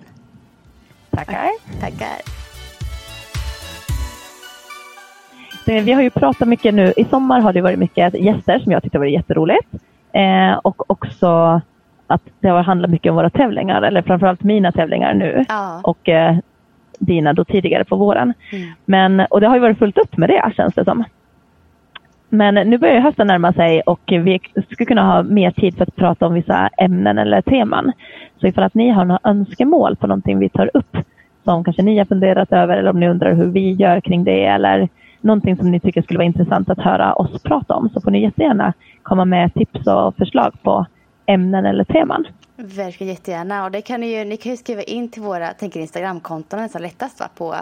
Tackar. 1.11 1.51
Tackar. 1.81 2.50
Vi 5.71 5.93
har 5.93 6.03
ju 6.03 6.11
pratat 6.11 6.49
mycket 6.49 6.75
nu. 6.75 6.93
I 6.97 7.05
sommar 7.05 7.41
har 7.41 7.53
det 7.53 7.61
varit 7.61 7.79
mycket 7.79 8.15
gäster 8.15 8.59
som 8.59 8.73
jag 8.73 8.83
tyckte 8.83 8.99
var 8.99 9.07
jätteroligt. 9.07 9.69
Eh, 10.13 10.59
och 10.63 10.91
också 10.91 11.61
att 12.07 12.23
det 12.41 12.49
har 12.49 12.63
handlat 12.63 12.91
mycket 12.91 13.11
om 13.11 13.17
våra 13.17 13.31
tävlingar, 13.31 13.83
eller 13.83 14.03
framförallt 14.03 14.43
mina 14.43 14.73
tävlingar 14.73 15.15
nu. 15.15 15.45
Ja. 15.49 15.81
Och 15.85 16.09
eh, 16.09 16.37
dina 16.99 17.33
då 17.33 17.45
tidigare 17.45 17.85
på 17.85 17.97
våren. 17.97 18.35
Mm. 18.53 18.69
Men, 18.85 19.21
och 19.21 19.41
det 19.41 19.47
har 19.47 19.57
ju 19.57 19.61
varit 19.61 19.79
fullt 19.79 19.99
upp 19.99 20.17
med 20.17 20.29
det 20.29 20.53
känns 20.57 20.75
det 20.75 20.85
som. 20.85 21.05
Men 22.29 22.55
nu 22.55 22.79
börjar 22.79 23.01
hösten 23.01 23.27
närma 23.27 23.53
sig 23.53 23.81
och 23.81 24.01
vi 24.07 24.41
skulle 24.71 24.87
kunna 24.87 25.03
ha 25.03 25.23
mer 25.23 25.51
tid 25.51 25.77
för 25.77 25.83
att 25.83 25.97
prata 25.97 26.27
om 26.27 26.35
vissa 26.35 26.69
ämnen 26.79 27.19
eller 27.19 27.43
teman. 27.43 27.93
Så 28.41 28.47
ifall 28.47 28.65
att 28.65 28.75
ni 28.75 28.91
har 28.91 29.05
några 29.05 29.21
önskemål 29.25 29.97
på 29.97 30.07
någonting 30.07 30.39
vi 30.39 30.49
tar 30.49 30.71
upp 30.75 30.97
som 31.45 31.65
kanske 31.65 31.83
ni 31.83 31.99
har 31.99 32.05
funderat 32.05 32.53
över 32.53 32.77
eller 32.77 32.91
om 32.91 33.01
ni 33.01 33.09
undrar 33.09 33.35
hur 33.35 33.47
vi 33.47 33.73
gör 33.73 34.01
kring 34.01 34.25
det 34.25 34.45
eller 34.45 34.89
någonting 35.21 35.57
som 35.57 35.71
ni 35.71 35.81
tycker 35.81 36.03
skulle 36.03 36.19
vara 36.19 36.27
intressant 36.27 36.71
att 36.71 36.79
höra 36.79 37.15
oss 37.15 37.43
prata 37.43 37.75
om 37.75 37.89
så 37.89 38.01
får 38.01 38.11
ni 38.11 38.23
jättegärna 38.23 38.73
komma 39.03 39.25
med 39.25 39.55
tips 39.55 39.87
och 39.87 40.17
förslag 40.17 40.53
på 40.63 40.87
ämnen 41.27 41.67
eller 41.67 41.85
teman. 41.85 42.27
Verkligen 42.57 43.13
jättegärna. 43.13 43.65
Och 43.65 43.71
det 43.71 43.83
kan 43.83 44.01
ni, 44.01 44.19
ju, 44.19 44.25
ni 44.25 44.37
kan 44.37 44.51
ju 44.53 44.57
skriva 44.57 44.83
in 44.83 45.09
till 45.11 45.23
våra 45.23 45.49
tänker 45.49 45.81
Instagramkonton 45.81 46.61
nästan 46.61 46.83
lättast 46.83 47.21
va? 47.21 47.29
På, 47.39 47.55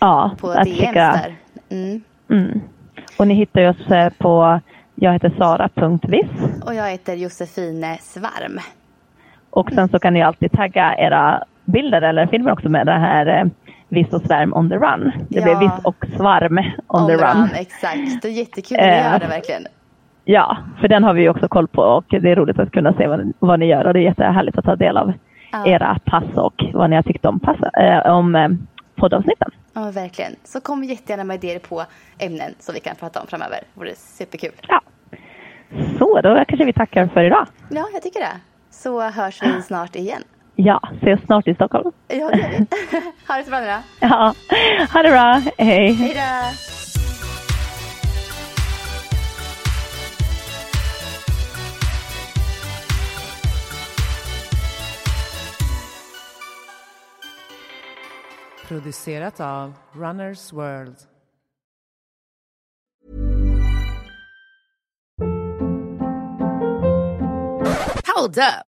Ja, 0.00 0.30
på 0.40 0.50
att 0.50 0.64
DMs 0.64 0.94
där. 0.94 1.34
Mm. 1.70 2.00
Mm. 2.30 2.60
Och 3.18 3.26
ni 3.28 3.34
hittar 3.34 3.60
ju 3.60 3.68
oss 3.68 3.90
eh, 3.90 4.12
på 4.18 4.60
jag 4.94 5.12
heter 5.12 5.34
sara.viss 5.38 6.62
Och 6.66 6.74
jag 6.74 6.90
heter 6.90 7.14
Josefine 7.14 7.98
Svarm. 8.00 8.58
och 9.50 9.70
sen 9.70 9.88
så 9.88 9.98
kan 9.98 10.14
ni 10.14 10.22
alltid 10.22 10.52
tagga 10.52 10.96
era 10.98 11.44
bilder 11.64 12.02
eller 12.02 12.26
filmer 12.26 12.52
också 12.52 12.68
med 12.68 12.86
det 12.86 12.92
här 12.92 13.26
eh, 13.26 13.44
viss 13.94 14.12
och 14.12 14.22
svärm 14.22 14.54
on 14.54 14.68
the 14.70 14.76
run. 14.76 15.12
Det 15.28 15.38
Ja. 15.40 15.42
blir 15.42 15.56
viss 15.56 15.84
och 15.84 16.04
svarm 16.16 16.58
on, 16.88 17.06
the 17.06 17.12
run. 17.16 17.48
Exakt. 17.54 18.22
Det 18.22 18.28
är 18.28 18.32
jättekul 18.32 18.76
ni 18.76 18.84
Eh. 18.84 19.12
gör 19.12 19.18
det 19.18 19.26
verkligen. 19.26 19.66
Ja, 20.24 20.56
för 20.80 20.88
den 20.88 21.04
har 21.04 21.14
vi 21.14 21.28
också 21.28 21.48
koll 21.48 21.68
på 21.68 21.82
och 21.82 22.04
det 22.08 22.30
är 22.30 22.36
roligt 22.36 22.58
att 22.58 22.70
kunna 22.72 22.92
se 22.92 23.06
vad, 23.06 23.32
vad 23.38 23.60
ni 23.60 23.66
gör 23.66 23.84
och 23.86 23.92
det 23.94 23.98
är 24.00 24.02
jättehärligt 24.02 24.58
att 24.58 24.64
ta 24.64 24.76
del 24.76 24.96
av 24.96 25.12
Ja. 25.52 25.66
era 25.66 25.98
pass 26.04 26.24
och 26.36 26.64
vad 26.72 26.90
ni 26.90 26.96
har 26.96 27.02
tyckt 27.02 27.24
om, 27.24 27.40
pass, 27.40 27.56
eh, 27.62 28.12
om 28.12 28.34
eh, 28.34 28.48
poddavsnitten. 28.96 29.50
Ja, 29.72 29.90
verkligen. 29.90 30.32
Så 30.44 30.60
kom 30.60 30.84
jättegärna 30.84 31.24
med 31.24 31.44
idéer 31.44 31.58
på 31.58 31.82
ämnen 32.18 32.54
som 32.58 32.74
vi 32.74 32.80
kan 32.80 32.96
prata 32.96 33.20
om 33.20 33.26
framöver. 33.26 33.58
Det 33.74 33.80
vore 33.80 33.94
superkul. 33.94 34.52
Ja. 34.68 34.80
Så, 35.98 36.20
då 36.20 36.44
kanske 36.48 36.64
vi 36.64 36.72
tackar 36.72 37.06
för 37.06 37.22
idag. 37.24 37.46
Ja, 37.70 37.84
jag 37.92 38.02
tycker 38.02 38.20
det. 38.20 38.36
Så 38.70 39.00
hörs 39.10 39.42
vi 39.42 39.62
snart 39.62 39.96
igen. 39.96 40.22
Ja, 40.56 40.80
ses 41.02 41.20
snart 41.24 41.48
i 41.48 41.54
Stockholm. 41.54 41.92
Ja, 42.08 42.30
det 42.30 42.66
ha 43.28 43.36
det 43.36 43.44
så 43.44 43.50
bra 43.50 43.60
nu 43.60 43.66
då. 43.66 43.78
Ja, 44.00 44.34
ha 44.92 45.02
det 45.02 45.10
bra. 45.10 45.42
Hej. 45.58 45.92
Hej 45.92 46.14
då! 46.14 46.54
Producerat 58.68 59.40
av 59.40 59.74
Runners 59.92 60.52
World. 60.52 60.96
Hold 68.16 68.38
up. 68.38 68.73